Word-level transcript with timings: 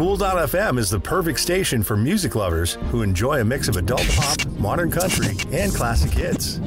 Cool.fm 0.00 0.78
is 0.78 0.88
the 0.88 0.98
perfect 0.98 1.38
station 1.38 1.82
for 1.82 1.94
music 1.94 2.34
lovers 2.34 2.78
who 2.90 3.02
enjoy 3.02 3.42
a 3.42 3.44
mix 3.44 3.68
of 3.68 3.76
adult 3.76 4.08
pop, 4.16 4.46
modern 4.58 4.90
country, 4.90 5.36
and 5.52 5.74
classic 5.74 6.10
hits. 6.10 6.58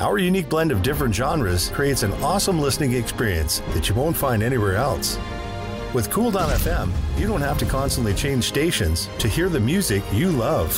Our 0.00 0.18
unique 0.18 0.48
blend 0.48 0.72
of 0.72 0.82
different 0.82 1.14
genres 1.14 1.68
creates 1.68 2.02
an 2.02 2.12
awesome 2.14 2.60
listening 2.60 2.94
experience 2.94 3.60
that 3.74 3.88
you 3.88 3.94
won't 3.94 4.16
find 4.16 4.42
anywhere 4.42 4.74
else. 4.74 5.20
With 5.94 6.10
Cool.fm, 6.10 6.90
you 7.16 7.28
don't 7.28 7.42
have 7.42 7.58
to 7.58 7.64
constantly 7.64 8.12
change 8.12 8.42
stations 8.42 9.08
to 9.20 9.28
hear 9.28 9.48
the 9.48 9.60
music 9.60 10.02
you 10.12 10.32
love. 10.32 10.74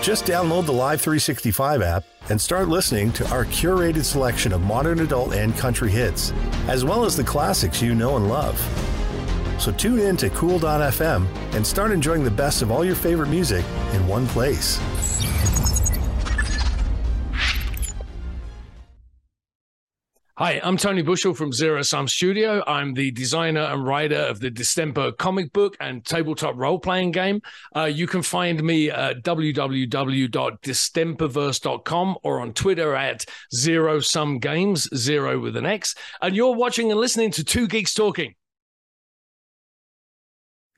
Just 0.00 0.24
download 0.24 0.64
the 0.64 0.72
Live 0.72 1.02
365 1.02 1.82
app 1.82 2.04
and 2.30 2.40
start 2.40 2.68
listening 2.68 3.12
to 3.12 3.28
our 3.28 3.44
curated 3.44 4.04
selection 4.04 4.50
of 4.50 4.62
modern 4.62 5.00
adult 5.00 5.34
and 5.34 5.54
country 5.58 5.90
hits, 5.90 6.32
as 6.68 6.86
well 6.86 7.04
as 7.04 7.18
the 7.18 7.22
classics 7.22 7.82
you 7.82 7.94
know 7.94 8.16
and 8.16 8.30
love. 8.30 8.58
So 9.62 9.70
tune 9.70 10.00
in 10.00 10.16
to 10.16 10.28
Cool.fm 10.30 11.24
and 11.54 11.64
start 11.64 11.92
enjoying 11.92 12.24
the 12.24 12.32
best 12.32 12.62
of 12.62 12.72
all 12.72 12.84
your 12.84 12.96
favorite 12.96 13.28
music 13.28 13.64
in 13.92 14.08
one 14.08 14.26
place. 14.26 14.80
Hi, 20.36 20.60
I'm 20.64 20.76
Tony 20.76 21.02
Bushell 21.02 21.34
from 21.34 21.52
Xero 21.52 21.86
Sum 21.86 22.08
Studio. 22.08 22.64
I'm 22.66 22.94
the 22.94 23.12
designer 23.12 23.60
and 23.60 23.86
writer 23.86 24.16
of 24.16 24.40
the 24.40 24.50
Distemper 24.50 25.12
comic 25.12 25.52
book 25.52 25.76
and 25.78 26.04
tabletop 26.04 26.56
role 26.56 26.80
playing 26.80 27.12
game. 27.12 27.40
Uh, 27.76 27.84
you 27.84 28.08
can 28.08 28.22
find 28.22 28.60
me 28.64 28.90
at 28.90 29.22
www.distemperverse.com 29.22 32.16
or 32.24 32.40
on 32.40 32.52
Twitter 32.52 32.96
at 32.96 33.26
Xero 33.54 34.04
Sum 34.04 34.40
Games, 34.40 34.88
zero 34.96 35.38
with 35.38 35.56
an 35.56 35.66
X. 35.66 35.94
And 36.20 36.34
you're 36.34 36.56
watching 36.56 36.90
and 36.90 36.98
listening 36.98 37.30
to 37.30 37.44
Two 37.44 37.68
Geeks 37.68 37.94
Talking. 37.94 38.34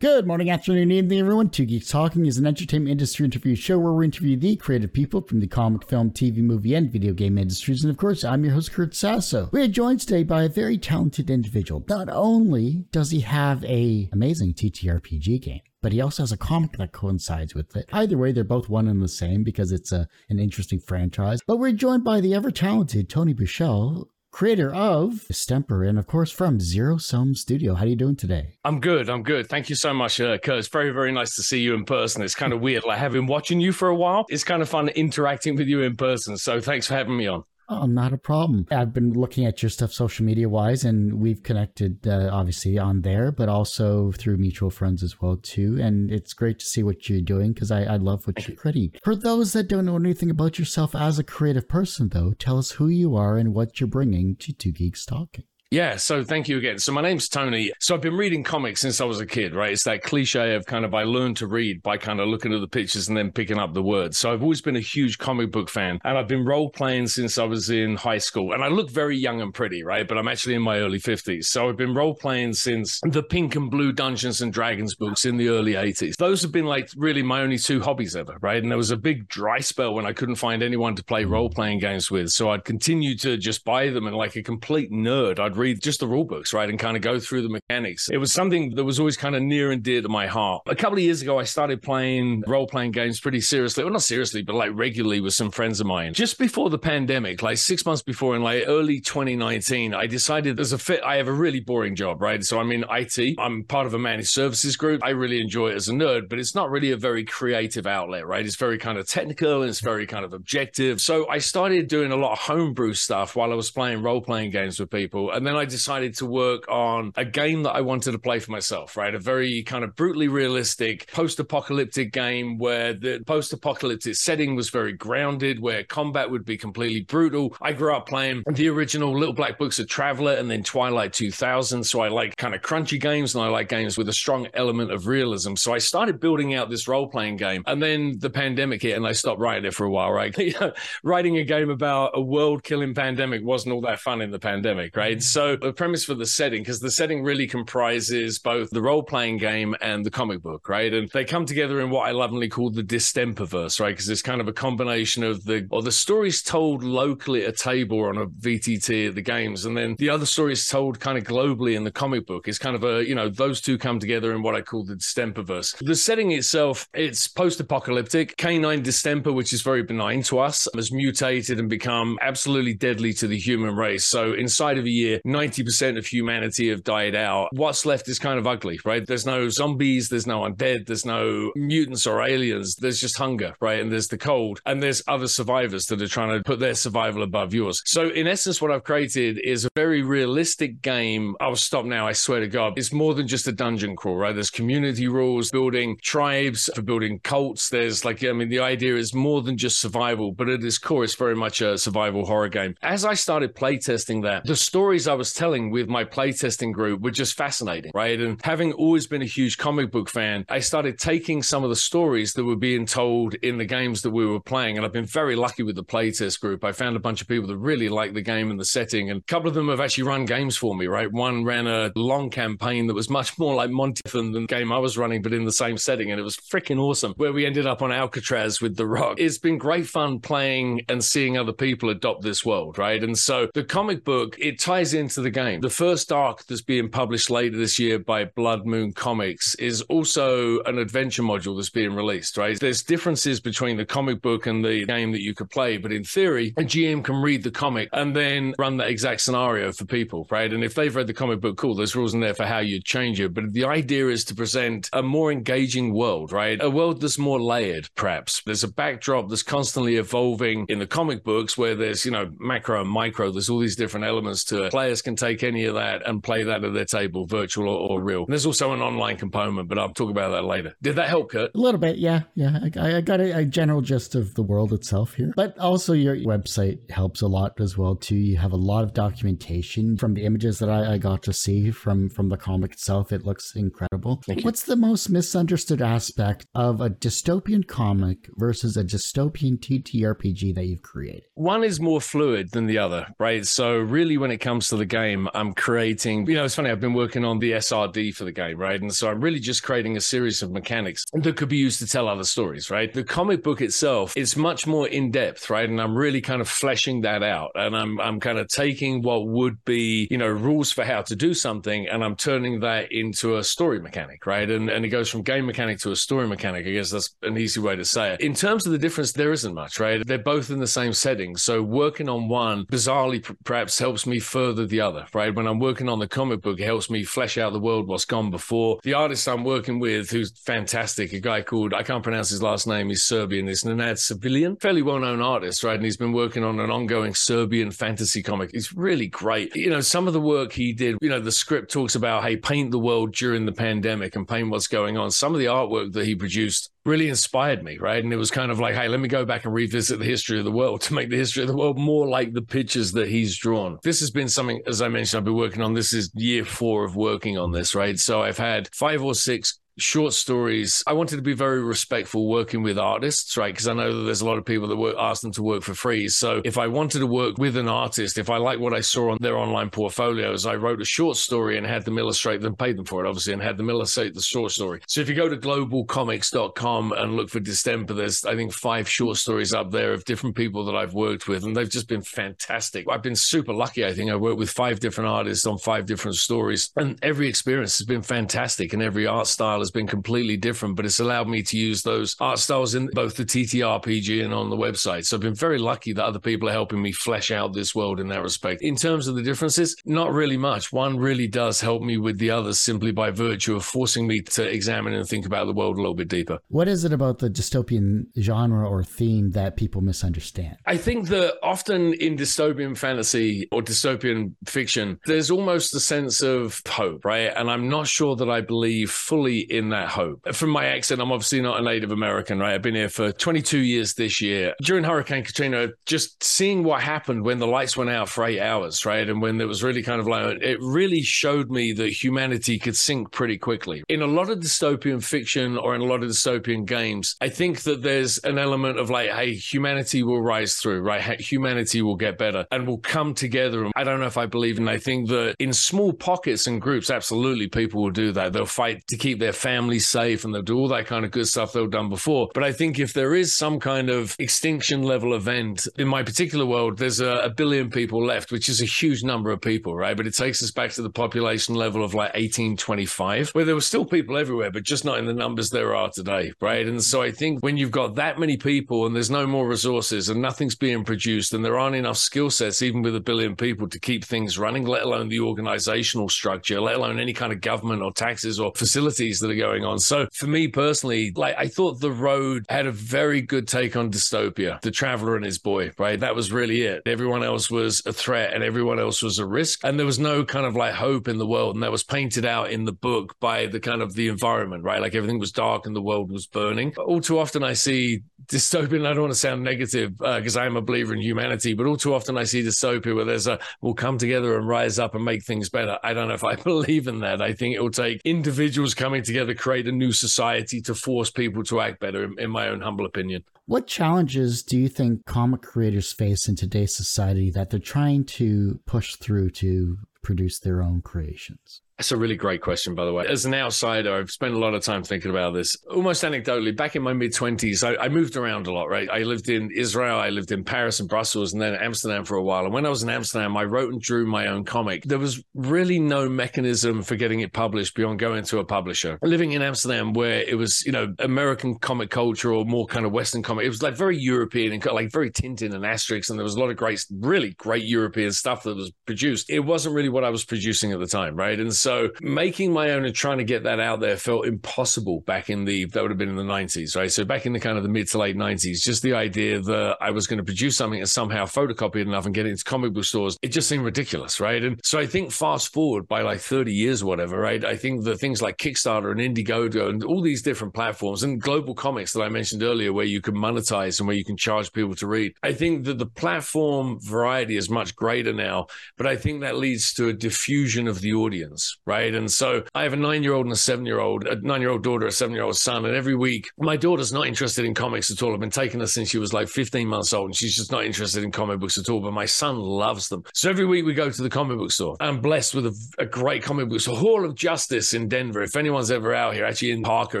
Good 0.04 0.26
morning, 0.26 0.50
afternoon, 0.50 0.90
evening, 0.90 1.18
everyone. 1.18 1.48
Two 1.48 1.64
Geeks 1.64 1.88
Talking 1.88 2.26
is 2.26 2.36
an 2.36 2.44
entertainment 2.44 2.90
industry 2.90 3.24
interview 3.24 3.54
show 3.54 3.78
where 3.78 3.94
we 3.94 4.04
interview 4.04 4.36
the 4.36 4.54
creative 4.54 4.92
people 4.92 5.22
from 5.22 5.40
the 5.40 5.46
comic, 5.46 5.88
film, 5.88 6.10
TV, 6.10 6.42
movie, 6.42 6.74
and 6.74 6.92
video 6.92 7.14
game 7.14 7.38
industries. 7.38 7.82
And 7.82 7.90
of 7.90 7.96
course, 7.96 8.22
I'm 8.22 8.44
your 8.44 8.52
host, 8.52 8.70
Kurt 8.70 8.94
Sasso. 8.94 9.48
We 9.50 9.62
are 9.62 9.66
joined 9.66 10.00
today 10.00 10.22
by 10.22 10.42
a 10.42 10.50
very 10.50 10.76
talented 10.76 11.30
individual. 11.30 11.82
Not 11.88 12.10
only 12.10 12.84
does 12.92 13.12
he 13.12 13.20
have 13.20 13.64
a 13.64 14.10
amazing 14.12 14.52
TTRPG 14.52 15.40
game, 15.40 15.62
but 15.80 15.92
he 15.92 16.02
also 16.02 16.22
has 16.22 16.32
a 16.32 16.36
comic 16.36 16.76
that 16.76 16.92
coincides 16.92 17.54
with 17.54 17.74
it. 17.74 17.88
Either 17.90 18.18
way, 18.18 18.32
they're 18.32 18.44
both 18.44 18.68
one 18.68 18.88
and 18.88 19.00
the 19.00 19.08
same 19.08 19.42
because 19.42 19.72
it's 19.72 19.90
a, 19.90 20.06
an 20.28 20.38
interesting 20.38 20.80
franchise. 20.80 21.40
But 21.46 21.56
we're 21.56 21.72
joined 21.72 22.04
by 22.04 22.20
the 22.20 22.34
ever 22.34 22.50
talented 22.50 23.08
Tony 23.08 23.32
Bushell, 23.32 24.10
creator 24.34 24.74
of 24.74 25.24
Distemper, 25.28 25.88
and 25.88 25.96
of 25.96 26.08
course 26.08 26.32
from 26.32 26.58
Xero 26.58 27.00
Sum 27.00 27.36
Studio. 27.36 27.74
How 27.74 27.84
are 27.84 27.86
you 27.86 27.94
doing 27.94 28.16
today? 28.16 28.58
I'm 28.64 28.80
good. 28.80 29.08
I'm 29.08 29.22
good. 29.22 29.48
Thank 29.48 29.70
you 29.70 29.76
so 29.76 29.94
much, 29.94 30.20
uh, 30.20 30.38
Kurt. 30.38 30.58
It's 30.58 30.66
very, 30.66 30.90
very 30.90 31.12
nice 31.12 31.36
to 31.36 31.42
see 31.42 31.60
you 31.60 31.72
in 31.72 31.84
person. 31.84 32.20
It's 32.20 32.34
kind 32.34 32.52
of 32.52 32.60
weird. 32.66 32.82
Like, 32.84 32.96
I 32.96 32.98
have 32.98 33.12
been 33.12 33.28
watching 33.28 33.60
you 33.60 33.70
for 33.70 33.86
a 33.88 33.94
while. 33.94 34.26
It's 34.28 34.42
kind 34.42 34.60
of 34.60 34.68
fun 34.68 34.88
interacting 34.88 35.54
with 35.54 35.68
you 35.68 35.82
in 35.82 35.94
person. 35.94 36.36
So 36.36 36.60
thanks 36.60 36.88
for 36.88 36.94
having 36.94 37.16
me 37.16 37.28
on. 37.28 37.44
Oh, 37.68 37.86
not 37.86 38.12
a 38.12 38.18
problem. 38.18 38.66
I've 38.70 38.92
been 38.92 39.12
looking 39.12 39.46
at 39.46 39.62
your 39.62 39.70
stuff 39.70 39.92
social 39.92 40.24
media 40.24 40.48
wise, 40.48 40.84
and 40.84 41.14
we've 41.14 41.42
connected 41.42 42.06
uh, 42.06 42.28
obviously 42.30 42.78
on 42.78 43.00
there, 43.00 43.32
but 43.32 43.48
also 43.48 44.12
through 44.12 44.36
mutual 44.36 44.70
friends 44.70 45.02
as 45.02 45.20
well 45.20 45.36
too. 45.36 45.78
And 45.80 46.10
it's 46.10 46.34
great 46.34 46.58
to 46.58 46.66
see 46.66 46.82
what 46.82 47.08
you're 47.08 47.22
doing 47.22 47.52
because 47.52 47.70
I, 47.70 47.84
I 47.84 47.96
love 47.96 48.26
what 48.26 48.46
you're 48.46 48.56
creating. 48.56 48.92
For 49.02 49.16
those 49.16 49.54
that 49.54 49.68
don't 49.68 49.86
know 49.86 49.96
anything 49.96 50.30
about 50.30 50.58
yourself 50.58 50.94
as 50.94 51.18
a 51.18 51.24
creative 51.24 51.68
person, 51.68 52.10
though, 52.10 52.34
tell 52.38 52.58
us 52.58 52.72
who 52.72 52.88
you 52.88 53.16
are 53.16 53.38
and 53.38 53.54
what 53.54 53.80
you're 53.80 53.88
bringing 53.88 54.36
to 54.36 54.52
Two 54.52 54.72
Geeks 54.72 55.06
Talking. 55.06 55.44
Yeah, 55.70 55.96
so 55.96 56.22
thank 56.22 56.48
you 56.48 56.56
again. 56.56 56.78
So 56.78 56.92
my 56.92 57.00
name's 57.00 57.28
Tony. 57.28 57.72
So 57.80 57.96
I've 57.96 58.00
been 58.00 58.16
reading 58.16 58.44
comics 58.44 58.80
since 58.80 59.00
I 59.00 59.06
was 59.06 59.20
a 59.20 59.26
kid, 59.26 59.56
right? 59.56 59.72
It's 59.72 59.82
that 59.84 60.04
cliche 60.04 60.54
of 60.54 60.66
kind 60.66 60.84
of 60.84 60.94
I 60.94 61.02
learned 61.02 61.38
to 61.38 61.48
read 61.48 61.82
by 61.82 61.96
kind 61.96 62.20
of 62.20 62.28
looking 62.28 62.52
at 62.54 62.60
the 62.60 62.68
pictures 62.68 63.08
and 63.08 63.16
then 63.16 63.32
picking 63.32 63.58
up 63.58 63.74
the 63.74 63.82
words. 63.82 64.16
So 64.16 64.32
I've 64.32 64.42
always 64.42 64.60
been 64.60 64.76
a 64.76 64.80
huge 64.80 65.18
comic 65.18 65.50
book 65.50 65.68
fan, 65.68 65.98
and 66.04 66.16
I've 66.16 66.28
been 66.28 66.44
role 66.44 66.70
playing 66.70 67.08
since 67.08 67.38
I 67.38 67.44
was 67.44 67.70
in 67.70 67.96
high 67.96 68.18
school. 68.18 68.52
And 68.52 68.62
I 68.62 68.68
look 68.68 68.88
very 68.88 69.16
young 69.16 69.40
and 69.40 69.52
pretty, 69.52 69.82
right? 69.82 70.06
But 70.06 70.16
I'm 70.16 70.28
actually 70.28 70.54
in 70.54 70.62
my 70.62 70.78
early 70.78 71.00
50s. 71.00 71.46
So 71.46 71.68
I've 71.68 71.76
been 71.76 71.92
role 71.92 72.14
playing 72.14 72.52
since 72.52 73.00
the 73.02 73.24
pink 73.24 73.56
and 73.56 73.68
blue 73.68 73.90
Dungeons 73.90 74.42
and 74.42 74.52
Dragons 74.52 74.94
books 74.94 75.24
in 75.24 75.36
the 75.36 75.48
early 75.48 75.72
80s. 75.72 76.14
Those 76.18 76.42
have 76.42 76.52
been 76.52 76.66
like 76.66 76.88
really 76.94 77.22
my 77.22 77.40
only 77.40 77.58
two 77.58 77.80
hobbies 77.80 78.14
ever, 78.14 78.36
right? 78.40 78.62
And 78.62 78.70
there 78.70 78.78
was 78.78 78.92
a 78.92 78.96
big 78.96 79.26
dry 79.26 79.58
spell 79.58 79.94
when 79.94 80.06
I 80.06 80.12
couldn't 80.12 80.36
find 80.36 80.62
anyone 80.62 80.94
to 80.94 81.02
play 81.02 81.24
role 81.24 81.50
playing 81.50 81.80
games 81.80 82.12
with. 82.12 82.28
So 82.30 82.50
I'd 82.50 82.64
continue 82.64 83.16
to 83.18 83.36
just 83.36 83.64
buy 83.64 83.90
them 83.90 84.06
and 84.06 84.14
like 84.14 84.36
a 84.36 84.42
complete 84.42 84.92
nerd, 84.92 85.40
I'd 85.40 85.56
read 85.64 85.82
just 85.82 86.00
the 86.00 86.06
rule 86.06 86.24
books 86.24 86.54
right? 86.54 86.68
And 86.68 86.78
kind 86.78 86.96
of 86.96 87.02
go 87.02 87.18
through 87.18 87.42
the 87.42 87.48
mechanics. 87.48 88.08
It 88.10 88.18
was 88.18 88.32
something 88.32 88.74
that 88.74 88.84
was 88.84 88.98
always 88.98 89.16
kind 89.16 89.34
of 89.34 89.42
near 89.42 89.72
and 89.72 89.82
dear 89.82 90.02
to 90.02 90.08
my 90.08 90.26
heart. 90.26 90.62
A 90.66 90.74
couple 90.74 90.98
of 90.98 91.04
years 91.04 91.22
ago, 91.22 91.38
I 91.38 91.44
started 91.44 91.82
playing 91.82 92.44
role 92.46 92.66
playing 92.66 92.92
games 92.92 93.20
pretty 93.20 93.40
seriously. 93.40 93.84
Well, 93.84 93.92
not 93.92 94.02
seriously, 94.02 94.42
but 94.42 94.54
like 94.54 94.70
regularly 94.74 95.20
with 95.20 95.34
some 95.34 95.50
friends 95.50 95.80
of 95.80 95.86
mine. 95.86 96.14
Just 96.14 96.38
before 96.38 96.70
the 96.70 96.78
pandemic, 96.78 97.42
like 97.42 97.58
six 97.58 97.84
months 97.84 98.02
before 98.02 98.36
in 98.36 98.42
like 98.42 98.64
early 98.66 99.00
2019, 99.00 99.94
I 99.94 100.06
decided 100.06 100.56
there's 100.56 100.72
a 100.72 100.78
fit. 100.78 101.02
I 101.02 101.16
have 101.16 101.28
a 101.28 101.32
really 101.32 101.60
boring 101.60 101.96
job, 101.96 102.22
right? 102.22 102.44
So 102.44 102.60
I'm 102.60 102.70
in 102.72 102.84
IT. 102.90 103.36
I'm 103.38 103.64
part 103.64 103.86
of 103.86 103.94
a 103.94 103.98
managed 103.98 104.30
services 104.30 104.76
group. 104.76 105.02
I 105.04 105.10
really 105.10 105.40
enjoy 105.40 105.70
it 105.70 105.76
as 105.76 105.88
a 105.88 105.92
nerd, 105.92 106.28
but 106.28 106.38
it's 106.38 106.54
not 106.54 106.70
really 106.70 106.92
a 106.92 106.96
very 106.96 107.24
creative 107.24 107.86
outlet, 107.86 108.26
right? 108.26 108.44
It's 108.44 108.56
very 108.56 108.78
kind 108.78 108.98
of 108.98 109.08
technical 109.08 109.62
and 109.62 109.70
it's 109.70 109.80
very 109.80 110.06
kind 110.06 110.24
of 110.24 110.32
objective. 110.32 111.00
So 111.00 111.28
I 111.28 111.38
started 111.38 111.88
doing 111.88 112.12
a 112.12 112.16
lot 112.16 112.32
of 112.32 112.38
homebrew 112.38 112.94
stuff 112.94 113.34
while 113.34 113.50
I 113.50 113.54
was 113.54 113.70
playing 113.70 114.02
role 114.02 114.20
playing 114.20 114.50
games 114.50 114.78
with 114.78 114.90
people. 114.90 115.30
And 115.30 115.43
then 115.46 115.56
I 115.56 115.64
decided 115.64 116.14
to 116.16 116.26
work 116.26 116.64
on 116.68 117.12
a 117.16 117.24
game 117.24 117.62
that 117.64 117.72
I 117.72 117.80
wanted 117.80 118.12
to 118.12 118.18
play 118.18 118.38
for 118.38 118.50
myself, 118.50 118.96
right? 118.96 119.14
A 119.14 119.18
very 119.18 119.62
kind 119.62 119.84
of 119.84 119.94
brutally 119.96 120.28
realistic 120.28 121.10
post 121.12 121.40
apocalyptic 121.40 122.12
game 122.12 122.58
where 122.58 122.92
the 122.94 123.22
post 123.26 123.52
apocalyptic 123.52 124.14
setting 124.14 124.54
was 124.54 124.70
very 124.70 124.92
grounded, 124.92 125.60
where 125.60 125.84
combat 125.84 126.30
would 126.30 126.44
be 126.44 126.56
completely 126.56 127.02
brutal. 127.02 127.56
I 127.60 127.72
grew 127.72 127.94
up 127.94 128.06
playing 128.06 128.44
the 128.50 128.68
original 128.68 129.16
Little 129.16 129.34
Black 129.34 129.58
Books 129.58 129.78
of 129.78 129.88
Traveller 129.88 130.34
and 130.34 130.50
then 130.50 130.62
Twilight 130.62 131.12
2000. 131.12 131.84
So 131.84 132.00
I 132.00 132.08
like 132.08 132.36
kind 132.36 132.54
of 132.54 132.62
crunchy 132.62 133.00
games 133.00 133.34
and 133.34 133.44
I 133.44 133.48
like 133.48 133.68
games 133.68 133.98
with 133.98 134.08
a 134.08 134.12
strong 134.12 134.48
element 134.54 134.90
of 134.90 135.06
realism. 135.06 135.54
So 135.56 135.72
I 135.72 135.78
started 135.78 136.20
building 136.20 136.54
out 136.54 136.70
this 136.70 136.88
role 136.88 137.08
playing 137.08 137.36
game. 137.36 137.62
And 137.66 137.82
then 137.82 138.18
the 138.18 138.30
pandemic 138.30 138.82
hit 138.82 138.96
and 138.96 139.06
I 139.06 139.12
stopped 139.12 139.40
writing 139.40 139.64
it 139.64 139.74
for 139.74 139.84
a 139.84 139.90
while, 139.90 140.12
right? 140.12 140.34
writing 141.02 141.38
a 141.38 141.44
game 141.44 141.70
about 141.70 142.12
a 142.14 142.20
world 142.20 142.62
killing 142.62 142.94
pandemic 142.94 143.44
wasn't 143.44 143.74
all 143.74 143.80
that 143.82 144.00
fun 144.00 144.20
in 144.20 144.30
the 144.30 144.38
pandemic, 144.38 144.96
right? 144.96 145.22
The 145.34 145.72
premise 145.76 146.04
for 146.04 146.14
the 146.14 146.26
setting 146.26 146.62
because 146.62 146.80
the 146.80 146.90
setting 146.90 147.22
really 147.22 147.46
comprises 147.46 148.38
both 148.38 148.70
the 148.70 148.82
role 148.82 149.02
playing 149.02 149.38
game 149.38 149.74
and 149.80 150.04
the 150.04 150.10
comic 150.10 150.42
book, 150.42 150.68
right? 150.68 150.92
And 150.92 151.08
they 151.10 151.24
come 151.24 151.46
together 151.46 151.80
in 151.80 151.90
what 151.90 152.08
I 152.08 152.12
lovingly 152.12 152.48
call 152.48 152.70
the 152.70 152.82
distemperverse, 152.82 153.80
right? 153.80 153.90
Because 153.90 154.08
it's 154.08 154.22
kind 154.22 154.40
of 154.40 154.48
a 154.48 154.52
combination 154.52 155.22
of 155.22 155.44
the 155.44 155.66
or 155.70 155.82
the 155.82 155.92
stories 155.92 156.42
told 156.42 156.82
locally 156.82 157.44
at 157.44 157.48
a 157.48 157.52
table 157.52 157.98
or 157.98 158.08
on 158.08 158.18
a 158.18 158.26
VTT 158.26 159.08
at 159.08 159.14
the 159.14 159.22
games, 159.22 159.64
and 159.64 159.76
then 159.76 159.96
the 159.98 160.10
other 160.10 160.26
stories 160.26 160.68
told 160.68 161.00
kind 161.00 161.18
of 161.18 161.24
globally 161.24 161.76
in 161.76 161.84
the 161.84 161.90
comic 161.90 162.26
book. 162.26 162.48
It's 162.48 162.58
kind 162.58 162.76
of 162.76 162.84
a 162.84 163.04
you 163.04 163.14
know 163.14 163.28
those 163.28 163.60
two 163.60 163.78
come 163.78 163.98
together 163.98 164.32
in 164.32 164.42
what 164.42 164.54
I 164.54 164.60
call 164.60 164.84
the 164.84 164.94
distemperverse. 164.94 165.76
The 165.84 165.94
setting 165.94 166.32
itself, 166.32 166.88
it's 166.94 167.28
post-apocalyptic. 167.28 168.36
Canine 168.36 168.82
distemper, 168.82 169.32
which 169.32 169.52
is 169.52 169.62
very 169.62 169.82
benign 169.82 170.22
to 170.24 170.38
us, 170.38 170.68
has 170.74 170.92
mutated 170.92 171.58
and 171.58 171.68
become 171.68 172.18
absolutely 172.20 172.74
deadly 172.74 173.12
to 173.14 173.26
the 173.26 173.38
human 173.38 173.74
race. 173.74 174.04
So 174.04 174.32
inside 174.32 174.78
of 174.78 174.84
a 174.84 174.90
year, 174.90 175.20
ninety 175.24 175.62
percent 175.62 175.98
of 175.98 176.06
humanity 176.06 176.70
have 176.70 176.84
died 176.84 177.14
out. 177.14 177.48
What's 177.52 177.86
left 177.86 178.08
is 178.08 178.18
kind 178.18 178.38
of 178.38 178.46
ugly, 178.46 178.78
right? 178.84 179.06
There's 179.06 179.26
no 179.26 179.48
zombies, 179.48 180.08
there's 180.08 180.26
no 180.26 180.42
undead, 180.42 180.86
there's 180.86 181.06
no 181.06 181.52
mutants 181.56 182.06
or 182.06 182.22
aliens. 182.22 182.76
There's 182.76 183.00
just 183.00 183.18
hunger, 183.18 183.54
right? 183.60 183.80
And 183.80 183.90
there's 183.90 184.08
the 184.08 184.18
cold, 184.18 184.60
and 184.66 184.82
there's 184.82 185.02
other 185.08 185.28
survivors 185.28 185.86
that 185.86 186.02
are 186.02 186.08
trying 186.08 186.36
to 186.36 186.42
put 186.44 186.60
their 186.60 186.74
survival 186.74 187.22
above 187.22 187.54
yours. 187.54 187.82
So, 187.86 188.08
in 188.08 188.26
essence, 188.26 188.60
what 188.60 188.70
I've 188.70 188.84
created 188.84 189.38
is 189.42 189.64
a 189.64 189.68
very 189.74 190.02
realistic 190.02 190.82
game. 190.82 191.36
I'll 191.40 191.56
stop 191.56 191.84
now, 191.84 192.06
I 192.06 192.12
swear 192.12 192.40
to 192.40 192.48
God. 192.48 192.74
It's 192.76 192.92
more 192.92 193.14
than 193.14 193.26
just 193.26 193.48
a 193.48 193.52
dungeon 193.52 193.96
crawl, 193.96 194.16
right? 194.16 194.34
There's 194.34 194.50
community 194.50 195.08
rules, 195.08 195.50
building 195.50 195.98
tribes, 196.02 196.70
for 196.74 196.82
building 196.82 197.20
cults. 197.22 197.68
There's 197.68 198.04
like, 198.04 198.24
I 198.24 198.32
mean, 198.32 198.48
the 198.48 198.60
idea 198.60 198.96
is 198.96 199.14
more 199.14 199.42
than 199.42 199.56
just 199.56 199.80
survival, 199.80 200.32
but 200.32 200.48
at 200.48 200.62
its 200.62 200.78
core, 200.78 201.04
it's 201.04 201.14
very 201.14 201.36
much 201.36 201.60
a 201.60 201.78
survival 201.78 202.24
horror 202.26 202.48
game. 202.48 202.74
As 202.82 203.04
I 203.04 203.14
started 203.14 203.54
playtesting 203.54 204.22
that, 204.22 204.44
the 204.44 204.56
stories 204.56 205.08
I 205.08 205.13
was 205.14 205.32
telling 205.32 205.70
with 205.70 205.88
my 205.88 206.04
playtesting 206.04 206.72
group 206.72 207.00
were 207.00 207.10
just 207.10 207.36
fascinating, 207.36 207.92
right? 207.94 208.20
And 208.20 208.40
having 208.44 208.72
always 208.72 209.06
been 209.06 209.22
a 209.22 209.26
huge 209.26 209.58
comic 209.58 209.90
book 209.90 210.08
fan, 210.08 210.44
I 210.48 210.60
started 210.60 210.98
taking 210.98 211.42
some 211.42 211.64
of 211.64 211.70
the 211.70 211.76
stories 211.76 212.32
that 212.34 212.44
were 212.44 212.56
being 212.56 212.86
told 212.86 213.34
in 213.34 213.58
the 213.58 213.64
games 213.64 214.02
that 214.02 214.10
we 214.10 214.26
were 214.26 214.40
playing. 214.40 214.76
And 214.76 214.84
I've 214.84 214.92
been 214.92 215.06
very 215.06 215.36
lucky 215.36 215.62
with 215.62 215.76
the 215.76 215.84
playtest 215.84 216.40
group. 216.40 216.64
I 216.64 216.72
found 216.72 216.96
a 216.96 217.00
bunch 217.00 217.22
of 217.22 217.28
people 217.28 217.48
that 217.48 217.56
really 217.56 217.88
like 217.88 218.14
the 218.14 218.22
game 218.22 218.50
and 218.50 218.58
the 218.58 218.64
setting. 218.64 219.10
And 219.10 219.20
a 219.20 219.24
couple 219.24 219.48
of 219.48 219.54
them 219.54 219.68
have 219.68 219.80
actually 219.80 220.04
run 220.04 220.24
games 220.24 220.56
for 220.56 220.74
me, 220.74 220.86
right? 220.86 221.10
One 221.10 221.44
ran 221.44 221.66
a 221.66 221.92
long 221.94 222.30
campaign 222.30 222.86
that 222.86 222.94
was 222.94 223.10
much 223.10 223.38
more 223.38 223.54
like 223.54 223.70
Monty 223.70 224.02
than 224.10 224.32
the 224.32 224.46
game 224.46 224.72
I 224.72 224.78
was 224.78 224.98
running, 224.98 225.22
but 225.22 225.32
in 225.32 225.44
the 225.44 225.52
same 225.52 225.78
setting. 225.78 226.10
And 226.10 226.20
it 226.20 226.24
was 226.24 226.36
freaking 226.36 226.78
awesome 226.78 227.14
where 227.16 227.32
we 227.32 227.46
ended 227.46 227.66
up 227.66 227.82
on 227.82 227.92
Alcatraz 227.92 228.60
with 228.60 228.76
The 228.76 228.86
Rock. 228.86 229.18
It's 229.18 229.38
been 229.38 229.58
great 229.58 229.86
fun 229.86 230.20
playing 230.20 230.82
and 230.88 231.02
seeing 231.02 231.36
other 231.36 231.52
people 231.52 231.90
adopt 231.90 232.22
this 232.22 232.44
world, 232.44 232.78
right? 232.78 233.02
And 233.02 233.16
so 233.16 233.48
the 233.54 233.64
comic 233.64 234.04
book, 234.04 234.36
it 234.38 234.58
ties 234.58 234.94
into 235.04 235.20
the 235.20 235.30
game. 235.30 235.60
The 235.60 235.70
first 235.70 236.10
arc 236.10 236.44
that's 236.46 236.62
being 236.62 236.88
published 236.88 237.30
later 237.30 237.56
this 237.56 237.78
year 237.78 237.98
by 237.98 238.24
Blood 238.24 238.66
Moon 238.66 238.92
Comics 238.92 239.54
is 239.56 239.82
also 239.82 240.60
an 240.62 240.78
adventure 240.78 241.22
module 241.22 241.56
that's 241.56 241.70
being 241.70 241.94
released, 241.94 242.36
right? 242.36 242.58
There's 242.58 242.82
differences 242.82 243.40
between 243.40 243.76
the 243.76 243.84
comic 243.84 244.22
book 244.22 244.46
and 244.46 244.64
the 244.64 244.84
game 244.86 245.12
that 245.12 245.22
you 245.22 245.34
could 245.34 245.50
play, 245.50 245.76
but 245.76 245.92
in 245.92 246.04
theory, 246.04 246.54
a 246.56 246.62
GM 246.62 247.04
can 247.04 247.16
read 247.16 247.42
the 247.42 247.50
comic 247.50 247.88
and 247.92 248.16
then 248.16 248.54
run 248.58 248.78
that 248.78 248.88
exact 248.88 249.20
scenario 249.20 249.72
for 249.72 249.84
people, 249.84 250.26
right? 250.30 250.52
And 250.52 250.64
if 250.64 250.74
they've 250.74 250.94
read 250.94 251.06
the 251.06 251.14
comic 251.14 251.40
book, 251.40 251.56
cool, 251.56 251.74
there's 251.74 251.94
rules 251.94 252.14
in 252.14 252.20
there 252.20 252.34
for 252.34 252.46
how 252.46 252.60
you 252.60 252.80
change 252.80 253.20
it. 253.20 253.34
But 253.34 253.52
the 253.52 253.66
idea 253.66 254.08
is 254.08 254.24
to 254.26 254.34
present 254.34 254.88
a 254.92 255.02
more 255.02 255.30
engaging 255.30 255.92
world, 255.92 256.32
right? 256.32 256.60
A 256.62 256.70
world 256.70 257.00
that's 257.00 257.18
more 257.18 257.40
layered, 257.40 257.88
perhaps. 257.94 258.42
There's 258.46 258.64
a 258.64 258.72
backdrop 258.72 259.28
that's 259.28 259.42
constantly 259.42 259.96
evolving 259.96 260.66
in 260.68 260.78
the 260.78 260.86
comic 260.86 261.24
books 261.24 261.58
where 261.58 261.74
there's, 261.74 262.04
you 262.04 262.10
know, 262.10 262.30
macro 262.38 262.80
and 262.80 262.90
micro. 262.90 263.30
There's 263.30 263.50
all 263.50 263.58
these 263.58 263.76
different 263.76 264.06
elements 264.06 264.44
to 264.44 264.64
it. 264.64 264.70
Players 264.70 264.93
can 265.02 265.16
take 265.16 265.42
any 265.42 265.64
of 265.64 265.74
that 265.74 266.06
and 266.06 266.22
play 266.22 266.42
that 266.42 266.64
at 266.64 266.74
their 266.74 266.84
table, 266.84 267.26
virtual 267.26 267.68
or, 267.68 267.90
or 267.90 268.02
real. 268.02 268.24
And 268.24 268.32
there's 268.32 268.46
also 268.46 268.72
an 268.72 268.80
online 268.80 269.16
component, 269.16 269.68
but 269.68 269.78
I'll 269.78 269.92
talk 269.92 270.10
about 270.10 270.30
that 270.30 270.44
later. 270.44 270.74
Did 270.82 270.96
that 270.96 271.08
help, 271.08 271.30
Kurt? 271.30 271.54
A 271.54 271.58
little 271.58 271.80
bit, 271.80 271.96
yeah. 271.98 272.22
Yeah. 272.34 272.58
I, 272.76 272.96
I 272.96 273.00
got 273.00 273.20
a, 273.20 273.38
a 273.38 273.44
general 273.44 273.80
gist 273.80 274.14
of 274.14 274.34
the 274.34 274.42
world 274.42 274.72
itself 274.72 275.14
here. 275.14 275.32
But 275.36 275.58
also, 275.58 275.92
your 275.92 276.16
website 276.16 276.90
helps 276.90 277.20
a 277.22 277.26
lot 277.26 277.60
as 277.60 277.76
well, 277.76 277.96
too. 277.96 278.16
You 278.16 278.36
have 278.38 278.52
a 278.52 278.56
lot 278.56 278.84
of 278.84 278.94
documentation 278.94 279.96
from 279.96 280.14
the 280.14 280.24
images 280.24 280.58
that 280.58 280.68
I, 280.68 280.94
I 280.94 280.98
got 280.98 281.22
to 281.24 281.32
see 281.32 281.70
from, 281.70 282.08
from 282.08 282.28
the 282.28 282.36
comic 282.36 282.72
itself. 282.72 283.12
It 283.12 283.24
looks 283.24 283.54
incredible. 283.54 284.22
What's 284.42 284.64
the 284.64 284.76
most 284.76 285.08
misunderstood 285.10 285.82
aspect 285.82 286.46
of 286.54 286.80
a 286.80 286.90
dystopian 286.90 287.66
comic 287.66 288.28
versus 288.36 288.76
a 288.76 288.84
dystopian 288.84 289.58
TTRPG 289.58 290.54
that 290.54 290.66
you've 290.66 290.82
created? 290.82 291.24
One 291.34 291.64
is 291.64 291.80
more 291.80 292.00
fluid 292.00 292.50
than 292.52 292.66
the 292.66 292.78
other, 292.78 293.06
right? 293.18 293.46
So, 293.46 293.78
really, 293.78 294.16
when 294.16 294.30
it 294.30 294.38
comes 294.38 294.68
to 294.68 294.76
the 294.76 294.83
game, 294.86 295.28
I'm 295.34 295.54
creating, 295.54 296.26
you 296.26 296.36
know, 296.36 296.44
it's 296.44 296.54
funny, 296.54 296.70
I've 296.70 296.80
been 296.80 296.94
working 296.94 297.24
on 297.24 297.38
the 297.38 297.52
SRD 297.52 298.14
for 298.14 298.24
the 298.24 298.32
game, 298.32 298.58
right? 298.58 298.80
And 298.80 298.92
so 298.92 299.10
I'm 299.10 299.20
really 299.20 299.40
just 299.40 299.62
creating 299.62 299.96
a 299.96 300.00
series 300.00 300.42
of 300.42 300.50
mechanics 300.50 301.04
that 301.12 301.36
could 301.36 301.48
be 301.48 301.56
used 301.56 301.78
to 301.80 301.86
tell 301.86 302.08
other 302.08 302.24
stories, 302.24 302.70
right? 302.70 302.92
The 302.92 303.04
comic 303.04 303.42
book 303.42 303.60
itself 303.60 304.16
is 304.16 304.36
much 304.36 304.66
more 304.66 304.88
in 304.88 305.10
depth, 305.10 305.50
right? 305.50 305.68
And 305.68 305.80
I'm 305.80 305.96
really 305.96 306.20
kind 306.20 306.40
of 306.40 306.48
fleshing 306.48 307.02
that 307.02 307.22
out. 307.22 307.52
And 307.54 307.76
I'm, 307.76 308.00
I'm 308.00 308.20
kind 308.20 308.38
of 308.38 308.48
taking 308.48 309.02
what 309.02 309.26
would 309.26 309.64
be, 309.64 310.08
you 310.10 310.18
know, 310.18 310.28
rules 310.28 310.72
for 310.72 310.84
how 310.84 311.02
to 311.02 311.16
do 311.16 311.34
something 311.34 311.86
and 311.88 312.04
I'm 312.04 312.16
turning 312.16 312.60
that 312.60 312.92
into 312.92 313.36
a 313.36 313.44
story 313.44 313.80
mechanic, 313.80 314.26
right? 314.26 314.48
And, 314.50 314.68
and 314.68 314.84
it 314.84 314.88
goes 314.88 315.10
from 315.10 315.22
game 315.22 315.46
mechanic 315.46 315.78
to 315.80 315.92
a 315.92 315.96
story 315.96 316.26
mechanic. 316.26 316.66
I 316.66 316.70
guess 316.70 316.90
that's 316.90 317.14
an 317.22 317.36
easy 317.38 317.60
way 317.60 317.76
to 317.76 317.84
say 317.84 318.14
it. 318.14 318.20
In 318.20 318.34
terms 318.34 318.66
of 318.66 318.72
the 318.72 318.78
difference, 318.78 319.12
there 319.12 319.32
isn't 319.32 319.54
much, 319.54 319.80
right? 319.80 320.04
They're 320.06 320.18
both 320.18 320.50
in 320.50 320.60
the 320.60 320.66
same 320.66 320.92
setting. 320.92 321.36
So 321.36 321.62
working 321.62 322.08
on 322.08 322.28
one 322.28 322.66
bizarrely 322.66 323.24
perhaps 323.44 323.78
helps 323.78 324.06
me 324.06 324.18
further 324.18 324.66
the 324.66 324.73
other, 324.80 325.06
right? 325.12 325.34
When 325.34 325.46
I'm 325.46 325.58
working 325.58 325.88
on 325.88 325.98
the 325.98 326.08
comic 326.08 326.42
book, 326.42 326.60
it 326.60 326.64
helps 326.64 326.90
me 326.90 327.04
flesh 327.04 327.38
out 327.38 327.52
the 327.52 327.60
world, 327.60 327.88
what's 327.88 328.04
gone 328.04 328.30
before. 328.30 328.78
The 328.82 328.94
artist 328.94 329.28
I'm 329.28 329.44
working 329.44 329.78
with, 329.78 330.10
who's 330.10 330.32
fantastic, 330.40 331.12
a 331.12 331.20
guy 331.20 331.42
called, 331.42 331.74
I 331.74 331.82
can't 331.82 332.02
pronounce 332.02 332.30
his 332.30 332.42
last 332.42 332.66
name, 332.66 332.88
he's 332.88 333.04
Serbian, 333.04 333.48
is 333.48 333.64
Nenad 333.64 333.98
Civilian, 333.98 334.56
fairly 334.56 334.82
well 334.82 334.98
known 334.98 335.20
artist, 335.20 335.64
right? 335.64 335.76
And 335.76 335.84
he's 335.84 335.96
been 335.96 336.12
working 336.12 336.44
on 336.44 336.60
an 336.60 336.70
ongoing 336.70 337.14
Serbian 337.14 337.70
fantasy 337.70 338.22
comic. 338.22 338.50
He's 338.52 338.72
really 338.72 339.06
great. 339.06 339.54
You 339.54 339.70
know, 339.70 339.80
some 339.80 340.06
of 340.06 340.12
the 340.12 340.20
work 340.20 340.52
he 340.52 340.72
did, 340.72 340.98
you 341.00 341.08
know, 341.08 341.20
the 341.20 341.32
script 341.32 341.72
talks 341.72 341.94
about, 341.94 342.24
hey, 342.24 342.36
paint 342.36 342.70
the 342.70 342.78
world 342.78 343.14
during 343.14 343.46
the 343.46 343.52
pandemic 343.52 344.16
and 344.16 344.28
paint 344.28 344.50
what's 344.50 344.66
going 344.66 344.96
on. 344.96 345.10
Some 345.10 345.34
of 345.34 345.40
the 345.40 345.46
artwork 345.46 345.92
that 345.92 346.06
he 346.06 346.14
produced 346.14 346.70
really 346.84 347.08
inspired 347.08 347.62
me, 347.62 347.78
right? 347.78 348.02
And 348.02 348.12
it 348.12 348.16
was 348.16 348.30
kind 348.30 348.50
of 348.50 348.60
like, 348.60 348.74
hey, 348.74 348.88
let 348.88 349.00
me 349.00 349.08
go 349.08 349.24
back 349.24 349.44
and 349.44 349.54
revisit 349.54 349.98
the 349.98 350.04
history 350.04 350.38
of 350.38 350.44
the 350.44 350.52
world 350.52 350.80
to 350.82 350.94
make 350.94 351.10
the 351.10 351.16
history 351.16 351.42
of 351.42 351.48
the 351.48 351.56
world 351.56 351.78
more 351.78 352.06
like 352.06 352.32
the 352.32 352.42
pictures 352.42 352.92
that 352.92 353.08
he's 353.08 353.36
drawn. 353.36 353.78
This 353.82 354.00
has 354.00 354.10
been 354.10 354.28
something, 354.28 354.60
as 354.66 354.82
I 354.82 354.88
mentioned, 354.88 355.18
I've 355.18 355.24
been 355.24 355.34
working 355.34 355.62
on. 355.62 355.74
This 355.74 355.92
is 355.92 356.10
year 356.14 356.44
four 356.44 356.84
of 356.84 356.96
working 356.96 357.38
on 357.38 357.52
this, 357.52 357.74
right? 357.74 357.98
So 357.98 358.22
I've 358.22 358.38
had 358.38 358.68
five 358.74 359.02
or 359.02 359.14
six 359.14 359.58
short 359.78 360.12
stories. 360.12 360.82
I 360.86 360.92
wanted 360.92 361.16
to 361.16 361.22
be 361.22 361.34
very 361.34 361.62
respectful 361.62 362.28
working 362.28 362.62
with 362.62 362.78
artists, 362.78 363.36
right? 363.36 363.52
Because 363.52 363.68
I 363.68 363.74
know 363.74 363.92
that 363.92 364.04
there's 364.04 364.20
a 364.20 364.26
lot 364.26 364.38
of 364.38 364.44
people 364.44 364.68
that 364.68 364.76
work, 364.76 364.96
ask 364.98 365.22
them 365.22 365.32
to 365.32 365.42
work 365.42 365.62
for 365.62 365.74
free. 365.74 366.08
So 366.08 366.42
if 366.44 366.58
I 366.58 366.66
wanted 366.66 367.00
to 367.00 367.06
work 367.06 367.38
with 367.38 367.56
an 367.56 367.68
artist, 367.68 368.18
if 368.18 368.30
I 368.30 368.36
like 368.36 368.60
what 368.60 368.74
I 368.74 368.80
saw 368.80 369.10
on 369.10 369.18
their 369.20 369.36
online 369.36 369.70
portfolios, 369.70 370.46
I 370.46 370.54
wrote 370.54 370.80
a 370.80 370.84
short 370.84 371.16
story 371.16 371.58
and 371.58 371.66
had 371.66 371.84
them 371.84 371.98
illustrate 371.98 372.40
them, 372.40 372.56
paid 372.56 372.76
them 372.76 372.84
for 372.84 373.04
it, 373.04 373.08
obviously, 373.08 373.32
and 373.32 373.42
had 373.42 373.56
them 373.56 373.70
illustrate 373.70 374.14
the 374.14 374.22
short 374.22 374.52
story. 374.52 374.80
So 374.86 375.00
if 375.00 375.08
you 375.08 375.14
go 375.14 375.28
to 375.28 375.36
globalcomix.com 375.36 376.92
and 376.92 377.16
look 377.16 377.30
for 377.30 377.40
Distemper, 377.40 377.94
there's, 377.94 378.24
I 378.24 378.36
think, 378.36 378.52
five 378.52 378.88
short 378.88 379.16
stories 379.16 379.52
up 379.52 379.70
there 379.70 379.92
of 379.92 380.04
different 380.04 380.36
people 380.36 380.64
that 380.66 380.76
I've 380.76 380.94
worked 380.94 381.28
with, 381.28 381.44
and 381.44 381.56
they've 381.56 381.68
just 381.68 381.88
been 381.88 382.02
fantastic. 382.02 382.86
I've 382.88 383.02
been 383.02 383.16
super 383.16 383.52
lucky. 383.52 383.84
I 383.84 383.92
think 383.92 384.10
I 384.10 384.16
worked 384.16 384.38
with 384.38 384.50
five 384.50 384.80
different 384.80 385.10
artists 385.10 385.46
on 385.46 385.58
five 385.58 385.86
different 385.86 386.16
stories, 386.16 386.70
and 386.76 386.98
every 387.02 387.28
experience 387.28 387.78
has 387.78 387.86
been 387.86 388.02
fantastic, 388.02 388.72
and 388.72 388.82
every 388.82 389.06
art 389.06 389.26
style 389.26 389.63
has 389.64 389.70
been 389.70 389.86
completely 389.86 390.36
different, 390.36 390.76
but 390.76 390.84
it's 390.84 391.00
allowed 391.00 391.28
me 391.28 391.42
to 391.42 391.56
use 391.56 391.82
those 391.82 392.16
art 392.20 392.38
styles 392.38 392.74
in 392.74 392.88
both 392.92 393.16
the 393.16 393.24
TTRPG 393.24 394.24
and 394.24 394.32
on 394.32 394.50
the 394.50 394.56
website. 394.56 395.06
So 395.06 395.16
I've 395.16 395.22
been 395.22 395.34
very 395.34 395.58
lucky 395.58 395.92
that 395.92 396.04
other 396.04 396.18
people 396.18 396.48
are 396.48 396.52
helping 396.52 396.82
me 396.82 396.92
flesh 396.92 397.30
out 397.30 397.52
this 397.52 397.74
world 397.74 398.00
in 398.00 398.08
that 398.08 398.22
respect. 398.22 398.62
In 398.62 398.76
terms 398.76 399.08
of 399.08 399.14
the 399.14 399.22
differences, 399.22 399.76
not 399.84 400.12
really 400.12 400.36
much. 400.36 400.72
One 400.72 400.98
really 400.98 401.26
does 401.26 401.60
help 401.60 401.82
me 401.82 401.96
with 401.96 402.18
the 402.18 402.30
others 402.30 402.60
simply 402.60 402.92
by 402.92 403.10
virtue 403.10 403.56
of 403.56 403.64
forcing 403.64 404.06
me 404.06 404.20
to 404.20 404.42
examine 404.48 404.92
and 404.92 405.08
think 405.08 405.26
about 405.26 405.46
the 405.46 405.52
world 405.52 405.76
a 405.76 405.80
little 405.80 405.94
bit 405.94 406.08
deeper. 406.08 406.38
What 406.48 406.68
is 406.68 406.84
it 406.84 406.92
about 406.92 407.18
the 407.18 407.30
dystopian 407.30 408.06
genre 408.20 408.68
or 408.68 408.84
theme 408.84 409.30
that 409.32 409.56
people 409.56 409.80
misunderstand? 409.80 410.56
I 410.66 410.76
think 410.76 411.08
that 411.08 411.34
often 411.42 411.94
in 411.94 412.16
dystopian 412.16 412.76
fantasy 412.76 413.48
or 413.50 413.62
dystopian 413.62 414.34
fiction, 414.46 415.00
there's 415.06 415.30
almost 415.30 415.74
a 415.74 415.80
sense 415.80 416.22
of 416.22 416.60
hope, 416.68 417.04
right? 417.04 417.32
And 417.34 417.50
I'm 417.50 417.68
not 417.68 417.86
sure 417.86 418.16
that 418.16 418.30
I 418.30 418.40
believe 418.40 418.90
fully 418.90 419.40
in 419.56 419.70
that 419.70 419.88
hope. 419.88 420.34
From 420.34 420.50
my 420.50 420.66
accent, 420.66 421.00
I'm 421.00 421.12
obviously 421.12 421.40
not 421.40 421.60
a 421.60 421.62
Native 421.62 421.92
American, 421.92 422.38
right? 422.38 422.54
I've 422.54 422.62
been 422.62 422.74
here 422.74 422.88
for 422.88 423.12
22 423.12 423.58
years 423.58 423.94
this 423.94 424.20
year. 424.20 424.54
During 424.62 424.84
Hurricane 424.84 425.24
Katrina, 425.24 425.68
just 425.86 426.22
seeing 426.22 426.64
what 426.64 426.82
happened 426.82 427.24
when 427.24 427.38
the 427.38 427.46
lights 427.46 427.76
went 427.76 427.90
out 427.90 428.08
for 428.08 428.24
eight 428.24 428.40
hours, 428.40 428.84
right? 428.84 429.08
And 429.08 429.20
when 429.20 429.40
it 429.40 429.48
was 429.48 429.62
really 429.62 429.82
kind 429.82 430.00
of 430.00 430.06
like, 430.06 430.42
it 430.42 430.58
really 430.60 431.02
showed 431.02 431.50
me 431.50 431.72
that 431.72 431.88
humanity 431.88 432.58
could 432.58 432.76
sink 432.76 433.12
pretty 433.12 433.38
quickly. 433.38 433.82
In 433.88 434.02
a 434.02 434.06
lot 434.06 434.30
of 434.30 434.38
dystopian 434.38 435.02
fiction 435.02 435.56
or 435.56 435.74
in 435.74 435.80
a 435.80 435.84
lot 435.84 436.02
of 436.02 436.10
dystopian 436.10 436.64
games, 436.64 437.16
I 437.20 437.28
think 437.28 437.62
that 437.62 437.82
there's 437.82 438.18
an 438.18 438.38
element 438.38 438.78
of 438.78 438.90
like, 438.90 439.10
hey, 439.10 439.34
humanity 439.34 440.02
will 440.02 440.22
rise 440.22 440.54
through, 440.54 440.80
right? 440.80 441.20
Humanity 441.20 441.82
will 441.82 441.96
get 441.96 442.18
better 442.18 442.46
and 442.50 442.66
will 442.66 442.78
come 442.78 443.14
together. 443.14 443.70
I 443.76 443.84
don't 443.84 444.00
know 444.00 444.06
if 444.06 444.18
I 444.18 444.26
believe 444.26 444.58
in, 444.58 444.68
I 444.68 444.78
think 444.78 445.08
that 445.08 445.36
in 445.38 445.52
small 445.52 445.92
pockets 445.92 446.46
and 446.46 446.60
groups, 446.60 446.90
absolutely 446.90 447.48
people 447.48 447.82
will 447.82 447.90
do 447.90 448.12
that. 448.12 448.32
They'll 448.32 448.46
fight 448.46 448.86
to 448.88 448.96
keep 448.96 449.18
their 449.18 449.32
family 449.44 449.78
safe 449.78 450.24
and 450.24 450.34
they'll 450.34 450.40
do 450.40 450.56
all 450.56 450.68
that 450.68 450.86
kind 450.86 451.04
of 451.04 451.10
good 451.10 451.28
stuff 451.28 451.52
they've 451.52 451.70
done 451.70 451.90
before. 451.90 452.30
But 452.32 452.44
I 452.44 452.50
think 452.50 452.78
if 452.78 452.94
there 452.94 453.14
is 453.14 453.36
some 453.36 453.60
kind 453.60 453.90
of 453.90 454.16
extinction 454.18 454.82
level 454.82 455.12
event 455.12 455.68
in 455.76 455.86
my 455.86 456.02
particular 456.02 456.46
world, 456.46 456.78
there's 456.78 457.00
a, 457.00 457.16
a 457.18 457.28
billion 457.28 457.68
people 457.68 458.02
left, 458.02 458.32
which 458.32 458.48
is 458.48 458.62
a 458.62 458.64
huge 458.64 459.04
number 459.04 459.30
of 459.30 459.42
people, 459.42 459.76
right? 459.76 459.94
But 459.94 460.06
it 460.06 460.16
takes 460.16 460.42
us 460.42 460.50
back 460.50 460.70
to 460.72 460.82
the 460.82 460.88
population 460.88 461.56
level 461.56 461.84
of 461.84 461.92
like 461.92 462.14
1825, 462.14 463.30
where 463.30 463.44
there 463.44 463.54
were 463.54 463.60
still 463.60 463.84
people 463.84 464.16
everywhere, 464.16 464.50
but 464.50 464.62
just 464.62 464.82
not 464.82 464.98
in 464.98 465.04
the 465.04 465.12
numbers 465.12 465.50
there 465.50 465.76
are 465.76 465.90
today, 465.90 466.32
right? 466.40 466.66
And 466.66 466.82
so 466.82 467.02
I 467.02 467.10
think 467.10 467.42
when 467.42 467.58
you've 467.58 467.70
got 467.70 467.96
that 467.96 468.18
many 468.18 468.38
people 468.38 468.86
and 468.86 468.96
there's 468.96 469.10
no 469.10 469.26
more 469.26 469.46
resources 469.46 470.08
and 470.08 470.22
nothing's 470.22 470.56
being 470.56 470.84
produced 470.84 471.34
and 471.34 471.44
there 471.44 471.58
aren't 471.58 471.76
enough 471.76 471.98
skill 471.98 472.30
sets, 472.30 472.62
even 472.62 472.80
with 472.80 472.96
a 472.96 473.00
billion 473.00 473.36
people, 473.36 473.68
to 473.68 473.78
keep 473.78 474.06
things 474.06 474.38
running, 474.38 474.64
let 474.64 474.84
alone 474.84 475.10
the 475.10 475.20
organizational 475.20 476.08
structure, 476.08 476.62
let 476.62 476.76
alone 476.76 476.98
any 476.98 477.12
kind 477.12 477.30
of 477.30 477.42
government 477.42 477.82
or 477.82 477.92
taxes 477.92 478.40
or 478.40 478.50
facilities 478.54 479.20
that 479.20 479.30
are 479.30 479.33
going 479.34 479.64
on. 479.64 479.78
So 479.78 480.06
for 480.12 480.26
me 480.26 480.48
personally, 480.48 481.12
like 481.14 481.34
I 481.38 481.48
thought 481.48 481.80
The 481.80 481.92
Road 481.92 482.46
had 482.48 482.66
a 482.66 482.72
very 482.72 483.20
good 483.20 483.48
take 483.48 483.76
on 483.76 483.90
dystopia, 483.90 484.60
The 484.60 484.70
Traveler 484.70 485.16
and 485.16 485.24
His 485.24 485.38
Boy, 485.38 485.72
right? 485.78 485.98
That 485.98 486.14
was 486.14 486.32
really 486.32 486.62
it. 486.62 486.82
Everyone 486.86 487.22
else 487.22 487.50
was 487.50 487.82
a 487.86 487.92
threat 487.92 488.32
and 488.32 488.42
everyone 488.42 488.78
else 488.78 489.02
was 489.02 489.18
a 489.18 489.26
risk. 489.26 489.60
And 489.64 489.78
there 489.78 489.86
was 489.86 489.98
no 489.98 490.24
kind 490.24 490.46
of 490.46 490.56
like 490.56 490.74
hope 490.74 491.08
in 491.08 491.18
the 491.18 491.26
world. 491.26 491.56
And 491.56 491.62
that 491.62 491.72
was 491.72 491.84
painted 491.84 492.24
out 492.24 492.50
in 492.50 492.64
the 492.64 492.72
book 492.72 493.16
by 493.20 493.46
the 493.46 493.60
kind 493.60 493.82
of 493.82 493.94
the 493.94 494.08
environment, 494.08 494.64
right? 494.64 494.80
Like 494.80 494.94
everything 494.94 495.18
was 495.18 495.32
dark 495.32 495.66
and 495.66 495.74
the 495.74 495.82
world 495.82 496.10
was 496.10 496.26
burning. 496.26 496.72
But 496.74 496.86
all 496.86 497.00
too 497.00 497.18
often 497.18 497.42
I 497.42 497.54
see 497.54 498.02
dystopian. 498.26 498.86
I 498.86 498.92
don't 498.92 499.02
want 499.02 499.12
to 499.12 499.18
sound 499.18 499.42
negative 499.42 499.96
because 499.98 500.36
uh, 500.36 500.40
I 500.40 500.46
am 500.46 500.56
a 500.56 500.62
believer 500.62 500.94
in 500.94 501.00
humanity, 501.00 501.54
but 501.54 501.66
all 501.66 501.76
too 501.76 501.94
often 501.94 502.16
I 502.16 502.24
see 502.24 502.42
dystopia 502.42 502.94
where 502.94 503.04
there's 503.04 503.26
a 503.26 503.38
we'll 503.60 503.74
come 503.74 503.98
together 503.98 504.38
and 504.38 504.48
rise 504.48 504.78
up 504.78 504.94
and 504.94 505.04
make 505.04 505.24
things 505.24 505.48
better. 505.48 505.78
I 505.82 505.92
don't 505.92 506.08
know 506.08 506.14
if 506.14 506.24
I 506.24 506.36
believe 506.50 506.88
in 506.88 507.00
that. 507.00 507.20
I 507.20 507.32
think 507.32 507.54
it 507.54 507.60
will 507.60 507.70
take 507.70 508.00
individuals 508.04 508.74
coming 508.74 509.02
together, 509.02 509.23
create 509.32 509.68
a 509.68 509.72
new 509.72 509.92
society 509.92 510.60
to 510.62 510.74
force 510.74 511.08
people 511.08 511.44
to 511.44 511.60
act 511.60 511.78
better, 511.78 512.02
in, 512.02 512.18
in 512.18 512.30
my 512.30 512.48
own 512.48 512.60
humble 512.60 512.84
opinion. 512.84 513.22
What 513.46 513.66
challenges 513.66 514.42
do 514.42 514.58
you 514.58 514.68
think 514.68 515.04
comic 515.06 515.42
creators 515.42 515.92
face 515.92 516.28
in 516.28 516.34
today's 516.34 516.74
society 516.74 517.30
that 517.30 517.50
they're 517.50 517.60
trying 517.60 518.04
to 518.06 518.58
push 518.66 518.96
through 518.96 519.30
to 519.30 519.78
produce 520.02 520.40
their 520.40 520.62
own 520.62 520.82
creations? 520.82 521.60
That's 521.78 521.90
a 521.90 521.96
really 521.96 522.14
great 522.14 522.40
question, 522.40 522.76
by 522.76 522.84
the 522.84 522.92
way. 522.92 523.04
As 523.08 523.24
an 523.24 523.34
outsider, 523.34 523.96
I've 523.96 524.10
spent 524.10 524.32
a 524.32 524.38
lot 524.38 524.54
of 524.54 524.62
time 524.62 524.84
thinking 524.84 525.10
about 525.10 525.34
this. 525.34 525.56
Almost 525.68 526.04
anecdotally, 526.04 526.56
back 526.56 526.76
in 526.76 526.82
my 526.82 526.92
mid 526.92 527.12
20s, 527.12 527.66
I, 527.66 527.86
I, 527.86 527.88
moved 527.88 528.16
around 528.16 528.46
a 528.46 528.52
lot, 528.52 528.68
right? 528.68 528.88
I 528.88 529.00
lived 529.00 529.28
in 529.28 529.50
Israel, 529.50 529.98
I 529.98 530.10
lived 530.10 530.30
in 530.30 530.44
Paris 530.44 530.78
and 530.78 530.88
Brussels, 530.88 531.32
and 531.32 531.42
then 531.42 531.54
Amsterdam 531.56 532.04
for 532.04 532.16
a 532.16 532.22
while. 532.22 532.44
And 532.44 532.54
when 532.54 532.64
I 532.64 532.68
was 532.68 532.84
in 532.84 532.90
Amsterdam, 532.90 533.36
I 533.36 533.42
wrote 533.42 533.72
and 533.72 533.82
drew 533.82 534.06
my 534.06 534.28
own 534.28 534.44
comic. 534.44 534.84
There 534.84 535.00
was 535.00 535.20
really 535.34 535.80
no 535.80 536.08
mechanism 536.08 536.80
for 536.80 536.94
getting 536.94 537.20
it 537.20 537.32
published 537.32 537.74
beyond 537.74 537.98
going 537.98 538.22
to 538.22 538.38
a 538.38 538.44
publisher. 538.44 538.96
Living 539.02 539.32
in 539.32 539.42
Amsterdam, 539.42 539.94
where 539.94 540.22
it 540.22 540.38
was, 540.38 540.64
you 540.64 540.70
know, 540.70 540.94
American 541.00 541.56
comic 541.58 541.90
culture 541.90 542.32
or 542.32 542.44
more 542.44 542.66
kind 542.66 542.86
of 542.86 542.92
Western 542.92 543.24
comic, 543.24 543.46
it 543.46 543.48
was 543.48 543.64
like 543.64 543.76
very 543.76 543.98
European 543.98 544.52
and 544.52 544.64
like 544.66 544.92
very 544.92 545.10
Tintin 545.10 545.52
and 545.52 545.64
Asterix. 545.64 546.08
And 546.08 546.20
there 546.20 546.24
was 546.24 546.36
a 546.36 546.40
lot 546.40 546.50
of 546.50 546.56
great, 546.56 546.84
really 546.92 547.30
great 547.32 547.64
European 547.64 548.12
stuff 548.12 548.44
that 548.44 548.54
was 548.54 548.70
produced. 548.86 549.28
It 549.28 549.40
wasn't 549.40 549.74
really 549.74 549.88
what 549.88 550.04
I 550.04 550.10
was 550.10 550.24
producing 550.24 550.70
at 550.70 550.78
the 550.78 550.86
time, 550.86 551.16
right? 551.16 551.40
And 551.40 551.52
so 551.64 551.88
making 552.02 552.52
my 552.52 552.72
own 552.72 552.84
and 552.84 552.94
trying 552.94 553.16
to 553.16 553.24
get 553.24 553.44
that 553.44 553.58
out 553.58 553.80
there 553.80 553.96
felt 553.96 554.26
impossible 554.26 555.00
back 555.00 555.30
in 555.30 555.46
the 555.46 555.64
that 555.64 555.80
would 555.80 555.90
have 555.90 555.96
been 555.96 556.10
in 556.10 556.16
the 556.16 556.22
90s, 556.22 556.76
right? 556.76 556.92
So 556.92 557.06
back 557.06 557.24
in 557.24 557.32
the 557.32 557.40
kind 557.40 557.56
of 557.56 557.62
the 557.62 557.70
mid 557.70 557.88
to 557.88 557.98
late 557.98 558.16
90s, 558.16 558.60
just 558.60 558.82
the 558.82 558.92
idea 558.92 559.40
that 559.40 559.78
I 559.80 559.90
was 559.90 560.06
going 560.06 560.18
to 560.18 560.24
produce 560.24 560.58
something 560.58 560.78
and 560.78 560.88
somehow 560.88 561.24
photocopy 561.24 561.76
it 561.76 561.88
enough 561.88 562.04
and 562.04 562.14
get 562.14 562.26
it 562.26 562.32
into 562.32 562.44
comic 562.44 562.74
book 562.74 562.84
stores, 562.84 563.16
it 563.22 563.28
just 563.28 563.48
seemed 563.48 563.64
ridiculous, 563.64 564.20
right? 564.20 564.44
And 564.44 564.60
so 564.62 564.78
I 564.78 564.84
think 564.86 565.10
fast 565.10 565.54
forward 565.54 565.88
by 565.88 566.02
like 566.02 566.20
30 566.20 566.52
years 566.52 566.82
or 566.82 566.86
whatever, 566.86 567.18
right? 567.18 567.42
I 567.42 567.56
think 567.56 567.84
the 567.84 567.96
things 567.96 568.20
like 568.20 568.36
Kickstarter 568.36 568.90
and 568.90 569.00
Indiegogo 569.00 569.70
and 569.70 569.82
all 569.84 570.02
these 570.02 570.20
different 570.20 570.52
platforms 570.52 571.02
and 571.02 571.18
global 571.18 571.54
comics 571.54 571.94
that 571.94 572.02
I 572.02 572.10
mentioned 572.10 572.42
earlier, 572.42 572.74
where 572.74 572.84
you 572.84 573.00
can 573.00 573.14
monetize 573.14 573.80
and 573.80 573.88
where 573.88 573.96
you 573.96 574.04
can 574.04 574.18
charge 574.18 574.52
people 574.52 574.74
to 574.74 574.86
read. 574.86 575.14
I 575.22 575.32
think 575.32 575.64
that 575.64 575.78
the 575.78 575.86
platform 575.86 576.78
variety 576.82 577.38
is 577.38 577.48
much 577.48 577.74
greater 577.74 578.12
now, 578.12 578.48
but 578.76 578.86
I 578.86 578.96
think 578.96 579.22
that 579.22 579.38
leads 579.38 579.72
to 579.74 579.88
a 579.88 579.94
diffusion 579.94 580.68
of 580.68 580.82
the 580.82 580.92
audience, 580.92 581.53
right? 581.66 581.94
And 581.94 582.10
so 582.10 582.44
I 582.54 582.62
have 582.62 582.72
a 582.72 582.76
nine 582.76 583.02
year 583.02 583.12
old 583.12 583.26
and 583.26 583.32
a 583.32 583.36
seven 583.36 583.66
year 583.66 583.80
old, 583.80 584.06
a 584.06 584.16
nine 584.20 584.40
year 584.40 584.50
old 584.50 584.62
daughter, 584.62 584.86
a 584.86 584.92
seven 584.92 585.14
year 585.14 585.24
old 585.24 585.36
son. 585.36 585.64
And 585.64 585.74
every 585.74 585.94
week, 585.94 586.28
my 586.38 586.56
daughter's 586.56 586.92
not 586.92 587.06
interested 587.06 587.44
in 587.44 587.54
comics 587.54 587.90
at 587.90 588.02
all. 588.02 588.12
I've 588.12 588.20
been 588.20 588.30
taking 588.30 588.60
her 588.60 588.66
since 588.66 588.90
she 588.90 588.98
was 588.98 589.12
like 589.12 589.28
15 589.28 589.66
months 589.68 589.92
old, 589.92 590.06
and 590.06 590.16
she's 590.16 590.36
just 590.36 590.52
not 590.52 590.64
interested 590.64 591.04
in 591.04 591.10
comic 591.10 591.40
books 591.40 591.58
at 591.58 591.68
all. 591.68 591.80
But 591.80 591.92
my 591.92 592.06
son 592.06 592.38
loves 592.38 592.88
them. 592.88 593.02
So 593.14 593.30
every 593.30 593.46
week 593.46 593.64
we 593.64 593.74
go 593.74 593.90
to 593.90 594.02
the 594.02 594.10
comic 594.10 594.38
book 594.38 594.52
store. 594.52 594.76
I'm 594.80 595.00
blessed 595.00 595.34
with 595.34 595.46
a, 595.46 595.54
a 595.78 595.86
great 595.86 596.22
comic 596.22 596.48
book 596.48 596.60
store, 596.60 596.76
Hall 596.76 597.04
of 597.04 597.14
Justice 597.14 597.74
in 597.74 597.88
Denver. 597.88 598.22
If 598.22 598.36
anyone's 598.36 598.70
ever 598.70 598.94
out 598.94 599.14
here, 599.14 599.24
actually 599.24 599.52
in 599.52 599.62
Parker, 599.62 600.00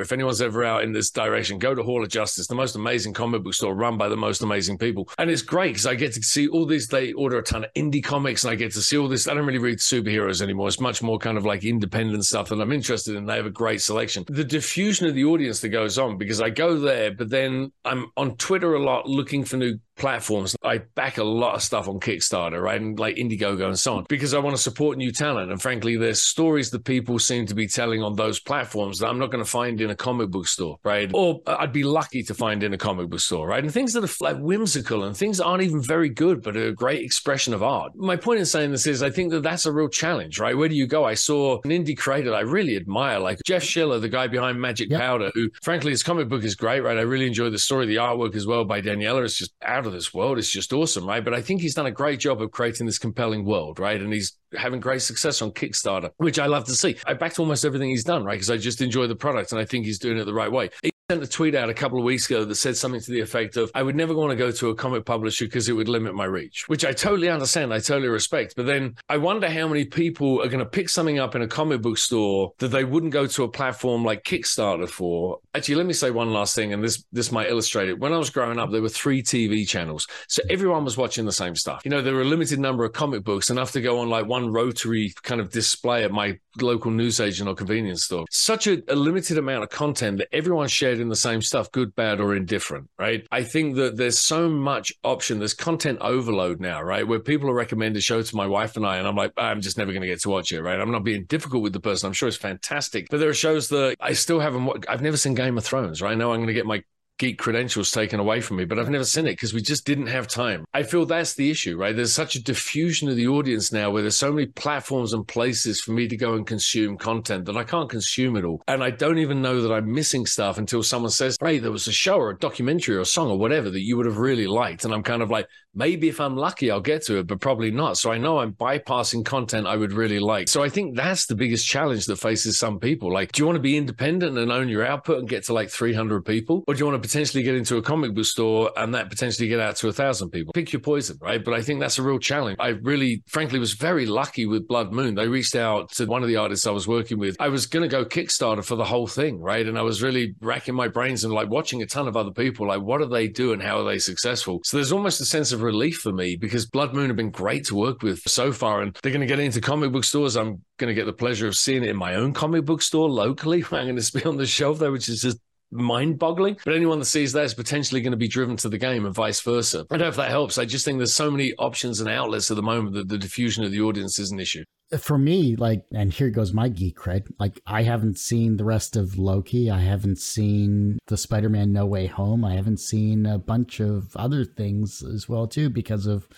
if 0.00 0.12
anyone's 0.12 0.42
ever 0.42 0.64
out 0.64 0.82
in 0.82 0.92
this 0.92 1.10
direction, 1.10 1.58
go 1.58 1.74
to 1.74 1.82
Hall 1.82 2.02
of 2.02 2.08
Justice, 2.08 2.46
the 2.46 2.54
most 2.54 2.76
amazing 2.76 3.12
comic 3.12 3.42
book 3.42 3.54
store 3.54 3.74
run 3.74 3.96
by 3.96 4.08
the 4.08 4.16
most 4.16 4.42
amazing 4.42 4.78
people. 4.78 5.08
And 5.18 5.30
it's 5.30 5.42
great 5.42 5.70
because 5.70 5.86
I 5.86 5.94
get 5.94 6.12
to 6.14 6.22
see 6.22 6.48
all 6.48 6.66
these, 6.66 6.88
they 6.88 7.12
order 7.12 7.38
a 7.38 7.42
ton 7.42 7.64
of 7.64 7.72
indie 7.74 8.02
comics 8.02 8.44
and 8.44 8.52
I 8.52 8.56
get 8.56 8.72
to 8.72 8.82
see 8.82 8.96
all 8.96 9.08
this. 9.08 9.28
I 9.28 9.34
don't 9.34 9.46
really 9.46 9.58
read 9.58 9.78
superheroes 9.78 10.42
anymore. 10.42 10.68
It's 10.68 10.80
much 10.80 11.02
more 11.02 11.18
kind 11.18 11.38
of 11.38 11.43
like 11.44 11.64
independent 11.64 12.24
stuff 12.24 12.48
that 12.48 12.60
I'm 12.60 12.72
interested 12.72 13.16
in. 13.16 13.26
They 13.26 13.36
have 13.36 13.46
a 13.46 13.50
great 13.50 13.80
selection. 13.80 14.24
The 14.28 14.44
diffusion 14.44 15.06
of 15.06 15.14
the 15.14 15.24
audience 15.24 15.60
that 15.60 15.70
goes 15.70 15.98
on 15.98 16.18
because 16.18 16.40
I 16.40 16.50
go 16.50 16.78
there, 16.78 17.12
but 17.12 17.30
then 17.30 17.72
I'm 17.84 18.10
on 18.16 18.36
Twitter 18.36 18.74
a 18.74 18.82
lot 18.82 19.08
looking 19.08 19.44
for 19.44 19.56
new 19.56 19.78
platforms. 19.96 20.56
I 20.62 20.78
back 20.78 21.18
a 21.18 21.24
lot 21.24 21.54
of 21.54 21.62
stuff 21.62 21.88
on 21.88 22.00
Kickstarter, 22.00 22.60
right? 22.60 22.80
And 22.80 22.98
like 22.98 23.16
Indiegogo 23.16 23.66
and 23.66 23.78
so 23.78 23.96
on, 23.96 24.06
because 24.08 24.34
I 24.34 24.38
want 24.38 24.56
to 24.56 24.62
support 24.62 24.98
new 24.98 25.12
talent. 25.12 25.50
And 25.50 25.60
frankly, 25.60 25.96
there's 25.96 26.22
stories 26.22 26.70
that 26.70 26.84
people 26.84 27.18
seem 27.18 27.46
to 27.46 27.54
be 27.54 27.66
telling 27.66 28.02
on 28.02 28.16
those 28.16 28.40
platforms 28.40 28.98
that 28.98 29.08
I'm 29.08 29.18
not 29.18 29.30
going 29.30 29.44
to 29.44 29.50
find 29.50 29.80
in 29.80 29.90
a 29.90 29.96
comic 29.96 30.30
book 30.30 30.48
store, 30.48 30.78
right? 30.84 31.10
Or 31.14 31.40
I'd 31.46 31.72
be 31.72 31.84
lucky 31.84 32.22
to 32.24 32.34
find 32.34 32.62
in 32.62 32.74
a 32.74 32.78
comic 32.78 33.08
book 33.08 33.20
store, 33.20 33.48
right? 33.48 33.62
And 33.62 33.72
things 33.72 33.92
that 33.92 34.04
are 34.04 34.24
like 34.24 34.38
whimsical 34.38 35.04
and 35.04 35.16
things 35.16 35.38
that 35.38 35.44
aren't 35.44 35.62
even 35.62 35.82
very 35.82 36.08
good, 36.08 36.42
but 36.42 36.56
are 36.56 36.68
a 36.68 36.72
great 36.72 37.02
expression 37.02 37.54
of 37.54 37.62
art. 37.62 37.92
My 37.94 38.16
point 38.16 38.40
in 38.40 38.46
saying 38.46 38.70
this 38.70 38.86
is 38.86 39.02
I 39.02 39.10
think 39.10 39.30
that 39.30 39.42
that's 39.42 39.66
a 39.66 39.72
real 39.72 39.88
challenge, 39.88 40.38
right? 40.38 40.56
Where 40.56 40.68
do 40.68 40.74
you 40.74 40.86
go? 40.86 41.04
I 41.04 41.14
saw 41.14 41.60
an 41.64 41.70
indie 41.70 41.96
creator 41.96 42.34
I 42.34 42.40
really 42.40 42.76
admire, 42.76 43.18
like 43.18 43.38
Jeff 43.44 43.62
Schiller, 43.62 43.98
the 43.98 44.08
guy 44.08 44.26
behind 44.26 44.60
Magic 44.60 44.90
yep. 44.90 45.00
Powder, 45.00 45.30
who 45.34 45.50
frankly, 45.62 45.90
his 45.90 46.02
comic 46.02 46.28
book 46.28 46.44
is 46.44 46.54
great, 46.54 46.80
right? 46.80 46.96
I 46.96 47.02
really 47.02 47.26
enjoy 47.26 47.50
the 47.50 47.58
story, 47.58 47.86
the 47.86 47.96
artwork 47.96 48.34
as 48.34 48.46
well 48.46 48.64
by 48.64 48.80
Daniela. 48.80 49.24
It's 49.24 49.38
just 49.38 49.52
out 49.62 49.83
out 49.84 49.88
of 49.88 49.92
this 49.92 50.14
world. 50.14 50.38
It's 50.38 50.50
just 50.50 50.72
awesome, 50.72 51.06
right? 51.06 51.22
But 51.22 51.34
I 51.34 51.42
think 51.42 51.60
he's 51.60 51.74
done 51.74 51.86
a 51.86 51.90
great 51.90 52.20
job 52.20 52.40
of 52.40 52.50
creating 52.50 52.86
this 52.86 52.98
compelling 52.98 53.44
world, 53.44 53.78
right? 53.78 54.00
And 54.00 54.12
he's 54.12 54.36
having 54.56 54.80
great 54.80 55.02
success 55.02 55.42
on 55.42 55.50
Kickstarter, 55.52 56.10
which 56.16 56.38
I 56.38 56.46
love 56.46 56.64
to 56.66 56.74
see. 56.74 56.96
I 57.06 57.14
backed 57.14 57.38
almost 57.38 57.64
everything 57.64 57.90
he's 57.90 58.04
done, 58.04 58.24
right? 58.24 58.34
Because 58.34 58.50
I 58.50 58.56
just 58.56 58.80
enjoy 58.80 59.06
the 59.06 59.16
product 59.16 59.52
and 59.52 59.60
I 59.60 59.64
think 59.64 59.84
he's 59.84 59.98
doing 59.98 60.18
it 60.18 60.24
the 60.24 60.34
right 60.34 60.50
way 60.50 60.70
sent 61.10 61.22
a 61.22 61.26
tweet 61.26 61.54
out 61.54 61.68
a 61.68 61.74
couple 61.74 61.98
of 61.98 62.04
weeks 62.04 62.30
ago 62.30 62.46
that 62.46 62.54
said 62.54 62.74
something 62.74 62.98
to 62.98 63.10
the 63.10 63.20
effect 63.20 63.58
of, 63.58 63.70
I 63.74 63.82
would 63.82 63.94
never 63.94 64.14
want 64.14 64.30
to 64.30 64.36
go 64.36 64.50
to 64.50 64.70
a 64.70 64.74
comic 64.74 65.04
publisher 65.04 65.44
because 65.44 65.68
it 65.68 65.74
would 65.74 65.86
limit 65.86 66.14
my 66.14 66.24
reach, 66.24 66.66
which 66.66 66.82
I 66.82 66.92
totally 66.92 67.28
understand. 67.28 67.74
I 67.74 67.78
totally 67.78 68.08
respect. 68.08 68.54
But 68.56 68.64
then 68.64 68.94
I 69.10 69.18
wonder 69.18 69.50
how 69.50 69.68
many 69.68 69.84
people 69.84 70.40
are 70.40 70.48
going 70.48 70.60
to 70.60 70.64
pick 70.64 70.88
something 70.88 71.18
up 71.18 71.34
in 71.34 71.42
a 71.42 71.46
comic 71.46 71.82
book 71.82 71.98
store 71.98 72.54
that 72.58 72.68
they 72.68 72.84
wouldn't 72.84 73.12
go 73.12 73.26
to 73.26 73.44
a 73.44 73.48
platform 73.50 74.02
like 74.02 74.24
Kickstarter 74.24 74.88
for. 74.88 75.40
Actually, 75.54 75.74
let 75.74 75.84
me 75.84 75.92
say 75.92 76.10
one 76.10 76.32
last 76.32 76.54
thing, 76.54 76.72
and 76.72 76.82
this 76.82 77.04
this 77.12 77.30
might 77.30 77.50
illustrate 77.50 77.90
it. 77.90 77.98
When 77.98 78.14
I 78.14 78.18
was 78.18 78.30
growing 78.30 78.58
up, 78.58 78.70
there 78.70 78.80
were 78.80 78.88
three 78.88 79.22
TV 79.22 79.68
channels. 79.68 80.06
So 80.28 80.42
everyone 80.48 80.84
was 80.84 80.96
watching 80.96 81.26
the 81.26 81.32
same 81.32 81.54
stuff. 81.54 81.82
You 81.84 81.90
know, 81.90 82.00
there 82.00 82.14
were 82.14 82.22
a 82.22 82.24
limited 82.24 82.58
number 82.58 82.82
of 82.82 82.94
comic 82.94 83.24
books, 83.24 83.50
enough 83.50 83.72
to 83.72 83.82
go 83.82 83.98
on 83.98 84.08
like 84.08 84.24
one 84.24 84.50
rotary 84.50 85.12
kind 85.22 85.42
of 85.42 85.50
display 85.50 86.02
at 86.02 86.12
my 86.12 86.38
local 86.62 86.90
newsagent 86.90 87.46
or 87.46 87.54
convenience 87.54 88.04
store. 88.04 88.24
Such 88.30 88.66
a, 88.66 88.82
a 88.88 88.96
limited 88.96 89.36
amount 89.36 89.64
of 89.64 89.68
content 89.68 90.18
that 90.18 90.28
everyone 90.32 90.68
shared 90.68 90.93
in 91.00 91.08
the 91.08 91.16
same 91.16 91.42
stuff, 91.42 91.70
good, 91.72 91.94
bad, 91.94 92.20
or 92.20 92.34
indifferent, 92.34 92.88
right? 92.98 93.26
I 93.30 93.42
think 93.42 93.76
that 93.76 93.96
there's 93.96 94.18
so 94.18 94.48
much 94.48 94.92
option. 95.02 95.38
There's 95.38 95.54
content 95.54 95.98
overload 96.00 96.60
now, 96.60 96.82
right? 96.82 97.06
Where 97.06 97.20
people 97.20 97.50
are 97.50 97.54
recommending 97.54 97.98
a 97.98 98.00
show 98.00 98.22
to 98.22 98.36
my 98.36 98.46
wife 98.46 98.76
and 98.76 98.86
I, 98.86 98.96
and 98.96 99.06
I'm 99.06 99.16
like, 99.16 99.32
I'm 99.36 99.60
just 99.60 99.78
never 99.78 99.92
going 99.92 100.02
to 100.02 100.08
get 100.08 100.20
to 100.22 100.30
watch 100.30 100.52
it, 100.52 100.62
right? 100.62 100.80
I'm 100.80 100.90
not 100.90 101.04
being 101.04 101.24
difficult 101.24 101.62
with 101.62 101.72
the 101.72 101.80
person. 101.80 102.06
I'm 102.06 102.12
sure 102.12 102.28
it's 102.28 102.36
fantastic. 102.36 103.08
But 103.10 103.20
there 103.20 103.28
are 103.28 103.34
shows 103.34 103.68
that 103.68 103.96
I 104.00 104.12
still 104.12 104.40
haven't, 104.40 104.86
I've 104.88 105.02
never 105.02 105.16
seen 105.16 105.34
Game 105.34 105.58
of 105.58 105.64
Thrones, 105.64 106.02
right? 106.02 106.12
I 106.12 106.14
know 106.14 106.32
I'm 106.32 106.38
going 106.38 106.48
to 106.48 106.54
get 106.54 106.66
my 106.66 106.82
geek 107.18 107.38
credentials 107.38 107.90
taken 107.90 108.18
away 108.18 108.40
from 108.40 108.56
me, 108.56 108.64
but 108.64 108.78
I've 108.78 108.90
never 108.90 109.04
seen 109.04 109.26
it 109.26 109.32
because 109.32 109.54
we 109.54 109.62
just 109.62 109.84
didn't 109.84 110.08
have 110.08 110.26
time. 110.26 110.64
I 110.74 110.82
feel 110.82 111.06
that's 111.06 111.34
the 111.34 111.50
issue, 111.50 111.76
right? 111.76 111.94
There's 111.94 112.12
such 112.12 112.34
a 112.34 112.42
diffusion 112.42 113.08
of 113.08 113.16
the 113.16 113.28
audience 113.28 113.72
now 113.72 113.90
where 113.90 114.02
there's 114.02 114.18
so 114.18 114.32
many 114.32 114.46
platforms 114.46 115.12
and 115.12 115.26
places 115.26 115.80
for 115.80 115.92
me 115.92 116.08
to 116.08 116.16
go 116.16 116.34
and 116.34 116.46
consume 116.46 116.98
content 116.98 117.44
that 117.46 117.56
I 117.56 117.64
can't 117.64 117.88
consume 117.88 118.36
it 118.36 118.44
all. 118.44 118.62
And 118.66 118.82
I 118.82 118.90
don't 118.90 119.18
even 119.18 119.42
know 119.42 119.62
that 119.62 119.72
I'm 119.72 119.92
missing 119.92 120.26
stuff 120.26 120.58
until 120.58 120.82
someone 120.82 121.10
says, 121.10 121.36
Hey, 121.40 121.58
there 121.58 121.70
was 121.70 121.86
a 121.86 121.92
show 121.92 122.16
or 122.16 122.30
a 122.30 122.38
documentary 122.38 122.96
or 122.96 123.00
a 123.00 123.06
song 123.06 123.30
or 123.30 123.38
whatever 123.38 123.70
that 123.70 123.82
you 123.82 123.96
would 123.96 124.06
have 124.06 124.18
really 124.18 124.46
liked. 124.46 124.84
And 124.84 124.92
I'm 124.92 125.02
kind 125.02 125.22
of 125.22 125.30
like, 125.30 125.46
maybe 125.74 126.08
if 126.08 126.20
I'm 126.20 126.36
lucky, 126.36 126.70
I'll 126.70 126.80
get 126.80 127.02
to 127.06 127.18
it, 127.18 127.26
but 127.26 127.40
probably 127.40 127.70
not. 127.70 127.98
So 127.98 128.12
I 128.12 128.18
know 128.18 128.38
I'm 128.38 128.52
bypassing 128.52 129.24
content 129.24 129.66
I 129.66 129.76
would 129.76 129.92
really 129.92 130.18
like. 130.18 130.48
So 130.48 130.62
I 130.62 130.68
think 130.68 130.96
that's 130.96 131.26
the 131.26 131.34
biggest 131.34 131.66
challenge 131.66 132.06
that 132.06 132.16
faces 132.16 132.58
some 132.58 132.78
people. 132.78 133.12
Like, 133.12 133.32
do 133.32 133.42
you 133.42 133.46
want 133.46 133.56
to 133.56 133.62
be 133.62 133.76
independent 133.76 134.38
and 134.38 134.52
own 134.52 134.68
your 134.68 134.84
output 134.84 135.18
and 135.18 135.28
get 135.28 135.44
to 135.44 135.52
like 135.52 135.70
300 135.70 136.24
people? 136.24 136.64
Or 136.66 136.74
do 136.74 136.78
you 136.78 136.86
want 136.86 137.02
to 137.02 137.06
potentially 137.06 137.42
get 137.42 137.54
into 137.54 137.76
a 137.76 137.82
comic 137.82 138.14
book 138.14 138.24
store 138.24 138.70
and 138.76 138.94
that 138.94 139.10
potentially 139.10 139.48
get 139.48 139.60
out 139.60 139.76
to 139.76 139.88
a 139.88 139.92
thousand 139.92 140.30
people. 140.30 140.52
Pick 140.52 140.72
your 140.72 140.80
poison, 140.80 141.18
right? 141.20 141.44
But 141.44 141.54
I 141.54 141.62
think 141.62 141.80
that's 141.80 141.98
a 141.98 142.02
real 142.02 142.18
challenge. 142.18 142.56
I 142.58 142.68
really, 142.68 143.22
frankly, 143.26 143.58
was 143.58 143.72
very 143.72 144.06
lucky 144.06 144.46
with 144.46 144.66
Blood 144.66 144.92
Moon. 144.92 145.14
They 145.14 145.28
reached 145.28 145.56
out 145.56 145.90
to 145.92 146.06
one 146.06 146.22
of 146.22 146.28
the 146.28 146.36
artists 146.36 146.66
I 146.66 146.70
was 146.70 146.88
working 146.88 147.18
with. 147.18 147.36
I 147.40 147.48
was 147.48 147.66
going 147.66 147.82
to 147.82 147.88
go 147.88 148.04
Kickstarter 148.04 148.64
for 148.64 148.76
the 148.76 148.84
whole 148.84 149.06
thing, 149.06 149.40
right? 149.40 149.66
And 149.66 149.78
I 149.78 149.82
was 149.82 150.02
really 150.02 150.34
racking 150.40 150.74
my 150.74 150.88
brains 150.88 151.24
and 151.24 151.32
like 151.32 151.48
watching 151.48 151.82
a 151.82 151.86
ton 151.86 152.08
of 152.08 152.16
other 152.16 152.30
people, 152.30 152.66
like, 152.66 152.82
what 152.82 152.98
do 152.98 153.06
they 153.06 153.28
do 153.28 153.52
and 153.52 153.62
how 153.62 153.80
are 153.80 153.84
they 153.84 153.98
successful? 153.98 154.60
So 154.64 154.76
there's 154.76 154.92
almost 154.92 155.20
a 155.20 155.24
sense 155.24 155.52
of 155.52 155.62
relief 155.64 155.98
for 155.98 156.12
me 156.12 156.36
because 156.36 156.66
Blood 156.66 156.94
Moon 156.94 157.08
have 157.08 157.16
been 157.16 157.30
great 157.30 157.64
to 157.66 157.74
work 157.74 158.02
with 158.02 158.20
so 158.20 158.52
far. 158.52 158.82
And 158.82 158.96
they're 159.02 159.12
going 159.12 159.20
to 159.20 159.26
get 159.26 159.38
into 159.38 159.60
comic 159.60 159.92
book 159.92 160.04
stores. 160.04 160.36
I'm 160.36 160.62
going 160.78 160.88
to 160.88 160.94
get 160.94 161.06
the 161.06 161.12
pleasure 161.12 161.46
of 161.46 161.56
seeing 161.56 161.82
it 161.82 161.90
in 161.90 161.96
my 161.96 162.14
own 162.14 162.32
comic 162.32 162.64
book 162.64 162.82
store 162.82 163.08
locally. 163.08 163.64
I'm 163.72 163.86
going 163.86 163.96
to 163.96 164.12
be 164.12 164.24
on 164.24 164.36
the 164.36 164.46
shelf 164.46 164.78
there, 164.78 164.92
which 164.92 165.08
is 165.08 165.20
just 165.20 165.38
mind 165.70 166.18
boggling. 166.18 166.56
But 166.64 166.74
anyone 166.74 166.98
that 167.00 167.06
sees 167.06 167.32
that 167.32 167.44
is 167.44 167.54
potentially 167.54 168.00
going 168.00 168.12
to 168.12 168.16
be 168.16 168.28
driven 168.28 168.56
to 168.58 168.68
the 168.68 168.78
game 168.78 169.06
and 169.06 169.14
vice 169.14 169.40
versa. 169.40 169.86
I 169.90 169.96
don't 169.96 170.00
know 170.00 170.08
if 170.08 170.16
that 170.16 170.30
helps. 170.30 170.58
I 170.58 170.64
just 170.64 170.84
think 170.84 170.98
there's 170.98 171.14
so 171.14 171.30
many 171.30 171.52
options 171.54 172.00
and 172.00 172.08
outlets 172.08 172.50
at 172.50 172.56
the 172.56 172.62
moment 172.62 172.94
that 172.94 173.08
the 173.08 173.18
diffusion 173.18 173.64
of 173.64 173.72
the 173.72 173.80
audience 173.80 174.18
is 174.18 174.30
an 174.30 174.40
issue. 174.40 174.64
For 174.98 175.18
me, 175.18 175.56
like, 175.56 175.84
and 175.92 176.12
here 176.12 176.30
goes 176.30 176.52
my 176.52 176.68
geek 176.68 176.96
cred. 176.96 177.26
Like, 177.38 177.60
I 177.66 177.82
haven't 177.82 178.18
seen 178.18 178.56
the 178.56 178.64
rest 178.64 178.96
of 178.96 179.18
Loki. 179.18 179.70
I 179.70 179.80
haven't 179.80 180.18
seen 180.18 180.98
the 181.08 181.16
Spider 181.16 181.48
Man 181.48 181.72
No 181.72 181.86
Way 181.86 182.06
Home. 182.06 182.44
I 182.44 182.54
haven't 182.54 182.80
seen 182.80 183.26
a 183.26 183.38
bunch 183.38 183.80
of 183.80 184.14
other 184.16 184.44
things 184.44 185.02
as 185.02 185.28
well, 185.28 185.46
too, 185.46 185.70
because 185.70 186.06
of 186.06 186.28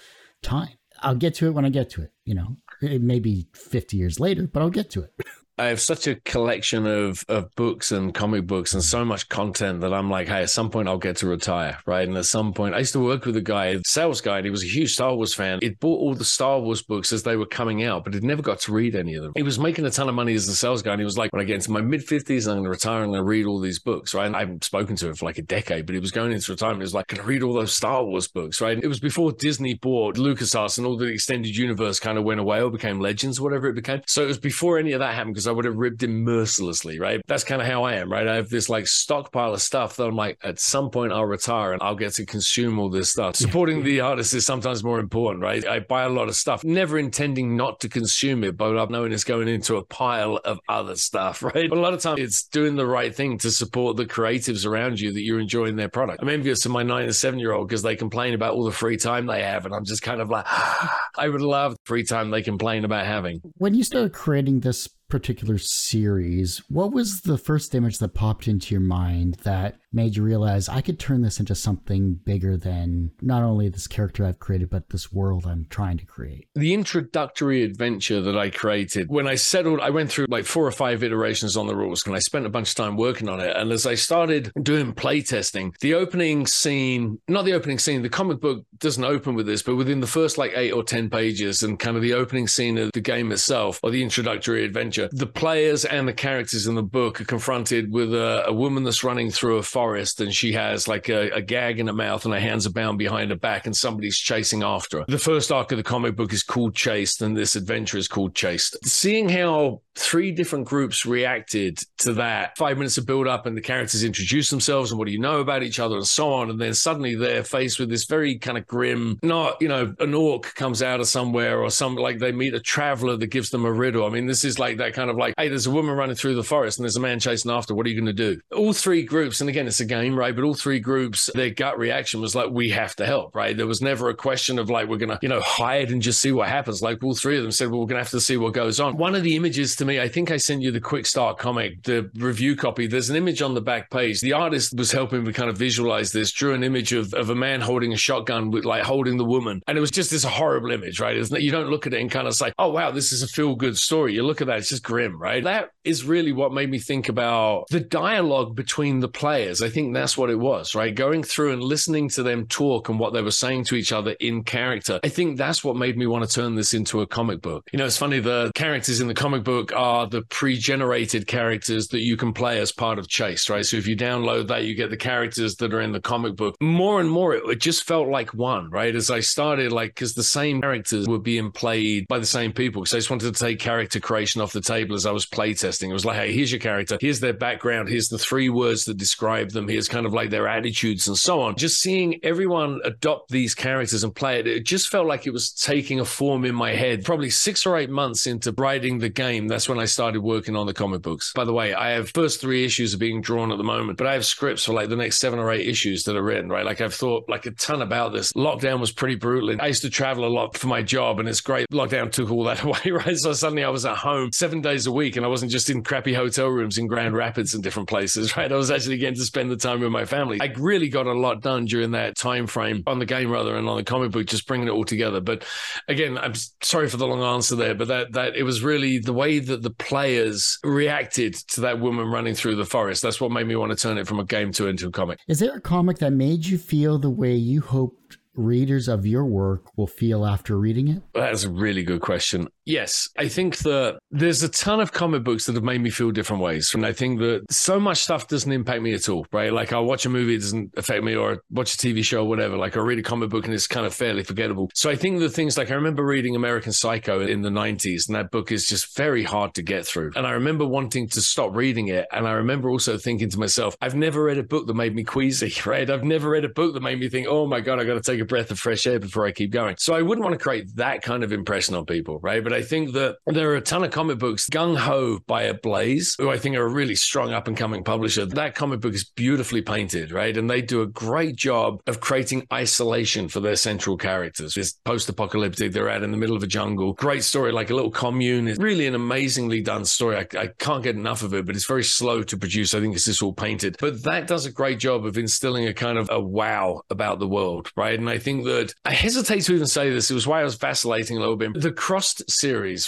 time. 0.42 0.78
I'll 1.00 1.16
get 1.16 1.34
to 1.36 1.46
it 1.46 1.50
when 1.50 1.64
I 1.64 1.70
get 1.70 1.90
to 1.90 2.02
it, 2.02 2.12
you 2.24 2.34
know. 2.34 2.56
It 2.80 3.02
may 3.02 3.18
be 3.18 3.48
50 3.54 3.96
years 3.96 4.20
later, 4.20 4.46
but 4.46 4.62
I'll 4.62 4.70
get 4.70 4.90
to 4.90 5.02
it. 5.02 5.12
I 5.58 5.66
have 5.66 5.80
such 5.80 6.06
a 6.06 6.16
collection 6.16 6.86
of 6.86 7.24
of 7.28 7.54
books 7.54 7.90
and 7.92 8.14
comic 8.14 8.46
books 8.46 8.74
and 8.74 8.82
so 8.82 9.04
much 9.04 9.28
content 9.28 9.80
that 9.80 9.94
I'm 9.94 10.10
like, 10.10 10.28
hey, 10.28 10.42
at 10.42 10.50
some 10.50 10.70
point 10.70 10.88
I'll 10.88 10.98
get 10.98 11.16
to 11.18 11.26
retire, 11.26 11.78
right? 11.86 12.06
And 12.06 12.16
at 12.18 12.26
some 12.26 12.52
point, 12.52 12.74
I 12.74 12.78
used 12.80 12.92
to 12.92 13.00
work 13.00 13.24
with 13.24 13.36
a 13.36 13.42
guy, 13.42 13.66
a 13.66 13.80
sales 13.86 14.20
guy, 14.20 14.36
and 14.36 14.44
he 14.44 14.50
was 14.50 14.62
a 14.62 14.66
huge 14.66 14.92
Star 14.92 15.14
Wars 15.14 15.34
fan. 15.34 15.58
He'd 15.62 15.80
bought 15.80 16.00
all 16.00 16.14
the 16.14 16.24
Star 16.24 16.60
Wars 16.60 16.82
books 16.82 17.12
as 17.12 17.22
they 17.22 17.36
were 17.36 17.46
coming 17.46 17.84
out, 17.84 18.04
but 18.04 18.12
he'd 18.12 18.22
never 18.22 18.42
got 18.42 18.60
to 18.60 18.72
read 18.72 18.94
any 18.94 19.14
of 19.14 19.22
them. 19.22 19.32
He 19.34 19.42
was 19.42 19.58
making 19.58 19.86
a 19.86 19.90
ton 19.90 20.08
of 20.08 20.14
money 20.14 20.34
as 20.34 20.46
a 20.48 20.54
sales 20.54 20.82
guy, 20.82 20.92
and 20.92 21.00
he 21.00 21.04
was 21.06 21.16
like, 21.16 21.32
when 21.32 21.40
I 21.40 21.44
get 21.44 21.54
into 21.54 21.70
my 21.70 21.80
mid 21.80 22.04
fifties, 22.04 22.46
I'm 22.46 22.56
going 22.56 22.64
to 22.64 22.70
retire. 22.70 22.96
and 22.96 23.04
I'm 23.04 23.10
going 23.12 23.20
to 23.20 23.24
read 23.24 23.46
all 23.46 23.60
these 23.60 23.78
books, 23.78 24.14
right? 24.14 24.26
And 24.26 24.36
I 24.36 24.40
haven't 24.40 24.64
spoken 24.64 24.94
to 24.96 25.08
him 25.08 25.14
for 25.14 25.24
like 25.24 25.38
a 25.38 25.42
decade, 25.42 25.86
but 25.86 25.94
he 25.94 26.00
was 26.00 26.10
going 26.10 26.32
into 26.32 26.52
retirement. 26.52 26.80
He 26.82 26.84
was 26.84 26.94
like, 26.94 27.06
can 27.08 27.20
I 27.20 27.24
read 27.24 27.42
all 27.42 27.54
those 27.54 27.74
Star 27.74 28.04
Wars 28.04 28.28
books, 28.28 28.60
right? 28.60 28.78
It 28.78 28.88
was 28.88 29.00
before 29.00 29.32
Disney 29.32 29.74
bought 29.74 30.16
LucasArts 30.16 30.76
and 30.76 30.86
all 30.86 30.98
the 30.98 31.06
extended 31.06 31.56
universe 31.56 31.98
kind 31.98 32.18
of 32.18 32.24
went 32.24 32.40
away 32.40 32.60
or 32.60 32.70
became 32.70 33.00
Legends, 33.00 33.40
whatever 33.40 33.68
it 33.68 33.74
became. 33.74 34.02
So 34.06 34.22
it 34.22 34.26
was 34.26 34.38
before 34.38 34.78
any 34.78 34.92
of 34.92 35.00
that 35.00 35.14
happened 35.14 35.34
because 35.34 35.45
I 35.46 35.52
would 35.52 35.64
have 35.64 35.76
ripped 35.76 36.02
him 36.02 36.24
mercilessly, 36.24 36.98
right? 36.98 37.20
That's 37.26 37.44
kind 37.44 37.60
of 37.60 37.68
how 37.68 37.84
I 37.84 37.94
am, 37.94 38.10
right? 38.10 38.26
I 38.26 38.36
have 38.36 38.48
this 38.48 38.68
like 38.68 38.86
stockpile 38.86 39.54
of 39.54 39.62
stuff 39.62 39.96
that 39.96 40.04
I'm 40.04 40.16
like, 40.16 40.38
at 40.42 40.58
some 40.58 40.90
point 40.90 41.12
I'll 41.12 41.24
retire 41.24 41.72
and 41.72 41.82
I'll 41.82 41.94
get 41.94 42.14
to 42.14 42.26
consume 42.26 42.78
all 42.78 42.90
this 42.90 43.10
stuff. 43.12 43.36
Supporting 43.36 43.82
the 43.82 44.00
artist 44.00 44.34
is 44.34 44.46
sometimes 44.46 44.84
more 44.84 44.98
important, 44.98 45.42
right? 45.42 45.66
I 45.66 45.80
buy 45.80 46.04
a 46.04 46.08
lot 46.08 46.28
of 46.28 46.36
stuff, 46.36 46.64
never 46.64 46.98
intending 46.98 47.56
not 47.56 47.80
to 47.80 47.88
consume 47.88 48.44
it, 48.44 48.56
but 48.56 48.76
I'm 48.76 48.90
knowing 48.90 49.12
it's 49.12 49.24
going 49.24 49.48
into 49.48 49.76
a 49.76 49.84
pile 49.84 50.38
of 50.44 50.58
other 50.68 50.96
stuff, 50.96 51.42
right? 51.42 51.68
But 51.68 51.78
a 51.78 51.80
lot 51.80 51.94
of 51.94 52.00
times 52.00 52.20
it's 52.20 52.44
doing 52.44 52.76
the 52.76 52.86
right 52.86 53.14
thing 53.14 53.38
to 53.38 53.50
support 53.50 53.96
the 53.96 54.06
creatives 54.06 54.66
around 54.66 55.00
you 55.00 55.12
that 55.12 55.22
you're 55.22 55.40
enjoying 55.40 55.76
their 55.76 55.88
product. 55.88 56.22
I'm 56.22 56.28
envious 56.28 56.64
of 56.64 56.72
my 56.72 56.82
nine 56.82 57.04
and 57.04 57.14
seven 57.14 57.38
year 57.38 57.52
old 57.52 57.68
because 57.68 57.82
they 57.82 57.96
complain 57.96 58.34
about 58.34 58.54
all 58.54 58.64
the 58.64 58.72
free 58.72 58.96
time 58.96 59.26
they 59.26 59.42
have. 59.42 59.66
And 59.66 59.74
I'm 59.74 59.84
just 59.84 60.02
kind 60.02 60.20
of 60.20 60.30
like, 60.30 60.46
I 61.16 61.28
would 61.28 61.40
love 61.40 61.76
free 61.84 62.04
time 62.04 62.30
they 62.30 62.42
complain 62.42 62.84
about 62.84 63.06
having. 63.06 63.40
When 63.56 63.74
you 63.74 63.84
started 63.84 64.12
creating 64.12 64.60
this 64.60 64.88
particular 65.08 65.58
series, 65.58 66.58
what 66.68 66.92
was 66.92 67.20
the 67.20 67.38
first 67.38 67.74
image 67.74 67.98
that 67.98 68.14
popped 68.14 68.48
into 68.48 68.74
your 68.74 68.80
mind 68.80 69.34
that 69.44 69.78
made 69.96 70.14
you 70.14 70.22
realize 70.22 70.68
I 70.68 70.82
could 70.82 71.00
turn 71.00 71.22
this 71.22 71.40
into 71.40 71.54
something 71.54 72.14
bigger 72.14 72.56
than 72.56 73.10
not 73.22 73.42
only 73.42 73.68
this 73.70 73.88
character 73.88 74.26
I've 74.26 74.38
created, 74.38 74.68
but 74.68 74.90
this 74.90 75.10
world 75.10 75.46
I'm 75.46 75.66
trying 75.70 75.96
to 75.96 76.04
create? 76.04 76.48
The 76.54 76.74
introductory 76.74 77.64
adventure 77.64 78.20
that 78.20 78.36
I 78.36 78.50
created, 78.50 79.08
when 79.08 79.26
I 79.26 79.36
settled, 79.36 79.80
I 79.80 79.90
went 79.90 80.10
through 80.10 80.26
like 80.28 80.44
four 80.44 80.66
or 80.66 80.70
five 80.70 81.02
iterations 81.02 81.56
on 81.56 81.66
the 81.66 81.74
rules 81.74 82.06
and 82.06 82.14
I 82.14 82.18
spent 82.20 82.44
a 82.44 82.50
bunch 82.50 82.68
of 82.68 82.76
time 82.76 82.96
working 82.96 83.28
on 83.28 83.40
it. 83.40 83.56
And 83.56 83.72
as 83.72 83.86
I 83.86 83.94
started 83.94 84.52
doing 84.62 84.92
playtesting, 84.92 85.76
the 85.78 85.94
opening 85.94 86.46
scene, 86.46 87.18
not 87.26 87.46
the 87.46 87.54
opening 87.54 87.78
scene, 87.78 88.02
the 88.02 88.10
comic 88.10 88.38
book 88.38 88.66
doesn't 88.78 89.02
open 89.02 89.34
with 89.34 89.46
this, 89.46 89.62
but 89.62 89.76
within 89.76 90.00
the 90.00 90.06
first 90.06 90.36
like 90.36 90.52
eight 90.54 90.72
or 90.72 90.84
10 90.84 91.08
pages 91.08 91.62
and 91.62 91.78
kind 91.78 91.96
of 91.96 92.02
the 92.02 92.12
opening 92.12 92.46
scene 92.46 92.76
of 92.76 92.90
the 92.92 93.00
game 93.00 93.32
itself 93.32 93.80
or 93.82 93.90
the 93.90 94.02
introductory 94.02 94.62
adventure, 94.62 95.08
the 95.10 95.26
players 95.26 95.86
and 95.86 96.06
the 96.06 96.12
characters 96.12 96.66
in 96.66 96.74
the 96.74 96.82
book 96.82 97.18
are 97.18 97.24
confronted 97.24 97.90
with 97.90 98.12
a, 98.12 98.44
a 98.46 98.52
woman 98.52 98.84
that's 98.84 99.02
running 99.02 99.30
through 99.30 99.56
a 99.56 99.62
forest 99.62 99.85
and 100.20 100.34
she 100.34 100.52
has 100.52 100.88
like 100.88 101.08
a, 101.08 101.30
a, 101.30 101.40
gag 101.40 101.78
in 101.78 101.86
her 101.86 101.92
mouth 101.92 102.24
and 102.24 102.34
her 102.34 102.40
hands 102.40 102.66
are 102.66 102.72
bound 102.72 102.98
behind 102.98 103.30
her 103.30 103.36
back 103.36 103.66
and 103.66 103.76
somebody's 103.76 104.18
chasing 104.18 104.62
after 104.62 104.98
her. 105.00 105.04
The 105.08 105.18
first 105.18 105.52
arc 105.52 105.70
of 105.72 105.78
the 105.78 105.84
comic 105.84 106.16
book 106.16 106.32
is 106.32 106.42
called 106.42 106.74
Chased 106.74 107.22
and 107.22 107.36
this 107.36 107.56
adventure 107.56 107.98
is 107.98 108.08
called 108.08 108.34
Chased. 108.34 108.76
Seeing 108.84 109.28
how 109.28 109.82
three 109.96 110.30
different 110.30 110.66
groups 110.66 111.06
reacted 111.06 111.78
to 111.98 112.12
that, 112.14 112.56
five 112.56 112.76
minutes 112.76 112.98
of 112.98 113.06
build 113.06 113.26
up 113.26 113.46
and 113.46 113.56
the 113.56 113.60
characters 113.60 114.04
introduce 114.04 114.50
themselves 114.50 114.90
and 114.90 114.98
what 114.98 115.06
do 115.06 115.12
you 115.12 115.18
know 115.18 115.40
about 115.40 115.62
each 115.62 115.80
other 115.80 115.96
and 115.96 116.06
so 116.06 116.32
on. 116.32 116.50
And 116.50 116.60
then 116.60 116.74
suddenly 116.74 117.14
they're 117.14 117.44
faced 117.44 117.78
with 117.78 117.88
this 117.88 118.04
very 118.04 118.38
kind 118.38 118.58
of 118.58 118.66
grim, 118.66 119.18
not, 119.22 119.60
you 119.60 119.68
know, 119.68 119.94
an 119.98 120.14
orc 120.14 120.54
comes 120.54 120.82
out 120.82 121.00
of 121.00 121.08
somewhere 121.08 121.60
or 121.60 121.70
some 121.70 121.96
like 121.96 122.18
they 122.18 122.32
meet 122.32 122.54
a 122.54 122.60
traveler 122.60 123.16
that 123.16 123.28
gives 123.28 123.50
them 123.50 123.64
a 123.64 123.72
riddle. 123.72 124.06
I 124.06 124.10
mean, 124.10 124.26
this 124.26 124.44
is 124.44 124.58
like 124.58 124.76
that 124.78 124.94
kind 124.94 125.10
of 125.10 125.16
like, 125.16 125.34
hey, 125.38 125.48
there's 125.48 125.66
a 125.66 125.70
woman 125.70 125.96
running 125.96 126.16
through 126.16 126.34
the 126.34 126.42
forest 126.44 126.78
and 126.78 126.84
there's 126.84 126.96
a 126.96 127.00
man 127.00 127.18
chasing 127.18 127.50
after. 127.50 127.74
What 127.74 127.86
are 127.86 127.88
you 127.88 128.00
going 128.00 128.14
to 128.14 128.34
do? 128.34 128.40
All 128.54 128.72
three 128.72 129.02
groups, 129.02 129.40
and 129.40 129.48
again, 129.48 129.66
it's 129.66 129.80
a 129.80 129.84
game, 129.84 130.18
right? 130.18 130.34
But 130.34 130.44
all 130.44 130.54
three 130.54 130.80
groups, 130.80 131.30
their 131.34 131.50
gut 131.50 131.78
reaction 131.78 132.20
was 132.20 132.34
like, 132.34 132.50
we 132.50 132.70
have 132.70 132.94
to 132.96 133.06
help, 133.06 133.34
right? 133.34 133.56
There 133.56 133.66
was 133.66 133.80
never 133.80 134.10
a 134.10 134.14
question 134.14 134.58
of 134.58 134.68
like, 134.68 134.88
we're 134.88 134.98
going 134.98 135.10
to, 135.10 135.18
you 135.22 135.28
know, 135.28 135.40
hide 135.40 135.90
and 135.90 136.02
just 136.02 136.20
see 136.20 136.32
what 136.32 136.48
happens. 136.48 136.82
Like 136.82 137.02
all 137.02 137.14
three 137.14 137.36
of 137.36 137.42
them 137.42 137.52
said, 137.52 137.70
well, 137.70 137.80
we're 137.80 137.86
going 137.86 137.98
to 137.98 138.04
have 138.04 138.10
to 138.10 138.20
see 138.20 138.36
what 138.36 138.52
goes 138.52 138.78
on. 138.80 138.96
One 138.96 139.14
of 139.14 139.22
the 139.22 139.36
images 139.36 139.76
to 139.76 139.85
me, 139.86 140.00
I 140.00 140.08
think 140.08 140.30
I 140.30 140.36
sent 140.36 140.62
you 140.62 140.70
the 140.70 140.80
quick 140.80 141.06
start 141.06 141.38
comic, 141.38 141.82
the 141.84 142.10
review 142.16 142.56
copy. 142.56 142.86
There's 142.86 143.10
an 143.10 143.16
image 143.16 143.42
on 143.42 143.54
the 143.54 143.60
back 143.60 143.90
page. 143.90 144.20
The 144.20 144.32
artist 144.32 144.76
was 144.76 144.92
helping 144.92 145.24
me 145.24 145.32
kind 145.32 145.48
of 145.48 145.56
visualize 145.56 146.12
this, 146.12 146.32
drew 146.32 146.54
an 146.54 146.64
image 146.64 146.92
of, 146.92 147.14
of 147.14 147.30
a 147.30 147.34
man 147.34 147.60
holding 147.60 147.92
a 147.92 147.96
shotgun 147.96 148.50
with 148.50 148.64
like 148.64 148.82
holding 148.82 149.16
the 149.16 149.24
woman. 149.24 149.62
And 149.66 149.78
it 149.78 149.80
was 149.80 149.90
just 149.90 150.10
this 150.10 150.24
horrible 150.24 150.70
image, 150.70 151.00
right? 151.00 151.16
You 151.16 151.50
don't 151.50 151.70
look 151.70 151.86
at 151.86 151.94
it 151.94 152.00
and 152.00 152.10
kind 152.10 152.26
of 152.26 152.34
say, 152.34 152.52
oh, 152.58 152.70
wow, 152.70 152.90
this 152.90 153.12
is 153.12 153.22
a 153.22 153.28
feel 153.28 153.54
good 153.54 153.78
story. 153.78 154.14
You 154.14 154.22
look 154.22 154.40
at 154.40 154.46
that, 154.48 154.58
it's 154.58 154.68
just 154.68 154.82
grim, 154.82 155.20
right? 155.20 155.44
That 155.44 155.70
is 155.84 156.04
really 156.04 156.32
what 156.32 156.52
made 156.52 156.70
me 156.70 156.78
think 156.78 157.08
about 157.08 157.66
the 157.70 157.80
dialogue 157.80 158.56
between 158.56 159.00
the 159.00 159.08
players. 159.08 159.62
I 159.62 159.68
think 159.68 159.94
that's 159.94 160.18
what 160.18 160.30
it 160.30 160.38
was, 160.38 160.74
right? 160.74 160.94
Going 160.94 161.22
through 161.22 161.52
and 161.52 161.62
listening 161.62 162.08
to 162.10 162.22
them 162.22 162.46
talk 162.46 162.88
and 162.88 162.98
what 162.98 163.12
they 163.12 163.22
were 163.22 163.30
saying 163.30 163.64
to 163.64 163.76
each 163.76 163.92
other 163.92 164.16
in 164.20 164.42
character. 164.42 165.00
I 165.04 165.08
think 165.08 165.36
that's 165.36 165.62
what 165.62 165.76
made 165.76 165.96
me 165.96 166.06
want 166.06 166.28
to 166.28 166.34
turn 166.34 166.54
this 166.54 166.74
into 166.74 167.00
a 167.00 167.06
comic 167.06 167.40
book. 167.40 167.68
You 167.72 167.78
know, 167.78 167.86
it's 167.86 167.96
funny, 167.96 168.20
the 168.20 168.50
characters 168.54 169.00
in 169.00 169.08
the 169.08 169.14
comic 169.14 169.44
book 169.44 169.72
are 169.76 170.06
the 170.06 170.22
pre 170.22 170.56
generated 170.56 171.26
characters 171.26 171.88
that 171.88 172.00
you 172.00 172.16
can 172.16 172.32
play 172.32 172.58
as 172.58 172.72
part 172.72 172.98
of 172.98 173.08
Chase, 173.08 173.48
right? 173.48 173.64
So 173.64 173.76
if 173.76 173.86
you 173.86 173.96
download 173.96 174.48
that, 174.48 174.64
you 174.64 174.74
get 174.74 174.90
the 174.90 174.96
characters 174.96 175.56
that 175.56 175.72
are 175.72 175.80
in 175.80 175.92
the 175.92 176.00
comic 176.00 176.36
book. 176.36 176.56
More 176.60 177.00
and 177.00 177.10
more, 177.10 177.34
it, 177.34 177.44
it 177.46 177.60
just 177.60 177.84
felt 177.84 178.08
like 178.08 178.34
one, 178.34 178.70
right? 178.70 178.94
As 178.94 179.10
I 179.10 179.20
started, 179.20 179.72
like, 179.72 179.94
because 179.94 180.14
the 180.14 180.22
same 180.22 180.60
characters 180.60 181.06
were 181.06 181.18
being 181.18 181.50
played 181.50 182.06
by 182.08 182.18
the 182.18 182.26
same 182.26 182.52
people. 182.52 182.82
Because 182.82 182.94
I 182.94 182.98
just 182.98 183.10
wanted 183.10 183.34
to 183.34 183.44
take 183.44 183.58
character 183.58 184.00
creation 184.00 184.40
off 184.40 184.52
the 184.52 184.60
table 184.60 184.94
as 184.94 185.06
I 185.06 185.12
was 185.12 185.26
playtesting. 185.26 185.90
It 185.90 185.92
was 185.94 186.04
like, 186.04 186.16
hey, 186.16 186.32
here's 186.32 186.50
your 186.50 186.60
character, 186.60 186.98
here's 187.00 187.20
their 187.20 187.34
background, 187.34 187.88
here's 187.88 188.08
the 188.08 188.18
three 188.18 188.48
words 188.48 188.84
that 188.86 188.96
describe 188.96 189.50
them, 189.50 189.68
here's 189.68 189.88
kind 189.88 190.06
of 190.06 190.12
like 190.12 190.30
their 190.30 190.48
attitudes 190.48 191.08
and 191.08 191.18
so 191.18 191.40
on. 191.40 191.56
Just 191.56 191.80
seeing 191.80 192.18
everyone 192.24 192.80
adopt 192.84 193.30
these 193.30 193.54
characters 193.54 194.04
and 194.04 194.14
play 194.14 194.40
it, 194.40 194.46
it 194.46 194.64
just 194.64 194.88
felt 194.88 195.06
like 195.06 195.26
it 195.26 195.32
was 195.32 195.52
taking 195.52 196.00
a 196.00 196.04
form 196.04 196.44
in 196.44 196.54
my 196.54 196.72
head. 196.72 197.04
Probably 197.04 197.30
six 197.30 197.66
or 197.66 197.76
eight 197.76 197.90
months 197.90 198.26
into 198.26 198.52
writing 198.56 198.98
the 198.98 199.08
game, 199.08 199.48
that's 199.48 199.65
when 199.68 199.78
I 199.78 199.84
started 199.84 200.20
working 200.20 200.56
on 200.56 200.66
the 200.66 200.74
comic 200.74 201.02
books. 201.02 201.32
By 201.34 201.44
the 201.44 201.52
way, 201.52 201.74
I 201.74 201.90
have 201.90 202.10
first 202.10 202.40
three 202.40 202.64
issues 202.64 202.94
are 202.94 202.98
being 202.98 203.20
drawn 203.20 203.52
at 203.52 203.58
the 203.58 203.64
moment, 203.64 203.98
but 203.98 204.06
I 204.06 204.12
have 204.14 204.24
scripts 204.24 204.64
for 204.64 204.72
like 204.72 204.88
the 204.88 204.96
next 204.96 205.18
seven 205.18 205.38
or 205.38 205.52
eight 205.52 205.66
issues 205.66 206.04
that 206.04 206.16
are 206.16 206.22
written, 206.22 206.48
right? 206.50 206.64
Like 206.64 206.80
I've 206.80 206.94
thought 206.94 207.28
like 207.28 207.46
a 207.46 207.50
ton 207.52 207.82
about 207.82 208.12
this. 208.12 208.32
Lockdown 208.32 208.80
was 208.80 208.92
pretty 208.92 209.14
brutal. 209.14 209.56
I 209.60 209.68
used 209.68 209.82
to 209.82 209.90
travel 209.90 210.26
a 210.26 210.28
lot 210.28 210.56
for 210.56 210.66
my 210.66 210.82
job 210.82 211.20
and 211.20 211.28
it's 211.28 211.40
great. 211.40 211.66
Lockdown 211.70 212.10
took 212.10 212.30
all 212.30 212.44
that 212.44 212.62
away, 212.64 212.90
right? 212.90 213.16
So 213.16 213.32
suddenly 213.32 213.64
I 213.64 213.68
was 213.68 213.84
at 213.84 213.96
home 213.96 214.32
seven 214.32 214.60
days 214.60 214.86
a 214.86 214.92
week 214.92 215.16
and 215.16 215.24
I 215.24 215.28
wasn't 215.28 215.52
just 215.52 215.70
in 215.70 215.82
crappy 215.82 216.14
hotel 216.14 216.48
rooms 216.48 216.78
in 216.78 216.86
Grand 216.86 217.14
Rapids 217.14 217.54
and 217.54 217.62
different 217.62 217.88
places, 217.88 218.36
right? 218.36 218.50
I 218.50 218.56
was 218.56 218.70
actually 218.70 218.98
getting 218.98 219.16
to 219.16 219.24
spend 219.24 219.50
the 219.50 219.56
time 219.56 219.80
with 219.80 219.90
my 219.90 220.04
family. 220.04 220.38
I 220.40 220.52
really 220.56 220.88
got 220.88 221.06
a 221.06 221.12
lot 221.12 221.42
done 221.42 221.64
during 221.64 221.92
that 221.92 222.16
time 222.16 222.46
frame 222.46 222.82
on 222.86 222.98
the 222.98 223.06
game 223.06 223.30
rather 223.30 223.56
and 223.56 223.68
on 223.68 223.76
the 223.76 223.84
comic 223.84 224.10
book, 224.10 224.26
just 224.26 224.46
bringing 224.46 224.68
it 224.68 224.72
all 224.72 224.84
together. 224.84 225.20
But 225.20 225.44
again, 225.88 226.18
I'm 226.18 226.34
sorry 226.62 226.88
for 226.88 226.96
the 226.96 227.06
long 227.06 227.22
answer 227.22 227.56
there, 227.56 227.74
but 227.74 227.88
that 227.88 228.12
that 228.12 228.36
it 228.36 228.42
was 228.42 228.62
really 228.62 228.98
the 228.98 229.12
way 229.12 229.38
that 229.38 229.55
the 229.62 229.70
players 229.70 230.58
reacted 230.64 231.34
to 231.34 231.60
that 231.62 231.80
woman 231.80 232.08
running 232.08 232.34
through 232.34 232.56
the 232.56 232.64
forest. 232.64 233.02
That's 233.02 233.20
what 233.20 233.30
made 233.30 233.46
me 233.46 233.56
want 233.56 233.70
to 233.72 233.76
turn 233.76 233.98
it 233.98 234.06
from 234.06 234.20
a 234.20 234.24
game 234.24 234.52
to 234.52 234.66
into 234.66 234.88
a 234.88 234.90
comic. 234.90 235.18
Is 235.28 235.38
there 235.38 235.54
a 235.56 235.60
comic 235.60 235.98
that 235.98 236.12
made 236.12 236.46
you 236.46 236.58
feel 236.58 236.98
the 236.98 237.10
way 237.10 237.34
you 237.34 237.60
hoped 237.60 238.18
readers 238.34 238.86
of 238.88 239.06
your 239.06 239.24
work 239.24 239.76
will 239.76 239.86
feel 239.86 240.26
after 240.26 240.58
reading 240.58 240.88
it? 240.88 241.02
That's 241.14 241.44
a 241.44 241.50
really 241.50 241.82
good 241.82 242.00
question. 242.00 242.48
Yes, 242.66 243.08
I 243.16 243.28
think 243.28 243.58
that 243.58 244.00
there's 244.10 244.42
a 244.42 244.48
ton 244.48 244.80
of 244.80 244.92
comic 244.92 245.22
books 245.22 245.46
that 245.46 245.54
have 245.54 245.62
made 245.62 245.80
me 245.80 245.90
feel 245.90 246.10
different 246.10 246.42
ways. 246.42 246.74
And 246.74 246.84
I 246.84 246.92
think 246.92 247.20
that 247.20 247.44
so 247.48 247.78
much 247.78 247.98
stuff 247.98 248.26
doesn't 248.26 248.50
impact 248.50 248.82
me 248.82 248.92
at 248.92 249.08
all, 249.08 249.24
right? 249.32 249.52
Like 249.52 249.72
I'll 249.72 249.84
watch 249.84 250.04
a 250.04 250.08
movie, 250.08 250.34
it 250.34 250.40
doesn't 250.40 250.74
affect 250.76 251.04
me, 251.04 251.14
or 251.14 251.42
watch 251.48 251.74
a 251.74 251.78
TV 251.78 252.04
show, 252.04 252.22
or 252.22 252.28
whatever. 252.28 252.56
Like 252.56 252.76
I 252.76 252.80
read 252.80 252.98
a 252.98 253.04
comic 253.04 253.30
book 253.30 253.44
and 253.44 253.54
it's 253.54 253.68
kind 253.68 253.86
of 253.86 253.94
fairly 253.94 254.24
forgettable. 254.24 254.68
So 254.74 254.90
I 254.90 254.96
think 254.96 255.20
the 255.20 255.28
things 255.28 255.56
like 255.56 255.70
I 255.70 255.74
remember 255.74 256.04
reading 256.04 256.34
American 256.34 256.72
Psycho 256.72 257.20
in 257.20 257.42
the 257.42 257.50
90s, 257.50 258.08
and 258.08 258.16
that 258.16 258.32
book 258.32 258.50
is 258.50 258.66
just 258.66 258.96
very 258.96 259.22
hard 259.22 259.54
to 259.54 259.62
get 259.62 259.86
through. 259.86 260.10
And 260.16 260.26
I 260.26 260.32
remember 260.32 260.66
wanting 260.66 261.08
to 261.10 261.20
stop 261.20 261.54
reading 261.54 261.86
it. 261.88 262.08
And 262.10 262.26
I 262.26 262.32
remember 262.32 262.68
also 262.68 262.98
thinking 262.98 263.30
to 263.30 263.38
myself, 263.38 263.76
I've 263.80 263.94
never 263.94 264.24
read 264.24 264.38
a 264.38 264.42
book 264.42 264.66
that 264.66 264.74
made 264.74 264.94
me 264.94 265.04
queasy, 265.04 265.54
right? 265.70 265.88
I've 265.88 266.02
never 266.02 266.30
read 266.30 266.44
a 266.44 266.48
book 266.48 266.74
that 266.74 266.82
made 266.82 266.98
me 266.98 267.08
think, 267.08 267.28
oh 267.28 267.46
my 267.46 267.60
God, 267.60 267.78
I 267.78 267.84
got 267.84 267.94
to 267.94 268.00
take 268.00 268.20
a 268.20 268.24
breath 268.24 268.50
of 268.50 268.58
fresh 268.58 268.88
air 268.88 268.98
before 268.98 269.24
I 269.24 269.30
keep 269.30 269.52
going. 269.52 269.76
So 269.78 269.94
I 269.94 270.02
wouldn't 270.02 270.24
want 270.24 270.36
to 270.36 270.42
create 270.42 270.74
that 270.74 271.02
kind 271.02 271.22
of 271.22 271.30
impression 271.30 271.76
on 271.76 271.86
people, 271.86 272.18
right? 272.18 272.42
But 272.42 272.55
I 272.56 272.62
think 272.62 272.94
that 272.94 273.18
there 273.26 273.50
are 273.50 273.56
a 273.56 273.60
ton 273.60 273.84
of 273.84 273.90
comic 273.90 274.18
books. 274.18 274.48
Gung 274.48 274.78
Ho 274.78 275.18
by 275.26 275.42
Ablaze, 275.42 276.16
who 276.18 276.30
I 276.30 276.38
think 276.38 276.56
are 276.56 276.64
a 276.64 276.68
really 276.68 276.94
strong 276.94 277.34
up 277.34 277.48
and 277.48 277.56
coming 277.56 277.84
publisher. 277.84 278.24
That 278.24 278.54
comic 278.54 278.80
book 278.80 278.94
is 278.94 279.04
beautifully 279.04 279.60
painted, 279.60 280.10
right? 280.10 280.34
And 280.34 280.48
they 280.48 280.62
do 280.62 280.80
a 280.80 280.86
great 280.86 281.36
job 281.36 281.82
of 281.86 282.00
creating 282.00 282.46
isolation 282.50 283.28
for 283.28 283.40
their 283.40 283.56
central 283.56 283.98
characters. 283.98 284.56
It's 284.56 284.72
post 284.86 285.06
apocalyptic. 285.10 285.72
They're 285.72 285.90
out 285.90 286.02
in 286.02 286.12
the 286.12 286.16
middle 286.16 286.34
of 286.34 286.42
a 286.42 286.46
jungle. 286.46 286.94
Great 286.94 287.24
story, 287.24 287.52
like 287.52 287.68
a 287.68 287.74
little 287.74 287.90
commune. 287.90 288.48
It's 288.48 288.58
really 288.58 288.86
an 288.86 288.94
amazingly 288.94 289.60
done 289.60 289.84
story. 289.84 290.16
I, 290.16 290.26
I 290.38 290.46
can't 290.58 290.82
get 290.82 290.96
enough 290.96 291.22
of 291.22 291.34
it, 291.34 291.44
but 291.44 291.56
it's 291.56 291.66
very 291.66 291.84
slow 291.84 292.22
to 292.22 292.38
produce. 292.38 292.72
I 292.72 292.80
think 292.80 292.94
it's 292.94 293.04
just 293.04 293.22
all 293.22 293.34
painted. 293.34 293.76
But 293.80 294.02
that 294.04 294.28
does 294.28 294.46
a 294.46 294.50
great 294.50 294.78
job 294.78 295.04
of 295.04 295.18
instilling 295.18 295.68
a 295.68 295.74
kind 295.74 295.98
of 295.98 296.08
a 296.10 296.20
wow 296.20 296.80
about 296.88 297.18
the 297.18 297.28
world, 297.28 297.70
right? 297.76 297.98
And 297.98 298.08
I 298.08 298.16
think 298.16 298.44
that 298.44 298.72
I 298.86 298.94
hesitate 298.94 299.42
to 299.42 299.54
even 299.54 299.66
say 299.66 299.90
this. 299.90 300.10
It 300.10 300.14
was 300.14 300.26
why 300.26 300.40
I 300.40 300.44
was 300.44 300.54
vacillating 300.54 301.18
a 301.18 301.20
little 301.20 301.36
bit. 301.36 301.52
The 301.60 301.72
Crossed 301.72 302.28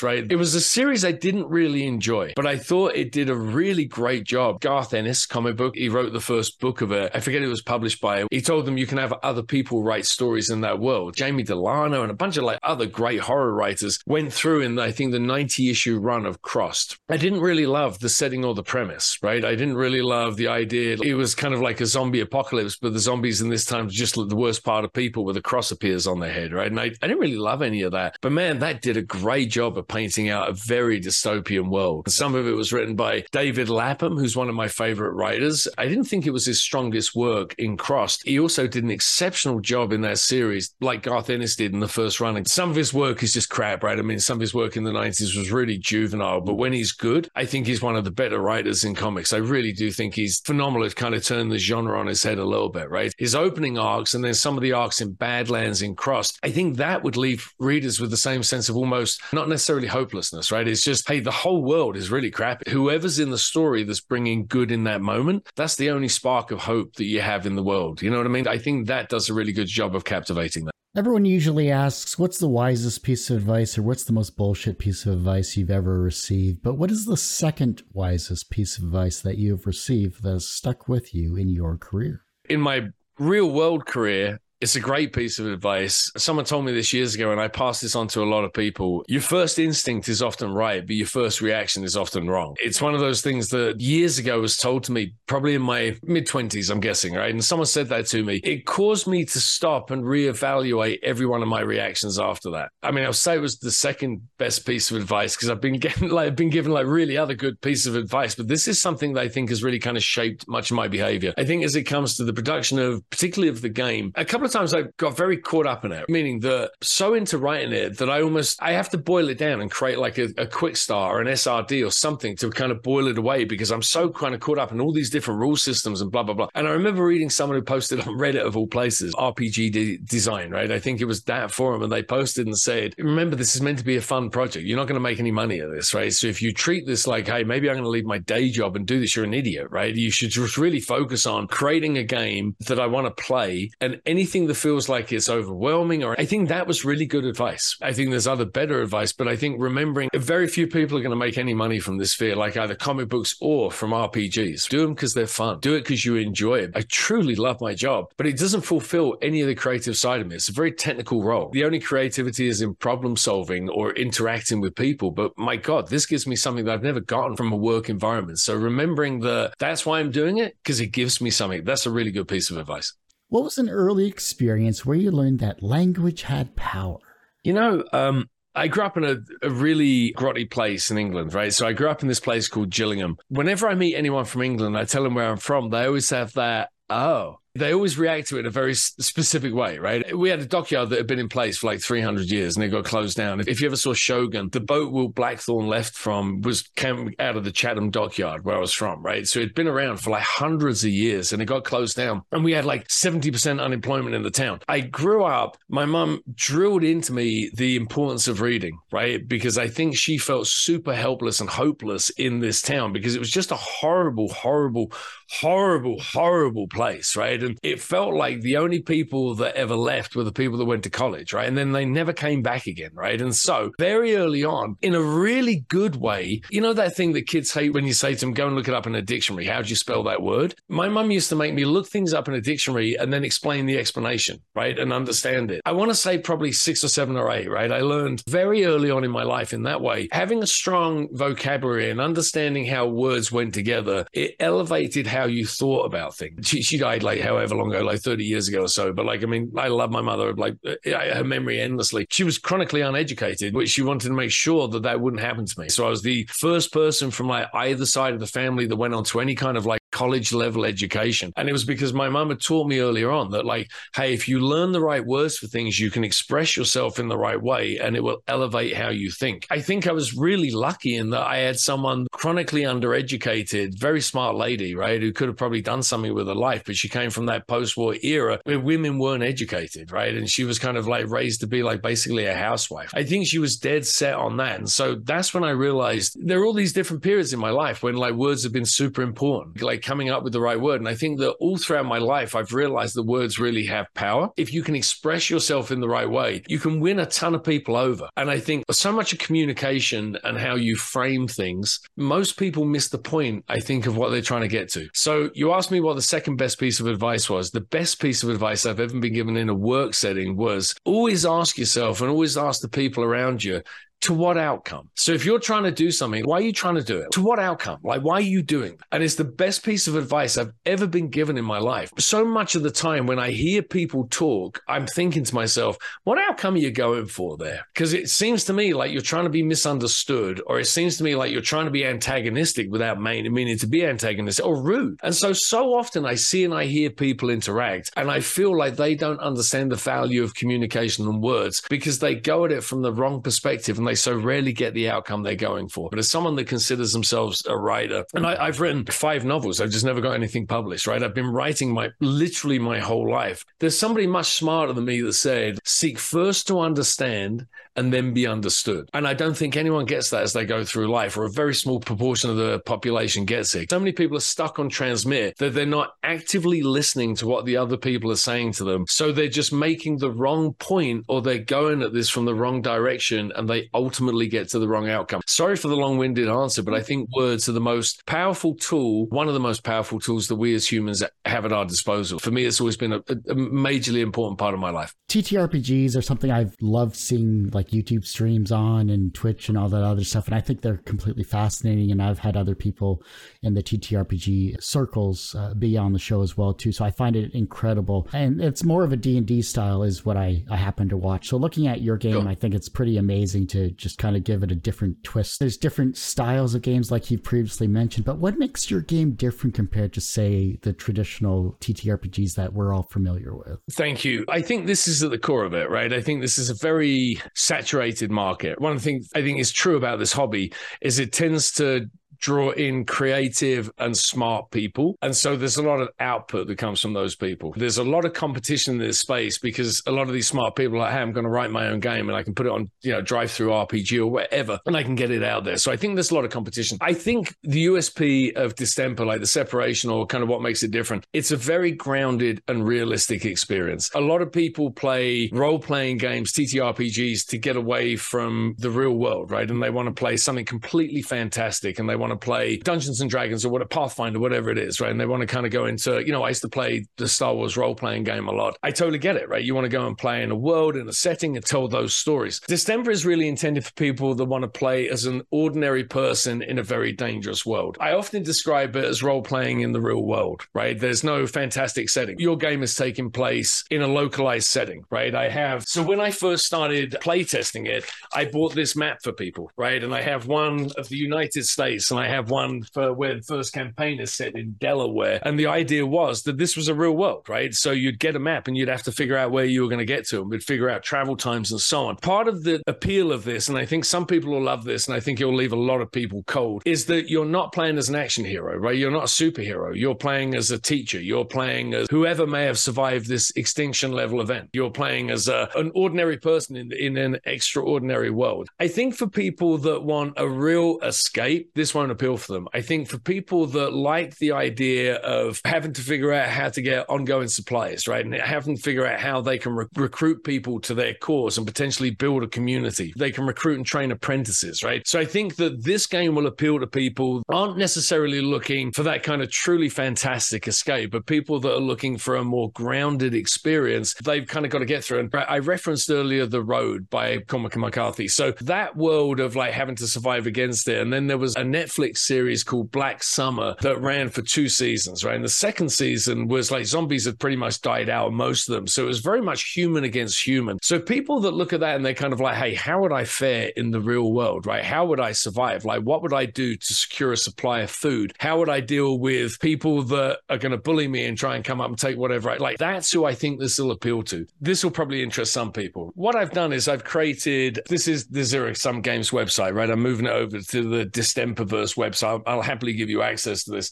right? 0.03 0.25
It 0.31 0.37
was 0.37 0.55
a 0.55 0.61
series 0.61 1.05
I 1.05 1.13
didn't 1.13 1.49
really 1.49 1.87
enjoy, 1.87 2.33
but 2.37 2.47
I 2.47 2.57
thought 2.57 2.95
it 2.95 3.13
did 3.13 3.31
a 3.31 3.35
really 3.35 3.85
great 3.85 4.25
job. 4.25 4.61
Garth 4.61 4.95
Ennis, 4.95 5.27
comic 5.27 5.57
book, 5.57 5.77
he 5.77 5.89
wrote 5.89 6.13
the 6.13 6.21
first 6.21 6.61
book 6.61 6.81
of 6.81 6.93
it. 6.93 7.13
I 7.15 7.21
forget 7.21 7.43
it 7.43 7.49
was 7.49 7.63
published 7.63 8.01
by. 8.01 8.25
He 8.31 8.41
told 8.41 8.67
them 8.67 8.79
you 8.79 8.87
can 8.87 8.99
have 8.99 9.13
other 9.23 9.43
people 9.43 9.83
write 9.83 10.07
stories 10.07 10.51
in 10.51 10.61
that 10.63 10.79
world. 10.79 11.17
Jamie 11.17 11.43
Delano 11.43 12.03
and 12.03 12.11
a 12.11 12.15
bunch 12.15 12.37
of 12.37 12.45
like 12.45 12.59
other 12.63 12.87
great 12.87 13.21
horror 13.21 13.53
writers 13.53 13.99
went 14.07 14.33
through 14.33 14.63
in 14.63 14.79
I 14.79 14.93
think 14.93 15.13
the 15.13 15.19
90 15.19 15.71
issue 15.71 15.99
run 15.99 16.27
of 16.27 16.43
Crossed. 16.43 16.99
I 17.09 17.17
didn't 17.17 17.41
really 17.41 17.67
love 17.67 17.99
the 17.99 18.09
setting 18.09 18.45
or 18.45 18.55
the 18.55 18.63
premise, 18.63 19.19
right? 19.23 19.45
I 19.45 19.55
didn't 19.55 19.77
really 19.77 20.03
love 20.03 20.37
the 20.37 20.49
idea. 20.49 20.97
It 21.03 21.15
was 21.15 21.35
kind 21.35 21.55
of 21.55 21.61
like 21.61 21.81
a 21.81 21.87
zombie 21.87 22.21
apocalypse, 22.21 22.77
but 22.77 22.93
the 22.93 22.99
zombies 22.99 23.41
in 23.41 23.49
this 23.49 23.65
time 23.65 23.89
just 23.89 24.15
the 24.15 24.37
worst 24.37 24.65
part 24.65 24.85
of 24.85 24.93
people 24.93 25.25
with 25.25 25.37
a 25.37 25.43
cross 25.43 25.71
appears 25.71 26.07
on 26.07 26.21
their 26.21 26.33
head, 26.33 26.53
right? 26.53 26.71
And 26.71 26.81
I, 26.81 26.85
I 26.85 27.07
didn't 27.07 27.19
really 27.19 27.37
love 27.37 27.63
any 27.63 27.83
of 27.83 27.93
that. 27.93 28.17
But 28.21 28.33
man, 28.33 28.59
that 28.61 28.83
did 28.83 28.97
a 28.97 29.03
great 29.03 29.48
job 29.49 29.77
of 29.79 29.89
painting 29.89 30.29
out 30.29 30.49
a 30.49 30.53
very 30.53 31.01
dystopian 31.01 31.69
world. 31.69 32.11
Some 32.11 32.35
of 32.35 32.47
it 32.47 32.53
was 32.53 32.73
written 32.73 32.95
by 32.95 33.25
David 33.33 33.69
Lapham, 33.69 34.17
who's 34.17 34.37
one 34.37 34.49
of 34.49 34.55
my 34.55 34.69
favorite 34.69 35.13
writers. 35.13 35.67
I 35.77 35.89
didn't 35.89 36.05
think 36.05 36.27
it 36.27 36.33
was 36.33 36.47
his 36.47 36.61
strongest 36.61 37.17
work 37.17 37.55
in 37.59 37.77
Crossed. 37.77 38.27
He 38.27 38.39
also 38.39 38.67
did 38.67 38.85
an 38.85 38.91
exceptional 38.91 39.61
job 39.61 39.93
in 39.93 40.03
that 40.03 40.19
series, 40.19 40.75
like 40.81 41.03
Garth 41.03 41.31
Ennis 41.31 41.57
did 41.57 41.73
in 41.73 41.81
the 41.81 41.89
first 41.89 42.21
run. 42.21 42.37
And 42.37 42.47
some 42.47 42.71
of 42.71 42.77
his 42.77 42.95
work 42.95 43.23
is 43.23 43.33
just 43.33 43.49
crap, 43.49 43.83
right? 43.83 43.99
I 43.99 44.03
mean, 44.03 44.21
some 44.21 44.37
of 44.37 44.41
his 44.41 44.55
work 44.55 44.77
in 44.77 44.85
the 44.85 44.91
90s 44.91 45.37
was 45.37 45.51
really 45.51 45.79
juvenile, 45.79 46.41
but 46.41 46.55
when 46.55 46.73
he's 46.73 46.93
good, 46.93 47.31
I 47.35 47.45
think 47.45 47.67
he's 47.67 47.83
one 47.83 47.97
of 47.97 48.05
the 48.05 48.11
better 48.11 48.39
writers 48.39 48.85
in 48.85 48.95
comics. 48.95 49.33
I 49.33 49.39
really 49.39 49.73
do 49.73 49.91
think 49.91 50.15
he's 50.15 50.41
phenomenal 50.41 50.87
at 50.87 50.97
kind 50.97 51.15
of 51.15 51.25
turning 51.25 51.49
the 51.49 51.59
genre 51.59 51.99
on 51.99 52.07
his 52.07 52.23
head 52.23 52.39
a 52.39 52.45
little 52.45 52.69
bit, 52.69 52.91
right? 52.91 53.13
His 53.19 53.35
opening 53.35 53.79
arcs 53.79 54.15
and 54.15 54.25
then 54.25 54.35
some 54.35 54.57
of 54.57 54.63
the 54.63 54.73
arcs 54.73 55.01
in 55.01 55.13
Badlands 55.13 55.83
in 55.83 55.95
Crossed, 55.95 56.39
I 56.43 56.51
think 56.51 56.77
that 56.77 57.03
would 57.03 57.17
leave 57.17 57.53
readers 57.59 58.01
with 58.01 58.11
the 58.11 58.17
same 58.17 58.43
sense 58.43 58.69
of 58.69 58.77
almost 58.77 59.23
not 59.39 59.49
necessarily 59.49 59.87
hopelessness, 59.87 60.51
right? 60.51 60.67
It's 60.67 60.83
just, 60.83 61.09
hey, 61.09 61.21
the 61.21 61.31
whole 61.31 61.63
world 61.63 61.97
is 61.97 62.11
really 62.11 62.31
crap. 62.31 62.67
Whoever's 62.67 63.21
in 63.21 63.31
the 63.31 63.39
story 63.39 63.85
that's 63.85 64.01
bringing 64.01 64.47
good 64.47 64.73
in 64.73 64.85
that 64.85 65.01
moment, 65.01 65.47
that's 65.55 65.77
the 65.77 65.91
only 65.91 66.09
spark 66.09 66.51
of 66.51 66.59
hope 66.59 66.97
that 66.97 67.05
you 67.05 67.21
have 67.21 67.47
in 67.47 67.55
the 67.55 67.63
world. 67.63 68.03
You 68.03 68.11
know 68.11 68.17
what 68.17 68.27
I 68.27 68.31
mean? 68.31 68.49
I 68.49 68.59
think 68.59 68.89
that 68.89 69.09
does 69.09 69.29
a 69.29 69.35
really 69.35 69.53
good 69.53 69.69
job 69.69 69.95
of 69.95 70.05
captivating 70.05 70.65
that. 70.65 70.73
Everyone 70.97 71.25
usually 71.25 71.71
asks, 71.71 72.19
what's 72.19 72.39
the 72.39 72.49
wisest 72.49 73.05
piece 73.05 73.31
of 73.31 73.37
advice 73.37 73.79
or 73.79 73.83
what's 73.83 74.05
the 74.05 74.13
most 74.13 74.37
bullshit 74.37 74.81
piece 74.81 75.07
of 75.07 75.13
advice 75.13 75.57
you've 75.57 75.71
ever 75.71 76.01
received? 76.01 76.63
But 76.63 76.75
what 76.75 76.91
is 76.91 77.05
the 77.05 77.17
second 77.17 77.83
wisest 77.93 78.51
piece 78.51 78.77
of 78.77 78.85
advice 78.85 79.21
that 79.21 79.39
you 79.39 79.53
have 79.53 79.67
received 79.67 80.25
that 80.25 80.31
has 80.33 80.49
stuck 80.49 80.89
with 80.89 81.15
you 81.15 81.37
in 81.37 81.49
your 81.49 81.77
career? 81.77 82.23
In 82.49 82.61
my 82.61 82.89
real 83.19 83.51
world 83.53 83.87
career, 83.87 84.41
it's 84.61 84.77
a 84.77 84.81
great 84.81 85.13
piece 85.13 85.39
of 85.39 85.47
advice. 85.47 86.11
Someone 86.17 86.45
told 86.45 86.65
me 86.65 86.73
this 86.73 86.93
years 86.93 87.15
ago, 87.15 87.31
and 87.31 87.41
I 87.41 87.49
pass 87.49 87.81
this 87.81 87.95
on 87.95 88.09
to 88.09 88.23
a 88.23 88.25
lot 88.25 88.45
of 88.45 88.53
people. 88.53 89.05
Your 89.07 89.21
first 89.21 89.59
instinct 89.59 90.09
is 90.09 90.21
often 90.21 90.53
right, 90.53 90.85
but 90.85 90.97
your 90.97 91.07
first 91.07 91.41
reaction 91.41 91.85
is 91.85 91.97
often 91.97 92.29
wrong. 92.29 92.57
It's 92.61 92.83
one 92.83 92.95
of 92.95 93.01
those 93.01 93.23
things 93.23 93.51
that 93.51 93.81
years 93.81 94.19
ago 94.19 94.41
was 94.41 94.57
told 94.57 94.85
to 94.85 94.93
me, 94.93 95.15
probably 95.27 95.55
in 95.55 95.63
my 95.63 95.97
mid 96.03 96.27
20s, 96.27 96.71
I'm 96.71 96.81
guessing, 96.81 97.15
right? 97.15 97.31
And 97.31 97.45
someone 97.45 97.67
said 97.67 97.89
that 97.91 98.07
to 98.09 98.25
me. 98.25 98.37
It 98.43 98.67
caused 98.67 99.07
me 99.07 99.25
to 99.27 99.41
stop 99.41 99.91
and 99.91 100.03
reevaluate 100.03 100.99
every 101.03 101.27
one 101.27 101.43
of 101.43 101.49
my 101.49 101.61
reactions 101.61 102.19
after 102.19 102.51
that. 102.51 102.71
I 102.83 102.91
mean, 102.91 103.05
I'll 103.05 103.13
say 103.13 103.37
it 103.37 103.41
was 103.41 103.59
the 103.59 103.71
second 103.71 104.23
best 104.39 104.67
piece 104.67 104.91
of 104.91 104.97
advice 104.97 105.37
because 105.37 105.51
I've 105.51 105.61
been 105.61 105.79
getting 105.79 106.09
like, 106.09 106.35
been 106.35 106.51
given 106.51 106.73
like 106.73 106.87
really 106.87 107.17
other 107.17 107.35
good 107.35 107.61
pieces 107.61 107.87
of 107.87 107.95
advice, 107.95 108.35
but 108.35 108.49
this 108.49 108.67
is 108.67 108.81
something 108.81 109.13
that 109.13 109.21
I 109.21 109.29
think 109.29 109.51
has 109.51 109.63
really 109.63 109.79
kind 109.79 109.97
of 109.97 110.03
shaped 110.03 110.49
much 110.49 110.73
of 110.73 110.77
my 110.77 110.89
behavior. 110.89 111.33
I 111.39 111.45
think 111.45 111.63
as 111.65 111.77
it 111.77 111.85
comes 111.85 112.17
to 112.17 112.25
the 112.25 112.33
production 112.33 112.81
of, 112.81 113.09
particularly 113.11 113.51
of 113.51 113.61
the 113.61 113.69
game, 113.69 114.11
a 114.17 114.25
couple 114.25 114.48
of 114.49 114.53
times 114.53 114.75
I 114.75 114.85
got 114.97 115.17
very 115.17 115.37
caught 115.37 115.67
up 115.67 115.85
in 115.85 115.93
it, 115.93 116.09
meaning 116.09 116.41
that 116.41 116.73
so 116.81 117.15
into 117.15 117.39
writing 117.39 117.73
it 117.73 117.99
that 117.99 118.11
I 118.11 118.23
almost 118.23 118.63
I 118.63 118.73
have 118.73 118.91
to 118.91 118.99
boil 118.99 119.29
it 119.29 119.39
down 119.39 119.61
and 119.61 119.71
create 119.71 119.99
like 119.99 120.19
a, 120.19 120.29
a 120.37 120.47
quick 120.47 120.77
start 120.77 121.15
or 121.15 121.21
an 121.21 121.29
SRD 121.29 121.87
or 121.87 121.91
something 121.91 122.37
to 122.37 122.51
kind 122.51 122.73
of 122.73 122.83
boil 122.83 123.09
it 123.09 123.19
away 123.19 123.45
because 123.45 123.71
I'm 123.71 123.83
so 123.83 124.11
kind 124.11 124.35
of 124.35 124.41
caught 124.41 124.59
up 124.59 124.73
in 124.73 124.81
all 124.81 124.93
these 124.93 125.11
different 125.11 125.41
rule 125.41 125.57
systems 125.57 126.01
and 126.01 126.11
blah 126.11 126.23
blah 126.23 126.35
blah. 126.35 126.49
And 126.55 126.67
I 126.67 126.71
remember 126.71 127.05
reading 127.05 127.31
someone 127.31 127.59
who 127.59 127.65
posted 127.65 128.01
on 128.01 128.19
Reddit 128.19 128.45
of 128.45 128.57
all 128.57 128.67
places 128.67 129.15
RPG 129.15 129.73
de- 129.73 129.99
design, 129.99 130.51
right? 130.51 130.71
I 130.71 130.79
think 130.79 131.01
it 131.01 131.07
was 131.07 131.23
that 131.25 131.51
forum, 131.51 131.83
and 131.83 131.93
they 131.93 132.03
posted 132.03 132.47
and 132.47 132.57
said, 132.57 132.95
"Remember, 132.99 133.37
this 133.37 133.55
is 133.55 133.63
meant 133.63 133.79
to 133.79 133.85
be 133.85 133.97
a 133.97 134.01
fun 134.01 134.31
project. 134.31 134.67
You're 134.67 134.77
not 134.77 134.89
going 134.89 134.95
to 134.95 135.01
make 135.01 135.21
any 135.21 135.31
money 135.31 135.61
at 135.61 135.71
this, 135.71 135.95
right? 135.95 136.13
So 136.13 136.27
if 136.27 136.41
you 136.43 136.53
treat 136.53 136.87
this 136.87 137.07
like, 137.07 137.29
hey, 137.29 137.45
maybe 137.45 137.69
I'm 137.69 137.75
going 137.75 137.85
to 137.85 137.91
leave 137.91 138.05
my 138.05 138.19
day 138.19 138.51
job 138.51 138.77
and 138.77 138.87
do 138.87 139.01
this, 139.01 139.15
you're 139.15 139.25
an 139.25 139.35
idiot, 139.35 139.69
right? 139.71 139.95
You 139.95 140.11
should 140.11 140.31
just 140.31 140.57
really 140.57 140.81
focus 140.81 141.27
on 141.27 141.47
creating 141.47 141.99
a 141.99 142.05
game 142.05 142.57
that 142.67 142.81
I 142.81 142.87
want 142.87 143.07
to 143.07 143.23
play, 143.23 143.71
and 143.81 144.01
anything 144.07 144.38
that 144.47 144.55
feels 144.55 144.89
like 144.89 145.13
it's 145.13 145.29
overwhelming 145.29 146.05
or 146.05 146.19
I 146.19 146.25
think 146.25 146.49
that 146.49 146.67
was 146.67 146.85
really 146.85 147.07
good 147.07 147.25
advice. 147.25 147.77
I 147.83 147.93
think 147.93 148.11
there's 148.11 148.27
other 148.27 148.45
better 148.45 148.81
advice, 148.81 149.13
but 149.13 149.29
I 149.29 149.37
think 149.37 149.61
remembering 149.61 150.11
very 150.15 150.49
few 150.49 150.67
people 150.67 150.97
are 150.97 151.03
going 151.03 151.11
to 151.11 151.17
make 151.17 151.39
any 151.39 151.55
money 151.55 151.81
from 151.81 151.99
this 151.99 152.13
sphere, 152.13 152.37
like 152.37 152.57
either 152.57 152.75
comic 152.75 153.09
books 153.09 153.37
or 153.41 153.71
from 153.71 153.91
RPGs. 153.91 154.69
Do 154.69 154.83
them 154.83 154.95
because 154.95 155.15
they're 155.15 155.27
fun. 155.27 155.61
Do 155.61 155.75
it 155.75 155.81
because 155.81 156.05
you 156.05 156.17
enjoy 156.17 156.61
it. 156.61 156.73
I 156.75 156.83
truly 156.83 157.35
love 157.35 157.61
my 157.61 157.75
job, 157.75 158.07
but 158.17 158.27
it 158.27 158.39
doesn't 158.39 158.63
fulfill 158.63 159.17
any 159.23 159.41
of 159.41 159.49
the 159.49 159.55
creative 159.55 159.97
side 159.97 160.21
of 160.21 160.27
me. 160.27 160.37
It's 160.37 160.49
a 160.49 160.53
very 160.53 160.73
technical 160.73 161.23
role. 161.23 161.51
The 161.51 161.65
only 161.65 161.81
creativity 161.81 162.49
is 162.49 162.63
in 162.63 162.75
problem 162.75 163.17
solving 163.17 163.69
or 163.69 163.93
interacting 163.93 164.61
with 164.61 164.75
people. 164.75 165.11
But 165.11 165.37
my 165.39 165.57
God, 165.57 165.89
this 165.89 166.07
gives 166.07 166.27
me 166.27 166.37
something 166.37 166.65
that 166.65 166.73
I've 166.73 166.83
never 166.83 167.01
gotten 167.01 167.37
from 167.37 167.53
a 167.53 167.57
work 167.57 167.89
environment. 167.89 168.39
So 168.39 168.55
remembering 168.55 169.21
that 169.21 169.55
that's 169.59 169.85
why 169.85 170.01
I'm 170.01 170.11
doing 170.11 170.39
it 170.39 170.57
because 170.63 170.81
it 170.81 170.89
gives 170.89 171.21
me 171.21 171.31
something. 171.31 171.65
That's 171.65 171.87
a 171.87 171.91
really 171.91 172.11
good 172.11 172.29
piece 172.29 172.51
of 172.51 172.59
advice. 172.59 172.95
What 173.29 173.45
was 173.45 173.59
an 173.59 173.69
early 173.69 174.07
experience 174.07 174.87
where 174.87 174.97
you 174.97 175.11
learned 175.11 175.41
that 175.41 175.63
language 175.63 176.23
had 176.23 176.57
power? 176.57 176.99
You 177.43 177.53
know, 177.53 177.85
um, 177.93 178.31
I 178.55 178.69
grew 178.69 178.83
up 178.85 178.97
in 178.97 179.05
a, 179.05 179.17
a, 179.43 179.51
really 179.51 180.15
grotty 180.15 180.51
place 180.51 180.91
in 180.91 180.97
England, 180.97 181.35
right? 181.35 181.53
So 181.53 181.67
I 181.67 181.75
grew 181.75 181.91
up 181.91 182.01
in 182.01 182.09
this 182.09 182.21
place 182.21 182.49
called 182.49 182.71
Gillingham. 182.71 183.19
Whenever 183.29 183.69
I 183.69 183.75
meet 183.75 183.97
anyone 183.97 184.25
from 184.25 184.43
England, 184.43 184.79
I 184.79 184.85
tell 184.85 185.03
them 185.03 185.15
where 185.15 185.29
I'm 185.29 185.37
from. 185.37 185.69
They 185.69 185.85
always 185.85 186.09
have 186.09 186.33
that, 186.35 186.71
oh, 186.89 187.39
they 187.59 187.75
always 187.75 187.99
react 187.99 188.29
to 188.29 188.37
it 188.37 188.41
in 188.41 188.47
a 188.47 188.51
very 188.51 188.75
specific 188.75 189.55
way, 189.55 189.79
right? 189.79 190.17
We 190.17 190.31
had 190.31 190.41
a 190.41 190.47
dockyard 190.47 190.91
that 190.91 190.99
had 190.99 191.07
been 191.07 191.19
in 191.19 191.29
place 191.29 191.59
for 191.59 191.67
like 191.67 191.81
300 191.81 192.31
years 192.31 192.57
and 192.57 192.65
it 192.65 192.69
got 192.69 192.85
closed 192.85 193.17
down. 193.17 193.41
If 193.41 193.61
you 193.61 193.67
ever 193.67 193.77
saw 193.77 193.95
Shogun, 193.95 194.49
the 194.51 194.61
boat 194.61 194.93
Will 194.93 195.09
Blackthorne 195.09 195.67
left 195.67 195.95
from 195.95 196.41
was 196.43 196.63
came 196.77 197.15
out 197.19 197.37
of 197.37 197.45
the 197.45 197.53
Chatham 197.53 197.91
dockyard 197.91 198.45
where 198.45 198.57
I 198.57 198.61
was 198.61 198.73
from, 198.73 199.03
right? 199.03 199.27
So 199.27 199.41
it'd 199.41 199.55
been 199.55 199.69
around 199.69 199.99
for 199.99 200.11
like 200.11 200.23
hundreds 200.23 200.85
of 200.85 200.91
years 200.91 201.33
and 201.33 201.43
it 201.43 201.47
got 201.47 201.65
closed 201.65 201.97
down. 201.97 202.23
And 202.33 202.45
we 202.45 202.53
had 202.53 202.65
like 202.65 202.89
70% 202.89 203.61
unemployment 203.61 204.15
in 204.15 204.23
the 204.23 204.31
town. 204.31 204.61
I 204.69 204.81
grew 204.81 205.25
up, 205.25 205.57
my 205.69 205.85
mum 205.85 206.23
drilled 206.35 206.85
into 206.85 207.13
me 207.13 207.51
the 207.55 207.77
importance 207.77 208.29
of 208.29 208.41
reading, 208.41 208.79
right? 208.93 209.27
Because 209.27 209.59
I 209.59 209.69
think 209.69 209.97
she 209.97 210.19
felt 210.19 210.47
super 210.47 210.95
helpless 210.95 211.41
and 211.41 211.51
hopeless 211.51 212.11
in 212.11 212.41
this 212.41 212.63
town 212.63 212.93
because 212.93 213.15
it 213.15 213.19
was 213.19 213.31
just 213.31 213.51
a 213.51 213.57
horrible, 213.57 214.29
horrible, 214.29 214.93
horrible, 215.31 216.01
horrible 216.01 216.67
place, 216.69 217.17
right? 217.17 217.43
And 217.43 217.59
it 217.63 217.81
felt 217.81 218.15
like 218.15 218.41
the 218.41 218.57
only 218.57 218.81
people 218.81 219.35
that 219.37 219.55
ever 219.55 219.77
left 219.77 220.17
were 220.17 220.25
the 220.25 220.33
people 220.33 220.59
that 220.59 220.65
went 220.65 220.83
to 220.85 220.91
college, 220.91 221.33
right? 221.33 221.49
And 221.49 221.57
then 221.57 221.73
they 221.73 221.85
never 221.85 222.13
came 222.13 222.43
back 222.43 222.67
again, 222.67 222.91
right? 222.95 223.21
And 223.21 223.35
so 223.35 223.73
very 223.79 224.17
early 224.17 224.45
on, 224.45 224.77
in 224.83 224.95
a 224.95 225.03
really 225.03 225.65
good 225.69 225.97
way, 225.97 226.43
you 226.51 226.61
know 226.61 226.73
that 226.73 226.97
thing 226.97 227.13
that 227.13 227.27
kids 227.27 227.53
hate 227.53 227.73
when 227.73 227.87
you 227.87 227.93
say 227.93 228.15
to 228.15 228.21
them, 228.21 228.35
go 228.35 228.47
and 228.47 228.57
look 228.57 228.69
it 228.69 228.75
up 228.75 228.87
in 228.87 228.95
a 228.95 229.03
dictionary. 229.03 229.47
How 229.47 229.63
do 229.63 229.69
you 229.69 229.77
spell 229.77 230.03
that 230.05 230.23
word? 230.23 230.55
My 230.69 230.89
mum 230.89 231.11
used 231.11 231.29
to 231.31 231.37
make 231.37 231.55
me 231.55 231.65
look 231.65 231.89
things 231.89 232.15
up 232.15 232.29
in 232.29 232.35
a 232.35 232.41
dictionary 232.41 232.97
and 232.97 233.13
then 233.13 233.25
explain 233.25 233.67
the 233.67 233.79
explanation, 233.79 234.41
right? 234.55 234.79
And 234.79 234.93
understand 234.93 235.51
it. 235.51 235.63
I 235.65 235.73
want 235.73 235.91
to 235.91 235.95
say 235.95 236.19
probably 236.19 236.53
six 236.53 236.83
or 236.85 236.89
seven 236.89 237.17
or 237.17 237.31
eight, 237.31 237.51
right? 237.51 237.71
I 237.71 237.81
learned 237.81 238.23
very 238.29 238.65
early 238.65 238.91
on 238.91 239.05
in 239.05 239.11
my 239.11 239.25
life 239.25 239.53
in 239.53 239.63
that 239.65 239.81
way. 239.81 240.09
Having 240.13 240.43
a 240.43 240.47
strong 240.47 241.09
vocabulary 241.13 241.91
and 241.91 242.01
understanding 242.01 242.67
how 242.67 242.87
words 242.87 243.31
went 243.33 243.55
together, 243.55 244.07
it 244.13 244.37
elevated 244.41 245.07
how 245.07 245.18
you 245.27 245.47
thought 245.47 245.85
about 245.85 246.17
things. 246.17 246.47
She, 246.47 246.63
she 246.63 246.79
died 246.79 247.03
like 247.03 247.21
however 247.21 247.55
long 247.55 247.75
ago, 247.75 247.85
like 247.85 248.01
30 248.01 248.25
years 248.25 248.49
ago 248.49 248.63
or 248.63 248.69
so. 248.69 248.93
But 248.93 249.07
like, 249.07 249.23
I 249.23 249.27
mean, 249.27 249.53
I 249.57 249.69
love 249.69 249.91
my 249.91 250.01
mother, 250.01 250.35
like 250.35 250.57
uh, 250.67 250.75
her 250.85 251.25
memory 251.25 251.61
endlessly. 251.61 252.07
She 252.11 252.25
was 252.25 252.39
chronically 252.39 252.81
uneducated, 252.81 253.55
which 253.55 253.71
she 253.71 253.83
wanted 253.83 254.09
to 254.09 254.15
make 254.15 254.31
sure 254.31 254.69
that 254.69 254.83
that 254.83 255.01
wouldn't 255.01 255.23
happen 255.23 255.47
to 255.47 255.61
me. 255.61 255.69
So 255.69 255.87
I 255.87 255.91
was 255.91 256.03
the 256.03 256.25
first 256.31 256.73
person 256.73 257.11
from 257.11 257.29
like 257.29 257.49
either 257.55 257.87
side 257.87 258.15
of 258.15 258.21
the 258.21 258.27
family 258.27 258.67
that 258.67 258.77
went 258.77 258.95
on 258.95 259.05
to 259.05 259.21
any 259.21 259.35
kind 259.35 259.57
of 259.57 259.67
like 259.67 259.81
college 259.91 260.33
level 260.33 260.65
education. 260.65 261.33
And 261.37 261.49
it 261.49 261.53
was 261.53 261.65
because 261.65 261.93
my 261.93 262.09
mom 262.09 262.29
had 262.29 262.41
taught 262.41 262.69
me 262.69 262.81
earlier 262.81 263.11
on 263.11 263.31
that, 263.31 263.45
like, 263.45 263.71
hey, 263.95 264.15
if 264.15 264.29
you 264.29 264.41
learn 264.41 264.73
the 264.73 264.81
right 264.81 265.05
words 265.05 265.39
for 265.39 265.47
things, 265.47 265.79
you 265.79 265.91
can 265.91 266.05
express 266.05 266.57
yourself 266.57 266.99
in 266.99 267.09
the 267.09 267.19
right 267.19 267.41
way 267.41 267.79
and 267.79 267.97
it 267.97 268.03
will 268.03 268.23
elevate 268.27 268.75
how 268.77 268.91
you 268.91 269.11
think. 269.11 269.47
I 269.51 269.61
think 269.61 269.87
I 269.87 269.93
was 269.93 270.15
really 270.15 270.51
lucky 270.51 270.97
in 270.97 271.11
that 271.11 271.27
I 271.27 271.39
had 271.39 271.59
someone 271.59 272.07
chronically 272.13 272.63
undereducated, 272.63 273.79
very 273.79 274.01
smart 274.01 274.37
lady, 274.37 274.75
right, 274.75 275.01
who 275.01 275.13
could 275.13 275.29
have 275.29 275.37
probably 275.37 275.63
done 275.63 275.83
something 275.83 276.15
with 276.15 276.27
her 276.29 276.35
life, 276.35 276.63
but 276.67 276.77
she 276.77 276.89
came 276.89 277.11
from 277.11 277.27
that 277.27 277.47
post 277.47 277.77
war 277.77 277.95
era 278.03 278.41
where 278.45 278.61
women 278.61 278.99
weren't 278.99 279.23
educated, 279.23 279.91
right? 279.93 280.15
And 280.15 280.29
she 280.29 280.45
was 280.45 280.59
kind 280.59 280.77
of 280.77 280.87
like 280.87 281.09
raised 281.09 281.41
to 281.41 281.47
be 281.47 281.63
like 281.63 281.83
basically 281.83 282.27
a 282.27 282.35
housewife. 282.35 282.91
I 282.95 283.05
think 283.05 283.27
she 283.27 283.39
was 283.39 283.57
dead 283.57 283.87
set 283.87 284.15
on 284.15 284.37
that. 284.39 284.59
And 284.59 284.69
so 284.69 284.97
that's 284.97 285.33
when 285.33 285.45
I 285.45 285.51
realized 285.51 286.17
there 286.21 286.41
are 286.41 286.45
all 286.45 286.53
these 286.53 286.73
different 286.73 287.03
periods 287.03 287.33
in 287.33 287.41
my 287.41 287.51
life 287.51 287.83
when 287.83 287.97
like 287.97 288.15
words 288.15 288.43
have 288.43 288.53
been 288.53 288.65
super 288.65 289.03
important. 289.03 289.63
Like, 289.63 289.78
coming 289.79 290.11
up 290.11 290.23
with 290.23 290.33
the 290.33 290.41
right 290.41 290.61
word. 290.61 290.81
And 290.81 290.89
I 290.89 290.95
think 290.95 291.19
that 291.21 291.33
all 291.41 291.57
throughout 291.57 291.87
my 291.87 291.99
life, 291.99 292.35
I've 292.35 292.53
realized 292.53 292.95
the 292.95 293.03
words 293.03 293.39
really 293.39 293.65
have 293.67 293.93
power. 293.95 294.31
If 294.37 294.53
you 294.53 294.63
can 294.63 294.75
express 294.75 295.31
yourself 295.31 295.71
in 295.71 295.81
the 295.81 295.89
right 295.89 296.09
way, 296.09 296.43
you 296.49 296.59
can 296.59 296.81
win 296.81 297.01
a 297.01 297.07
ton 297.07 297.35
of 297.35 297.45
people 297.45 297.77
over. 297.77 298.09
And 298.17 298.31
I 298.31 298.41
think 298.41 298.65
so 298.71 298.93
much 298.93 299.13
of 299.13 299.19
communication 299.19 300.17
and 300.25 300.39
how 300.39 300.57
you 300.57 300.77
frame 300.77 301.29
things, 301.29 301.81
most 301.97 302.37
people 302.39 302.65
miss 302.65 302.89
the 302.89 302.99
point, 302.99 303.45
I 303.49 303.61
think, 303.61 303.87
of 303.87 303.97
what 303.97 304.11
they're 304.11 304.23
trying 304.23 304.43
to 304.43 304.49
get 304.49 304.71
to. 304.73 304.89
So 304.95 305.31
you 305.35 305.53
asked 305.53 305.71
me 305.71 305.81
what 305.81 305.97
the 305.97 306.03
second 306.03 306.37
best 306.37 306.59
piece 306.59 306.81
of 306.81 306.87
advice 306.87 307.29
was. 307.31 307.51
The 307.51 307.61
best 307.61 308.01
piece 308.01 308.23
of 308.23 308.31
advice 308.31 308.67
I've 308.67 308.81
ever 308.81 308.99
been 308.99 309.13
given 309.13 309.37
in 309.37 309.49
a 309.49 309.55
work 309.55 309.95
setting 309.95 310.37
was 310.37 310.75
always 310.85 311.25
ask 311.25 311.59
yourself 311.59 312.01
and 312.01 312.11
always 312.11 312.37
ask 312.37 312.61
the 312.61 312.69
people 312.69 313.05
around 313.05 313.43
you 313.45 313.63
to 314.03 314.15
what 314.15 314.39
outcome? 314.39 314.89
So 314.95 315.13
if 315.13 315.25
you're 315.25 315.41
trying 315.41 315.65
to 315.65 315.71
do 315.71 315.91
something, 315.91 316.25
why 316.25 316.39
are 316.39 316.43
you 316.43 316.53
trying 316.53 316.77
to 316.77 316.83
do 316.83 316.99
it? 316.99 317.11
To 317.13 317.23
what 317.23 317.39
outcome? 317.39 317.79
Like, 317.83 318.03
why 318.03 318.15
are 318.15 318.21
you 318.21 318.43
doing? 318.43 318.75
It? 318.75 318.81
And 318.93 319.03
it's 319.03 319.17
the 319.17 319.25
best 319.25 319.65
piece 319.65 319.89
of 319.89 319.97
advice 319.97 320.39
I've 320.39 320.53
ever 320.67 320.87
been 320.87 321.09
given 321.09 321.37
in 321.37 321.45
my 321.45 321.59
life. 321.59 321.93
So 321.99 322.25
much 322.25 322.55
of 322.55 322.63
the 322.63 322.71
time 322.71 323.07
when 323.07 323.19
I 323.19 323.31
hear 323.31 323.63
people 323.63 324.07
talk, 324.11 324.63
I'm 324.69 324.87
thinking 324.87 325.25
to 325.25 325.35
myself, 325.35 325.79
what 326.05 326.19
outcome 326.19 326.55
are 326.55 326.59
you 326.59 326.71
going 326.71 327.07
for 327.07 327.37
there? 327.37 327.67
Because 327.75 327.93
it 327.93 328.09
seems 328.09 328.45
to 328.45 328.53
me 328.53 328.73
like 328.73 328.93
you're 328.93 329.03
trying 329.03 329.25
to 329.25 329.31
be 329.31 329.43
misunderstood, 329.43 330.41
or 330.47 330.61
it 330.61 330.67
seems 330.67 330.97
to 330.99 331.05
me 331.05 331.17
like 331.17 331.33
you're 331.33 331.41
trying 331.41 331.65
to 331.65 331.71
be 331.71 331.85
antagonistic 331.85 332.71
without 332.71 333.01
meaning 333.01 333.59
to 333.59 333.67
be 333.67 333.85
antagonistic 333.85 334.45
or 334.45 334.63
rude. 334.63 335.01
And 335.03 335.15
so, 335.15 335.33
so 335.33 335.75
often 335.75 336.07
I 336.07 336.15
see 336.15 336.45
and 336.45 336.55
I 336.55 336.67
hear 336.67 336.91
people 336.91 337.31
interact, 337.31 337.91
and 337.97 338.11
I 338.11 338.21
feel 338.21 338.57
like 338.57 338.77
they 338.77 338.95
don't 338.95 339.21
understand 339.21 339.73
the 339.73 339.77
value 339.77 340.23
of 340.23 340.35
communication 340.35 341.07
and 341.07 341.23
words 341.23 341.63
because 341.69 341.99
they 341.99 342.15
go 342.15 342.45
at 342.45 342.53
it 342.53 342.63
from 342.63 342.83
the 342.83 342.93
wrong 342.93 343.23
perspective. 343.23 343.79
They 343.89 343.95
so 343.95 344.15
rarely 344.15 344.53
get 344.53 344.75
the 344.75 344.91
outcome 344.91 345.23
they're 345.23 345.35
going 345.35 345.69
for. 345.69 345.89
But 345.89 345.99
as 345.99 346.11
someone 346.11 346.37
that 346.37 346.47
considers 346.47 346.93
themselves 346.93 347.43
a 347.47 347.57
writer, 347.57 348.05
and 348.13 348.27
I, 348.27 348.45
have 348.45 348.61
written 348.61 348.85
five 348.85 349.25
novels, 349.25 349.63
I've 349.63 349.71
just 349.71 349.85
never 349.87 350.03
got 350.03 350.13
anything 350.13 350.47
published, 350.47 350.87
right? 350.87 351.03
I've 351.03 351.15
been 351.15 351.33
writing 351.33 351.73
my 351.73 351.89
literally 352.01 352.59
my 352.59 352.81
whole 352.81 353.11
life. 353.11 353.47
There's 353.61 353.79
somebody 353.79 354.07
much 354.07 354.35
smarter 354.35 354.75
than 354.75 354.85
me 354.85 355.01
that 355.01 355.15
said, 355.15 355.59
seek 355.65 355.99
first 355.99 356.47
to 356.49 356.61
understand 356.61 357.47
and 357.77 357.93
then 357.93 358.13
be 358.13 358.27
understood. 358.27 358.89
And 358.95 359.07
I 359.07 359.15
don't 359.15 359.37
think 359.37 359.57
anyone 359.57 359.85
gets 359.85 360.11
that 360.11 360.23
as 360.23 360.33
they 360.33 360.45
go 360.45 360.65
through 360.65 360.89
life, 360.89 361.17
or 361.17 361.25
a 361.25 361.31
very 361.31 361.55
small 361.55 361.81
proportion 361.81 362.31
of 362.31 362.37
the 362.37 362.61
population 362.61 363.25
gets 363.25 363.55
it. 363.55 363.71
So 363.71 363.79
many 363.79 363.93
people 363.93 364.17
are 364.17 364.21
stuck 364.21 364.59
on 364.59 364.69
transmit 364.69 365.37
that 365.39 365.55
they're 365.55 365.67
not 365.67 365.93
actively 366.03 366.63
listening 366.63 367.15
to 367.17 367.27
what 367.27 367.45
the 367.45 367.57
other 367.57 367.77
people 367.77 368.11
are 368.11 368.17
saying 368.17 368.53
to 368.53 368.65
them. 368.65 368.85
So 368.89 369.13
they're 369.13 369.29
just 369.29 369.53
making 369.53 369.99
the 369.99 370.11
wrong 370.11 370.55
point 370.55 371.05
or 371.09 371.23
they're 371.23 371.39
going 371.39 371.83
at 371.83 371.93
this 371.93 372.09
from 372.09 372.25
the 372.25 372.35
wrong 372.35 372.63
direction 372.63 373.33
and 373.37 373.49
they 373.49 373.69
ultimately 373.75 374.29
get 374.29 374.49
to 374.51 374.59
the 374.59 374.69
wrong 374.69 374.89
outcome. 374.89 375.23
Sorry 375.27 375.57
for 375.57 375.69
the 375.69 375.77
long 375.77 375.99
winded 375.99 376.29
answer, 376.29 376.63
but 376.63 376.75
I 376.75 376.83
think 376.83 377.09
words 377.17 377.49
are 377.49 377.53
the 377.53 377.61
most 377.61 378.05
powerful 378.07 378.55
tool, 378.55 379.07
one 379.07 379.29
of 379.29 379.35
the 379.35 379.41
most 379.41 379.65
powerful 379.65 380.01
tools 380.01 380.29
that 380.29 380.37
we 380.37 380.55
as 380.55 380.71
humans 380.71 381.03
have 381.25 381.45
at 381.45 381.53
our 381.53 381.65
disposal. 381.65 382.19
For 382.19 382.31
me, 382.31 382.45
it's 382.45 382.61
always 382.61 382.77
been 382.77 382.93
a, 382.93 382.99
a 382.99 383.35
majorly 383.35 384.01
important 384.01 384.39
part 384.39 384.55
of 384.55 384.61
my 384.61 384.71
life. 384.71 384.95
TTRPGs 385.09 385.97
are 385.97 386.03
something 386.03 386.31
I've 386.31 386.55
loved 386.61 386.97
seeing 386.97 387.51
like 387.59 387.71
YouTube 387.71 388.07
streams 388.07 388.53
on 388.53 388.89
and 388.89 389.13
Twitch 389.13 389.49
and 389.49 389.59
all 389.59 389.69
that 389.69 389.83
other 389.83 390.05
stuff. 390.05 390.27
And 390.27 390.35
I 390.37 390.41
think 390.41 390.61
they're 390.61 390.77
completely 390.77 391.25
fascinating. 391.25 391.91
And 391.91 392.01
I've 392.01 392.21
had 392.21 392.37
other 392.37 392.55
people 392.55 393.03
in 393.43 393.55
the 393.55 393.63
TTRPG 393.63 394.63
circles 394.63 395.35
uh, 395.35 395.55
be 395.55 395.77
on 395.77 395.93
the 395.93 395.99
show 395.99 396.23
as 396.23 396.37
well 396.37 396.55
too. 396.55 396.71
So 396.71 396.85
I 396.85 396.93
find 396.93 397.17
it 397.17 397.35
incredible. 397.35 398.07
And 398.13 398.41
it's 398.41 398.63
more 398.63 398.85
of 398.85 398.93
a 398.93 398.97
D&D 398.97 399.43
style 399.43 399.83
is 399.83 400.05
what 400.05 400.17
I, 400.17 400.45
I 400.49 400.57
happen 400.57 400.89
to 400.91 400.97
watch. 400.97 401.29
So 401.29 401.37
looking 401.37 401.67
at 401.67 401.81
your 401.81 401.97
game, 401.97 402.29
I 402.29 402.37
think 402.37 402.55
it's 402.55 402.69
pretty 402.69 402.97
amazing 402.97 403.49
to 403.49 403.71
just 403.73 403.99
kind 403.99 404.17
of 404.17 404.23
give 404.23 404.45
it 404.45 404.53
a 404.53 404.57
different 404.57 405.03
twist. 405.03 405.41
There's 405.41 405.57
different 405.57 405.97
styles 405.97 406.55
of 406.55 406.63
games 406.63 406.93
like 406.93 407.11
you 407.11 407.19
previously 407.19 407.67
mentioned, 407.67 408.05
but 408.05 408.19
what 408.19 408.39
makes 408.39 408.71
your 408.71 408.83
game 408.83 409.13
different 409.13 409.55
compared 409.55 409.93
to 409.95 410.01
say 410.01 410.59
the 410.63 410.73
traditional 410.73 411.57
TTRPGs 411.61 412.35
that 412.37 412.53
we're 412.53 412.73
all 412.73 412.85
familiar 412.85 413.35
with? 413.37 413.59
Thank 413.73 414.05
you. 414.05 414.25
I 414.29 414.43
think 414.43 414.67
this 414.67 414.87
is 414.87 415.03
at 415.03 415.11
the 415.11 415.19
core 415.19 415.45
of 415.45 415.55
it, 415.55 415.69
right? 415.71 415.93
I 415.93 416.01
think 416.01 416.21
this 416.21 416.39
is 416.39 416.51
a 416.51 416.55
very 416.55 417.21
saturated 417.49 418.11
market. 418.11 418.61
One 418.61 418.73
of 418.73 418.79
the 418.79 418.85
things 418.85 419.09
I 419.15 419.23
think 419.23 419.39
is 419.39 419.51
true 419.51 419.77
about 419.77 419.99
this 419.99 420.13
hobby 420.13 420.53
is 420.83 420.99
it 420.99 421.13
tends 421.13 421.53
to 421.53 421.89
draw 422.21 422.51
in 422.51 422.85
creative 422.85 423.71
and 423.79 423.97
smart 423.97 424.51
people. 424.51 424.97
And 425.03 425.17
so 425.17 425.37
there's 425.37 425.57
a 425.57 425.63
lot 425.63 425.81
of 425.81 425.89
output 426.01 426.49
that 426.49 426.59
comes 426.59 426.81
from 426.81 426.93
those 426.93 427.15
people. 427.15 427.55
There's 427.57 427.79
a 427.79 427.85
lot 427.85 428.05
of 428.05 428.13
competition 428.13 428.75
in 428.75 428.79
this 428.79 429.01
space 429.01 429.39
because 429.39 429.83
a 429.87 429.93
lot 429.93 430.09
of 430.09 430.13
these 430.13 430.29
smart 430.29 430.57
people 430.57 430.77
are 430.77 430.81
like, 430.81 430.93
hey, 430.93 431.01
I'm 431.01 431.13
going 431.13 431.25
to 431.25 431.31
write 431.31 431.51
my 431.51 431.69
own 431.69 431.81
game 431.81 432.09
and 432.09 432.17
I 432.17 432.23
can 432.23 432.35
put 432.35 432.47
it 432.47 432.53
on, 432.53 432.71
you 432.83 432.93
know, 432.93 433.03
DriveThruRPG 433.03 433.99
or 433.99 434.07
whatever, 434.07 434.59
and 434.67 434.77
I 434.77 434.83
can 434.83 434.95
get 434.95 435.11
it 435.11 435.23
out 435.23 435.45
there. 435.45 435.57
So 435.57 435.73
I 435.73 435.77
think 435.77 435.95
there's 435.95 436.11
a 436.11 436.15
lot 436.15 436.25
of 436.25 436.31
competition. 436.31 436.79
I 436.81 436.95
think 436.95 437.35
the 437.43 437.67
USP 437.67 438.35
of 438.35 438.55
Distemper, 438.55 439.05
like 439.05 439.21
the 439.21 439.27
separation 439.27 439.91
or 439.91 440.07
kind 440.07 440.23
of 440.23 440.29
what 440.29 440.43
makes 440.43 440.63
it 440.63 440.71
different, 440.71 441.07
it's 441.13 441.31
a 441.31 441.37
very 441.37 441.73
grounded 441.73 442.43
and 442.49 442.67
realistic 442.67 443.25
experience. 443.25 443.91
A 443.95 444.01
lot 444.01 444.23
of 444.23 444.33
people 444.33 444.71
play 444.71 445.31
role 445.33 445.59
playing 445.59 445.99
games, 445.99 446.33
TTRPGs, 446.33 447.27
to 447.29 447.39
get 447.39 447.57
away 447.57 447.97
from 447.97 448.55
the 448.59 448.71
real 448.71 448.95
world, 448.95 449.31
right? 449.31 449.49
And 449.51 449.63
they 449.63 449.71
want 449.71 449.87
to 449.89 449.95
play 449.95 450.17
something 450.17 450.45
completely 450.45 451.03
fantastic 451.03 451.79
and 451.79 451.89
they 451.89 451.97
want 451.97 452.08
want 452.09 452.21
to 452.21 452.25
play 452.25 452.57
Dungeons 452.57 453.01
and 453.01 453.11
Dragons 453.11 453.45
or 453.45 453.51
what 453.51 453.63
a 453.63 453.67
Pathfinder, 453.67 454.19
whatever 454.19 454.51
it 454.51 454.59
is, 454.59 454.81
right? 454.81 454.91
And 454.91 455.01
they 455.01 455.07
want 455.07 455.21
to 455.21 455.27
kind 455.27 455.45
of 455.45 455.53
go 455.53 455.67
into, 455.67 456.05
you 456.05 456.13
know, 456.13 456.23
I 456.23 456.29
used 456.29 456.43
to 456.43 456.49
play 456.49 456.87
the 456.97 457.09
Star 457.09 457.35
Wars 457.35 457.57
role 457.57 457.75
playing 457.75 458.05
game 458.05 458.29
a 458.29 458.33
lot. 458.33 458.57
I 458.63 458.71
totally 458.71 458.99
get 458.99 459.17
it, 459.17 459.29
right? 459.29 459.45
You 459.45 459.55
want 459.55 459.67
to 459.67 459.69
go 459.69 459.87
and 459.87 459.97
play 459.97 460.23
in 460.23 460.31
a 460.31 460.37
world, 460.37 460.77
in 460.77 460.89
a 460.89 460.93
setting, 460.93 461.37
and 461.37 461.45
tell 461.45 461.69
those 461.69 461.95
stories. 461.95 462.41
Distemper 462.41 462.91
is 462.91 463.05
really 463.05 463.29
intended 463.29 463.65
for 463.65 463.73
people 463.75 464.15
that 464.15 464.25
want 464.25 464.43
to 464.43 464.49
play 464.49 464.89
as 464.89 465.05
an 465.05 465.23
ordinary 465.31 465.85
person 465.85 466.43
in 466.43 466.59
a 466.59 466.63
very 466.63 466.93
dangerous 466.93 467.45
world. 467.45 467.77
I 467.81 467.93
often 467.93 468.23
describe 468.23 468.75
it 468.77 468.85
as 468.85 469.03
role 469.03 469.23
playing 469.23 469.61
in 469.61 469.73
the 469.73 469.81
real 469.81 470.03
world, 470.03 470.47
right? 470.55 470.79
There's 470.79 471.05
no 471.05 471.27
fantastic 471.27 471.91
setting. 471.91 472.19
Your 472.19 472.37
game 472.37 472.63
is 472.63 472.75
taking 472.75 473.11
place 473.11 473.65
in 473.71 473.83
a 473.83 473.87
localized 473.87 474.49
setting, 474.49 474.85
right? 474.91 475.15
I 475.15 475.29
have, 475.29 475.65
so 475.65 475.83
when 475.83 476.01
I 476.01 476.11
first 476.11 476.47
started 476.47 476.97
playtesting 477.01 477.67
it, 477.67 477.85
I 478.15 478.25
bought 478.25 478.55
this 478.55 478.75
map 478.77 478.99
for 479.03 479.13
people, 479.13 479.51
right? 479.57 479.83
And 479.83 479.95
I 479.95 480.03
have 480.03 480.27
one 480.27 480.71
of 480.77 480.89
the 480.89 480.97
United 480.97 481.45
States 481.45 481.91
and 481.91 481.98
I 481.99 482.09
have 482.09 482.31
one 482.31 482.63
for 482.63 482.93
where 482.93 483.17
the 483.17 483.23
first 483.23 483.53
campaign 483.53 484.01
is 484.01 484.13
set 484.13 484.35
in 484.35 484.53
Delaware. 484.59 485.21
And 485.23 485.39
the 485.39 485.47
idea 485.47 485.87
was 485.87 486.23
that 486.23 486.39
this 486.39 486.57
was 486.57 486.69
a 486.69 486.75
real 486.75 486.97
world, 486.97 487.29
right? 487.29 487.53
So 487.55 487.73
you'd 487.73 487.99
get 487.99 488.17
a 488.17 488.21
map 488.21 488.49
and 488.49 488.57
you'd 488.57 488.69
have 488.69 488.83
to 488.85 488.93
figure 488.93 489.17
out 489.17 489.31
where 489.31 489.45
you 489.45 489.63
were 489.63 489.69
going 489.69 489.79
to 489.79 489.85
get 489.85 490.07
to 490.09 490.21
and 490.21 490.31
we'd 490.31 490.43
figure 490.43 490.69
out 490.69 490.83
travel 490.83 491.17
times 491.17 491.51
and 491.51 491.61
so 491.61 491.87
on. 491.87 491.97
Part 491.97 492.29
of 492.29 492.45
the 492.45 492.63
appeal 492.67 493.13
of 493.13 493.25
this, 493.25 493.49
and 493.49 493.59
I 493.59 493.67
think 493.67 493.85
some 493.85 494.07
people 494.07 494.33
will 494.33 494.43
love 494.43 494.65
this, 494.65 494.87
and 494.87 494.97
I 494.97 495.01
think 495.01 495.21
it'll 495.21 495.35
leave 495.35 495.53
a 495.53 495.57
lot 495.57 495.81
of 495.81 495.91
people 495.91 496.23
cold, 496.27 496.63
is 496.65 496.87
that 496.87 497.09
you're 497.09 497.25
not 497.25 497.53
playing 497.53 497.79
as 497.79 497.89
an 497.89 497.97
action 497.97 498.25
hero, 498.25 498.57
right? 498.57 498.77
You're 498.77 498.91
not 498.91 499.05
a 499.05 499.07
superhero. 499.07 499.75
You're 499.75 499.95
playing 499.95 500.35
as 500.35 500.51
a 500.51 500.59
teacher. 500.59 501.01
You're 501.01 501.25
playing 501.25 501.75
as 501.75 501.89
whoever 501.91 502.27
may 502.27 502.45
have 502.45 502.59
survived 502.59 503.09
this 503.09 503.31
extinction 503.37 503.93
level 503.93 504.21
event. 504.21 504.51
You're 504.53 504.71
playing 504.71 505.11
as 505.11 505.29
a, 505.29 505.49
an 505.55 505.73
ordinary 505.75 506.19
person 506.19 506.57
in, 506.57 506.73
in 506.73 506.97
an 506.97 507.19
extraordinary 507.25 508.11
world. 508.11 508.49
I 508.61 508.69
think 508.69 508.95
for 508.95 509.07
people 509.07 509.59
that 509.59 509.83
want 509.83 510.15
a 510.17 510.29
real 510.29 510.79
escape, 510.81 511.51
this 511.55 511.75
appeal 511.91 512.17
for 512.17 512.33
them. 512.33 512.49
I 512.53 512.61
think 512.61 512.89
for 512.89 512.99
people 512.99 513.47
that 513.47 513.73
like 513.73 514.17
the 514.19 514.33
idea 514.33 514.97
of 514.97 515.41
having 515.45 515.73
to 515.75 515.83
figure 515.83 516.13
out 516.13 516.29
how 516.29 516.49
to 516.51 516.63
get 516.63 516.89
ongoing 516.89 517.29
supplies, 517.29 517.87
right, 517.87 518.05
and 518.05 518.15
having 518.15 518.57
to 518.57 518.63
figure 518.63 518.87
out 518.87 519.01
how 519.01 519.21
they 519.21 519.39
can 519.39 519.55
re- 519.55 519.67
recruit 519.77 520.25
people 520.25 520.61
to 520.61 520.75
their 520.75 520.95
cause 520.95 521.39
and 521.39 521.47
potentially 521.47 521.91
build 521.91 522.23
a 522.23 522.29
community, 522.29 522.93
they 522.97 523.11
can 523.11 523.27
recruit 523.27 523.57
and 523.57 523.67
train 523.67 523.91
apprentices, 523.91 524.63
right? 524.63 524.87
So 524.87 525.01
I 525.01 525.05
think 525.05 525.37
that 525.37 525.65
this 525.65 525.87
game 525.87 526.15
will 526.15 526.27
appeal 526.27 526.59
to 526.61 526.67
people 526.67 527.23
aren't 527.29 527.59
necessarily 527.59 528.21
looking 528.21 528.73
for 528.73 528.83
that 528.85 529.03
kind 529.03 529.23
of 529.23 529.31
truly 529.31 529.69
fantastic 529.69 530.49
escape, 530.49 530.91
but 530.91 531.07
people 531.07 531.41
that 531.41 531.55
are 531.55 531.61
looking 531.61 531.99
for 531.99 532.17
a 532.17 532.25
more 532.25 532.51
grounded 532.53 533.15
experience. 533.15 533.95
They've 533.95 534.27
kind 534.27 534.45
of 534.45 534.53
got 534.53 534.59
to 534.59 534.67
get 534.67 534.85
through. 534.85 535.01
And 535.01 535.15
I 535.15 535.39
referenced 535.39 535.91
earlier 535.91 536.27
The 536.27 536.43
Road 536.43 536.89
by 536.91 537.19
Cormac 537.19 537.57
McCarthy. 537.57 538.09
So 538.09 538.33
that 538.41 538.77
world 538.77 539.21
of 539.21 539.37
like 539.37 539.53
having 539.53 539.77
to 539.77 539.87
survive 539.87 540.27
against 540.27 540.69
it, 540.69 540.81
and 540.81 540.93
then 540.93 541.07
there 541.07 541.19
was 541.19 541.37
a 541.37 541.43
Netflix 541.43 541.78
series 541.97 542.45
called 542.45 542.71
Black 542.71 543.03
Summer 543.03 543.55
that 543.61 543.81
ran 543.81 544.09
for 544.09 544.23
two 544.23 544.49
seasons, 544.49 545.05
right? 545.05 545.15
And 545.15 545.25
the 545.25 545.29
second 545.29 545.71
season 545.71 546.29
was 546.29 546.51
like 546.51 546.67
zombies 546.67 547.07
had 547.07 547.19
pretty 547.19 547.37
much 547.37 547.61
died 547.61 547.89
out, 547.89 548.13
most 548.13 548.49
of 548.49 548.55
them. 548.55 548.67
So 548.67 548.85
it 548.85 548.89
was 548.89 549.01
very 549.01 549.23
much 549.23 549.53
human 549.53 549.85
against 549.85 550.27
human. 550.27 550.59
So 550.63 550.79
people 550.79 551.21
that 551.21 551.33
look 551.33 551.53
at 551.53 551.61
that 551.61 551.77
and 551.77 551.85
they're 551.85 551.95
kind 551.95 552.13
of 552.13 552.21
like, 552.21 552.37
hey, 552.37 552.55
how 552.55 552.81
would 552.81 552.93
I 552.93 553.05
fare 553.05 553.51
in 553.57 553.71
the 553.71 553.81
real 553.81 554.13
world, 554.13 554.47
right? 554.47 554.65
How 554.65 554.87
would 554.87 555.01
I 555.01 555.13
survive? 555.13 555.65
Like, 555.65 555.83
what 555.83 556.03
would 556.03 556.13
I 556.13 556.27
do 556.27 556.57
to 556.57 556.75
secure 556.75 557.13
a 557.13 557.17
supply 557.17 557.61
of 557.61 557.71
food? 557.71 558.13
How 558.19 558.39
would 558.39 558.49
I 558.49 558.61
deal 558.61 558.99
with 558.99 559.41
people 559.41 559.83
that 559.85 560.19
are 560.29 560.39
going 560.39 560.53
to 560.53 560.59
bully 560.59 560.89
me 560.89 561.07
and 561.07 561.17
try 561.17 561.37
and 561.37 561.45
come 561.45 561.61
up 561.61 561.69
and 561.69 561.79
take 561.79 561.97
whatever 561.97 562.31
I 562.31 562.37
like? 562.37 562.59
That's 562.59 562.91
who 562.93 563.05
I 563.05 563.15
think 563.15 563.41
this 563.41 563.59
will 563.59 563.71
appeal 563.71 564.03
to. 564.05 564.27
This 564.41 564.65
will 564.65 564.71
probably 564.71 565.03
interest 565.03 565.33
some 565.33 565.53
people. 565.53 565.93
What 565.95 566.17
I've 566.17 566.33
done 566.33 566.53
is 566.53 566.69
I've 566.69 566.85
created 566.85 567.61
this 567.69 567.89
is 567.89 568.07
the 568.07 568.21
Xero 568.21 568.57
Sum 568.57 568.81
Games 568.81 569.11
website, 569.11 569.55
right? 569.55 569.71
I'm 569.71 569.81
moving 569.81 570.07
it 570.07 570.13
over 570.13 570.41
to 570.41 570.69
the 570.69 570.85
Distemperverse 570.87 571.68
first 571.69 572.03
website. 572.03 572.09
I'll, 572.09 572.23
I'll 572.27 572.43
happily 572.43 572.73
give 572.73 572.89
you 572.89 573.03
access 573.03 573.45
to 573.45 573.53
this. 573.53 573.71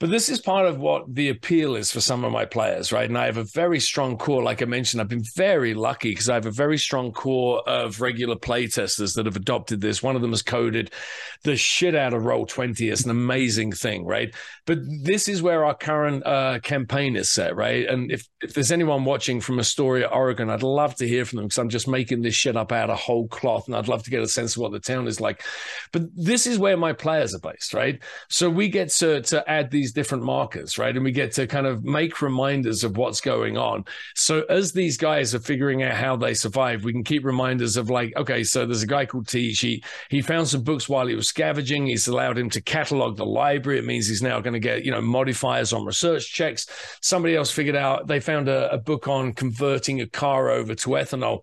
But 0.00 0.10
this 0.10 0.28
is 0.28 0.40
part 0.40 0.66
of 0.66 0.78
what 0.78 1.12
the 1.14 1.28
appeal 1.28 1.76
is 1.76 1.90
for 1.90 2.00
some 2.00 2.24
of 2.24 2.32
my 2.32 2.44
players, 2.44 2.92
right? 2.92 3.08
And 3.08 3.18
I 3.18 3.26
have 3.26 3.36
a 3.36 3.44
very 3.44 3.80
strong 3.80 4.16
core. 4.16 4.42
Like 4.42 4.62
I 4.62 4.66
mentioned, 4.66 5.00
I've 5.00 5.08
been 5.08 5.24
very 5.36 5.74
lucky 5.74 6.10
because 6.10 6.28
I 6.28 6.34
have 6.34 6.46
a 6.46 6.50
very 6.50 6.78
strong 6.78 7.12
core 7.12 7.68
of 7.68 8.00
regular 8.00 8.36
playtesters 8.36 9.14
that 9.14 9.26
have 9.26 9.36
adopted 9.36 9.80
this. 9.80 10.02
One 10.02 10.16
of 10.16 10.22
them 10.22 10.30
has 10.30 10.42
coded 10.42 10.92
the 11.44 11.56
shit 11.56 11.94
out 11.94 12.14
of 12.14 12.22
Roll20. 12.22 12.92
It's 12.92 13.04
an 13.04 13.10
amazing 13.10 13.72
thing, 13.72 14.04
right? 14.04 14.34
But 14.66 14.78
this 15.02 15.28
is 15.28 15.42
where 15.42 15.64
our 15.64 15.74
current 15.74 16.26
uh, 16.26 16.60
campaign 16.60 17.16
is 17.16 17.32
set, 17.32 17.56
right? 17.56 17.86
And 17.88 18.12
if, 18.12 18.26
if 18.40 18.54
there's 18.54 18.72
anyone 18.72 19.04
watching 19.04 19.40
from 19.40 19.58
Astoria, 19.58 20.06
Oregon, 20.06 20.50
I'd 20.50 20.62
love 20.62 20.94
to 20.96 21.08
hear 21.08 21.24
from 21.24 21.38
them 21.38 21.46
because 21.46 21.58
I'm 21.58 21.68
just 21.68 21.88
making 21.88 22.22
this 22.22 22.34
shit 22.34 22.56
up 22.56 22.72
out 22.72 22.90
of 22.90 22.98
whole 22.98 23.28
cloth 23.28 23.66
and 23.66 23.76
I'd 23.76 23.88
love 23.88 24.02
to 24.04 24.10
get 24.10 24.22
a 24.22 24.28
sense 24.28 24.56
of 24.56 24.62
what 24.62 24.72
the 24.72 24.80
town 24.80 25.06
is 25.06 25.20
like. 25.20 25.42
But 25.92 26.02
this 26.14 26.46
is 26.46 26.58
where 26.58 26.76
my 26.76 26.92
players 26.92 27.34
are 27.38 27.52
based, 27.52 27.74
right? 27.74 28.02
So 28.28 28.50
we 28.50 28.68
get 28.68 28.90
to, 28.90 29.22
to 29.22 29.48
add 29.50 29.70
these 29.70 29.92
different 29.92 30.24
markers, 30.24 30.78
right? 30.78 30.94
And 30.94 31.04
we 31.04 31.12
get 31.12 31.32
to 31.32 31.46
kind 31.46 31.66
of 31.66 31.84
make 31.84 32.20
reminders 32.20 32.84
of 32.84 32.96
what's 32.96 33.20
going 33.20 33.56
on. 33.56 33.84
So 34.14 34.42
as 34.50 34.72
these 34.72 34.96
guys 34.96 35.34
are 35.34 35.40
figuring 35.40 35.82
out 35.82 35.94
how 35.94 36.16
they 36.16 36.34
survive, 36.34 36.84
we 36.84 36.92
can 36.92 37.04
keep 37.04 37.24
reminders 37.24 37.76
of 37.76 37.90
like, 37.90 38.14
okay, 38.16 38.44
so 38.44 38.66
there's 38.66 38.82
a 38.82 38.86
guy 38.86 39.06
called 39.06 39.28
Teach. 39.28 39.60
He, 39.60 39.82
he 40.10 40.20
found 40.20 40.48
some 40.48 40.62
books 40.62 40.88
while 40.88 41.06
he 41.06 41.14
was 41.14 41.28
scavenging. 41.28 41.86
He's 41.86 42.08
allowed 42.08 42.38
him 42.38 42.50
to 42.50 42.60
catalog 42.60 43.16
the 43.16 43.26
library. 43.26 43.78
It 43.78 43.86
means 43.86 44.08
he's 44.08 44.22
now 44.22 44.40
going 44.40 44.54
to 44.54 44.60
get, 44.60 44.84
you 44.84 44.90
know, 44.90 45.00
modifiers 45.00 45.72
on 45.72 45.84
research 45.84 46.32
checks. 46.32 46.66
Somebody 47.00 47.36
else 47.36 47.50
figured 47.50 47.76
out 47.76 48.06
they 48.06 48.20
found 48.20 48.48
a, 48.48 48.72
a 48.72 48.78
book 48.78 49.08
on 49.08 49.32
converting 49.32 50.00
a 50.00 50.06
car 50.06 50.50
over 50.50 50.74
to 50.74 50.90
ethanol 50.90 51.42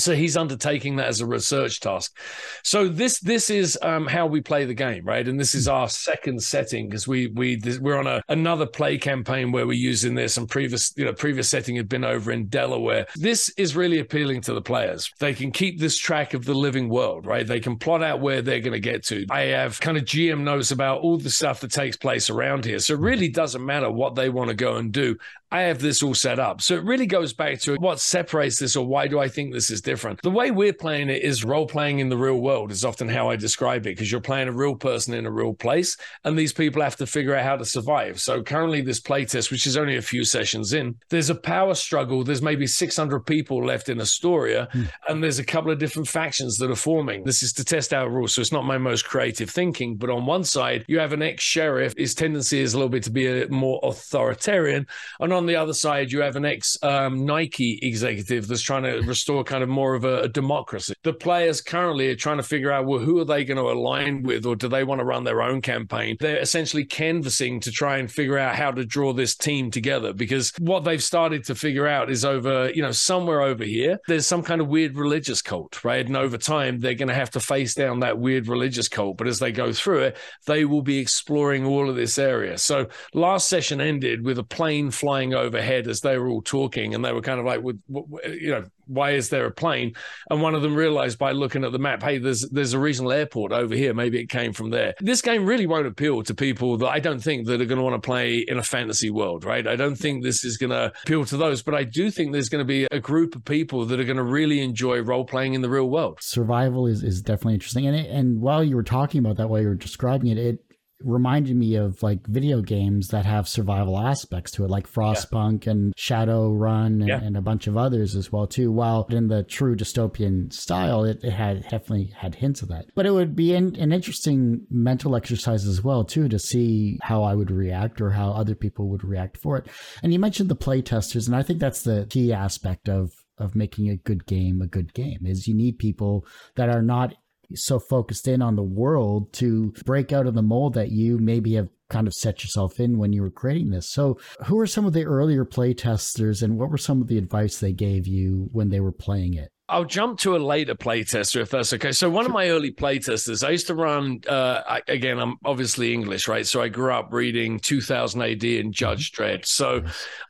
so 0.00 0.14
he's 0.14 0.36
undertaking 0.36 0.96
that 0.96 1.06
as 1.06 1.20
a 1.20 1.26
research 1.26 1.80
task. 1.80 2.16
So 2.62 2.88
this 2.88 3.20
this 3.20 3.50
is 3.50 3.78
um, 3.82 4.06
how 4.06 4.26
we 4.26 4.40
play 4.40 4.64
the 4.64 4.74
game, 4.74 5.04
right? 5.04 5.26
And 5.26 5.38
this 5.38 5.54
is 5.54 5.68
our 5.68 5.88
second 5.88 6.42
setting 6.42 6.88
because 6.88 7.06
we 7.06 7.28
we 7.28 7.60
we're 7.80 7.98
on 7.98 8.06
a, 8.06 8.22
another 8.28 8.66
play 8.66 8.98
campaign 8.98 9.52
where 9.52 9.66
we're 9.66 9.72
using 9.72 10.14
this. 10.14 10.36
And 10.36 10.48
previous 10.48 10.92
you 10.96 11.04
know 11.04 11.12
previous 11.12 11.48
setting 11.48 11.76
had 11.76 11.88
been 11.88 12.04
over 12.04 12.32
in 12.32 12.46
Delaware. 12.46 13.06
This 13.16 13.48
is 13.50 13.76
really 13.76 13.98
appealing 13.98 14.40
to 14.42 14.54
the 14.54 14.62
players. 14.62 15.12
They 15.18 15.34
can 15.34 15.50
keep 15.50 15.78
this 15.78 15.96
track 15.96 16.34
of 16.34 16.44
the 16.44 16.54
living 16.54 16.88
world, 16.88 17.26
right? 17.26 17.46
They 17.46 17.60
can 17.60 17.76
plot 17.76 18.02
out 18.02 18.20
where 18.20 18.42
they're 18.42 18.60
going 18.60 18.72
to 18.72 18.80
get 18.80 19.04
to. 19.04 19.26
I 19.30 19.40
have 19.42 19.80
kind 19.80 19.96
of 19.96 20.04
GM 20.04 20.42
knows 20.42 20.70
about 20.72 21.00
all 21.00 21.18
the 21.18 21.30
stuff 21.30 21.60
that 21.60 21.70
takes 21.70 21.96
place 21.96 22.30
around 22.30 22.64
here. 22.64 22.78
So 22.78 22.94
it 22.94 23.00
really 23.00 23.28
doesn't 23.28 23.64
matter 23.64 23.90
what 23.90 24.14
they 24.14 24.28
want 24.28 24.48
to 24.48 24.54
go 24.54 24.76
and 24.76 24.92
do. 24.92 25.16
I 25.56 25.62
have 25.62 25.78
this 25.78 26.02
all 26.02 26.14
set 26.14 26.38
up. 26.38 26.60
So 26.60 26.74
it 26.74 26.84
really 26.84 27.06
goes 27.06 27.32
back 27.32 27.60
to 27.60 27.76
what 27.76 27.98
separates 27.98 28.58
this 28.58 28.76
or 28.76 28.86
why 28.86 29.06
do 29.06 29.18
I 29.18 29.28
think 29.28 29.54
this 29.54 29.70
is 29.70 29.80
different. 29.80 30.20
The 30.20 30.30
way 30.30 30.50
we're 30.50 30.74
playing 30.74 31.08
it 31.08 31.22
is 31.22 31.44
role 31.44 31.66
playing 31.66 32.00
in 32.00 32.10
the 32.10 32.16
real 32.16 32.36
world, 32.36 32.70
is 32.70 32.84
often 32.84 33.08
how 33.08 33.30
I 33.30 33.36
describe 33.36 33.86
it, 33.86 33.96
because 33.96 34.12
you're 34.12 34.20
playing 34.20 34.48
a 34.48 34.52
real 34.52 34.74
person 34.74 35.14
in 35.14 35.24
a 35.24 35.30
real 35.30 35.54
place, 35.54 35.96
and 36.24 36.38
these 36.38 36.52
people 36.52 36.82
have 36.82 36.96
to 36.96 37.06
figure 37.06 37.34
out 37.34 37.44
how 37.44 37.56
to 37.56 37.64
survive. 37.64 38.20
So 38.20 38.42
currently, 38.42 38.82
this 38.82 39.00
playtest, 39.00 39.50
which 39.50 39.66
is 39.66 39.78
only 39.78 39.96
a 39.96 40.02
few 40.02 40.24
sessions 40.24 40.74
in, 40.74 40.94
there's 41.08 41.30
a 41.30 41.34
power 41.34 41.74
struggle. 41.74 42.22
There's 42.22 42.42
maybe 42.42 42.66
600 42.66 43.20
people 43.20 43.64
left 43.64 43.88
in 43.88 43.98
Astoria, 43.98 44.68
mm. 44.74 44.90
and 45.08 45.24
there's 45.24 45.38
a 45.38 45.44
couple 45.44 45.70
of 45.70 45.78
different 45.78 46.08
factions 46.08 46.58
that 46.58 46.70
are 46.70 46.76
forming. 46.76 47.24
This 47.24 47.42
is 47.42 47.54
to 47.54 47.64
test 47.64 47.94
out 47.94 48.10
rules. 48.10 48.34
So 48.34 48.42
it's 48.42 48.52
not 48.52 48.66
my 48.66 48.76
most 48.76 49.06
creative 49.06 49.48
thinking, 49.48 49.96
but 49.96 50.10
on 50.10 50.26
one 50.26 50.44
side, 50.44 50.84
you 50.86 50.98
have 50.98 51.14
an 51.14 51.22
ex 51.22 51.42
sheriff. 51.42 51.94
His 51.96 52.14
tendency 52.14 52.60
is 52.60 52.74
a 52.74 52.76
little 52.76 52.90
bit 52.90 53.04
to 53.04 53.10
be 53.10 53.26
a 53.26 53.48
more 53.48 53.80
authoritarian. 53.82 54.86
And 55.18 55.32
on 55.32 55.45
the 55.46 55.56
other 55.56 55.72
side, 55.72 56.12
you 56.12 56.20
have 56.20 56.36
an 56.36 56.44
ex 56.44 56.76
um, 56.82 57.24
Nike 57.24 57.78
executive 57.82 58.48
that's 58.48 58.62
trying 58.62 58.82
to 58.84 59.00
restore 59.06 59.44
kind 59.44 59.62
of 59.62 59.68
more 59.68 59.94
of 59.94 60.04
a, 60.04 60.22
a, 60.22 60.28
democracy. 60.28 60.94
The 61.02 61.12
players 61.12 61.60
currently 61.60 62.08
are 62.08 62.16
trying 62.16 62.36
to 62.36 62.42
figure 62.42 62.72
out, 62.72 62.86
well, 62.86 62.98
who 62.98 63.18
are 63.18 63.24
they 63.24 63.44
going 63.44 63.56
to 63.56 63.70
align 63.70 64.22
with, 64.22 64.46
or 64.46 64.56
do 64.56 64.68
they 64.68 64.84
want 64.84 65.00
to 65.00 65.04
run 65.04 65.24
their 65.24 65.42
own 65.42 65.60
campaign? 65.60 66.16
They're 66.20 66.38
essentially 66.38 66.84
canvassing 66.84 67.60
to 67.60 67.70
try 67.70 67.98
and 67.98 68.10
figure 68.10 68.38
out 68.38 68.56
how 68.56 68.70
to 68.72 68.84
draw 68.84 69.12
this 69.12 69.34
team 69.34 69.70
together 69.70 70.12
because 70.12 70.52
what 70.58 70.84
they've 70.84 71.02
started 71.02 71.44
to 71.44 71.54
figure 71.54 71.86
out 71.86 72.10
is 72.10 72.24
over, 72.24 72.70
you 72.70 72.82
know, 72.82 72.92
somewhere 72.92 73.42
over 73.42 73.64
here, 73.64 73.98
there's 74.08 74.26
some 74.26 74.42
kind 74.42 74.60
of 74.60 74.68
weird 74.68 74.96
religious 74.96 75.42
cult, 75.42 75.84
right? 75.84 76.06
And 76.06 76.16
over 76.16 76.38
time, 76.38 76.80
they're 76.80 76.94
going 76.94 77.08
to 77.08 77.14
have 77.14 77.30
to 77.30 77.40
face 77.40 77.74
down 77.74 78.00
that 78.00 78.18
weird 78.18 78.48
religious 78.48 78.88
cult. 78.88 79.16
But 79.16 79.28
as 79.28 79.38
they 79.38 79.52
go 79.52 79.72
through 79.72 80.02
it, 80.02 80.16
they 80.46 80.64
will 80.64 80.82
be 80.82 80.98
exploring 80.98 81.64
all 81.64 81.88
of 81.88 81.96
this 81.96 82.18
area. 82.18 82.58
So 82.58 82.88
last 83.14 83.48
session 83.48 83.80
ended 83.80 84.24
with 84.24 84.38
a 84.38 84.44
plane 84.44 84.90
flying 84.90 85.25
overhead 85.34 85.88
as 85.88 86.00
they 86.00 86.18
were 86.18 86.28
all 86.28 86.42
talking, 86.42 86.94
and 86.94 87.04
they 87.04 87.12
were 87.12 87.22
kind 87.22 87.38
of 87.38 87.46
like, 87.46 87.62
"With 87.62 87.80
you 87.88 88.50
know, 88.50 88.64
why 88.86 89.12
is 89.12 89.28
there 89.30 89.46
a 89.46 89.50
plane?" 89.50 89.94
And 90.30 90.42
one 90.42 90.54
of 90.54 90.62
them 90.62 90.74
realized 90.74 91.18
by 91.18 91.32
looking 91.32 91.64
at 91.64 91.72
the 91.72 91.78
map, 91.78 92.02
"Hey, 92.02 92.18
there's 92.18 92.48
there's 92.50 92.72
a 92.72 92.78
regional 92.78 93.12
airport 93.12 93.52
over 93.52 93.74
here. 93.74 93.94
Maybe 93.94 94.18
it 94.20 94.28
came 94.28 94.52
from 94.52 94.70
there." 94.70 94.94
This 95.00 95.22
game 95.22 95.46
really 95.46 95.66
won't 95.66 95.86
appeal 95.86 96.22
to 96.22 96.34
people 96.34 96.76
that 96.78 96.88
I 96.88 97.00
don't 97.00 97.20
think 97.20 97.46
that 97.46 97.60
are 97.60 97.64
going 97.64 97.78
to 97.78 97.84
want 97.84 98.00
to 98.00 98.06
play 98.06 98.38
in 98.38 98.58
a 98.58 98.62
fantasy 98.62 99.10
world, 99.10 99.44
right? 99.44 99.66
I 99.66 99.76
don't 99.76 99.96
think 99.96 100.22
this 100.22 100.44
is 100.44 100.56
going 100.56 100.70
to 100.70 100.92
appeal 101.02 101.24
to 101.26 101.36
those, 101.36 101.62
but 101.62 101.74
I 101.74 101.84
do 101.84 102.10
think 102.10 102.32
there's 102.32 102.48
going 102.48 102.64
to 102.64 102.66
be 102.66 102.86
a 102.90 103.00
group 103.00 103.34
of 103.34 103.44
people 103.44 103.84
that 103.86 104.00
are 104.00 104.04
going 104.04 104.16
to 104.16 104.22
really 104.22 104.60
enjoy 104.60 105.00
role 105.00 105.24
playing 105.24 105.54
in 105.54 105.62
the 105.62 105.68
real 105.68 105.88
world. 105.88 106.18
Survival 106.20 106.86
is 106.86 107.02
is 107.02 107.22
definitely 107.22 107.54
interesting, 107.54 107.86
and 107.86 107.96
it, 107.96 108.10
and 108.10 108.40
while 108.40 108.62
you 108.62 108.76
were 108.76 108.82
talking 108.82 109.18
about 109.18 109.36
that, 109.36 109.48
while 109.48 109.60
you 109.60 109.68
were 109.68 109.74
describing 109.74 110.30
it, 110.30 110.38
it 110.38 110.65
reminded 111.02 111.56
me 111.56 111.74
of 111.76 112.02
like 112.02 112.26
video 112.26 112.62
games 112.62 113.08
that 113.08 113.24
have 113.24 113.48
survival 113.48 113.98
aspects 113.98 114.50
to 114.52 114.64
it, 114.64 114.70
like 114.70 114.90
Frostpunk 114.90 115.66
yeah. 115.66 115.72
and 115.72 115.94
Shadowrun 115.94 116.86
and, 116.86 117.08
yeah. 117.08 117.20
and, 117.22 117.36
a 117.36 117.42
bunch 117.42 117.66
of 117.66 117.76
others 117.76 118.16
as 118.16 118.32
well 118.32 118.46
too. 118.46 118.72
While 118.72 119.06
in 119.10 119.28
the 119.28 119.42
true 119.42 119.76
dystopian 119.76 120.52
style, 120.52 121.04
it, 121.04 121.22
it 121.22 121.32
had 121.32 121.62
definitely 121.64 122.12
had 122.16 122.34
hints 122.34 122.62
of 122.62 122.68
that. 122.68 122.86
But 122.94 123.06
it 123.06 123.12
would 123.12 123.36
be 123.36 123.54
an, 123.54 123.76
an 123.76 123.92
interesting 123.92 124.66
mental 124.70 125.14
exercise 125.14 125.66
as 125.66 125.82
well 125.82 126.04
too 126.04 126.28
to 126.28 126.38
see 126.38 126.98
how 127.02 127.22
I 127.22 127.34
would 127.34 127.50
react 127.50 128.00
or 128.00 128.10
how 128.10 128.30
other 128.30 128.54
people 128.54 128.88
would 128.88 129.04
react 129.04 129.36
for 129.36 129.56
it. 129.58 129.66
And 130.02 130.12
you 130.12 130.18
mentioned 130.18 130.48
the 130.48 130.54
play 130.54 130.82
testers, 130.82 131.26
and 131.26 131.36
I 131.36 131.42
think 131.42 131.60
that's 131.60 131.82
the 131.82 132.06
key 132.08 132.32
aspect 132.32 132.88
of 132.88 133.12
of 133.38 133.54
making 133.54 133.90
a 133.90 133.96
good 133.96 134.24
game 134.24 134.62
a 134.62 134.66
good 134.66 134.94
game 134.94 135.18
is 135.26 135.46
you 135.46 135.54
need 135.54 135.78
people 135.78 136.24
that 136.54 136.70
are 136.70 136.80
not 136.80 137.14
so 137.54 137.78
focused 137.78 138.28
in 138.28 138.42
on 138.42 138.56
the 138.56 138.62
world 138.62 139.32
to 139.34 139.72
break 139.84 140.12
out 140.12 140.26
of 140.26 140.34
the 140.34 140.42
mold 140.42 140.74
that 140.74 140.90
you 140.90 141.18
maybe 141.18 141.54
have 141.54 141.68
kind 141.88 142.06
of 142.06 142.14
set 142.14 142.42
yourself 142.42 142.80
in 142.80 142.98
when 142.98 143.12
you 143.12 143.22
were 143.22 143.30
creating 143.30 143.70
this. 143.70 143.88
So, 143.88 144.18
who 144.46 144.58
are 144.58 144.66
some 144.66 144.86
of 144.86 144.92
the 144.92 145.04
earlier 145.04 145.44
play 145.44 145.74
testers 145.74 146.42
and 146.42 146.58
what 146.58 146.70
were 146.70 146.78
some 146.78 147.00
of 147.00 147.08
the 147.08 147.18
advice 147.18 147.58
they 147.58 147.72
gave 147.72 148.06
you 148.06 148.48
when 148.52 148.70
they 148.70 148.80
were 148.80 148.92
playing 148.92 149.34
it? 149.34 149.52
I'll 149.68 149.84
jump 149.84 150.20
to 150.20 150.36
a 150.36 150.38
later 150.38 150.76
playtester 150.76 151.40
if 151.40 151.50
that's 151.50 151.72
okay. 151.72 151.90
So 151.90 152.08
one 152.08 152.24
of 152.24 152.30
my 152.30 152.50
early 152.50 152.72
playtesters, 152.72 153.44
I 153.44 153.50
used 153.50 153.66
to 153.66 153.74
run. 153.74 154.20
Uh, 154.28 154.62
I, 154.66 154.82
again, 154.86 155.18
I'm 155.18 155.38
obviously 155.44 155.92
English, 155.92 156.28
right? 156.28 156.46
So 156.46 156.62
I 156.62 156.68
grew 156.68 156.92
up 156.92 157.12
reading 157.12 157.58
2000 157.58 158.22
AD 158.22 158.44
and 158.44 158.72
Judge 158.72 159.10
mm-hmm. 159.10 159.22
Dredd. 159.22 159.46
So 159.46 159.82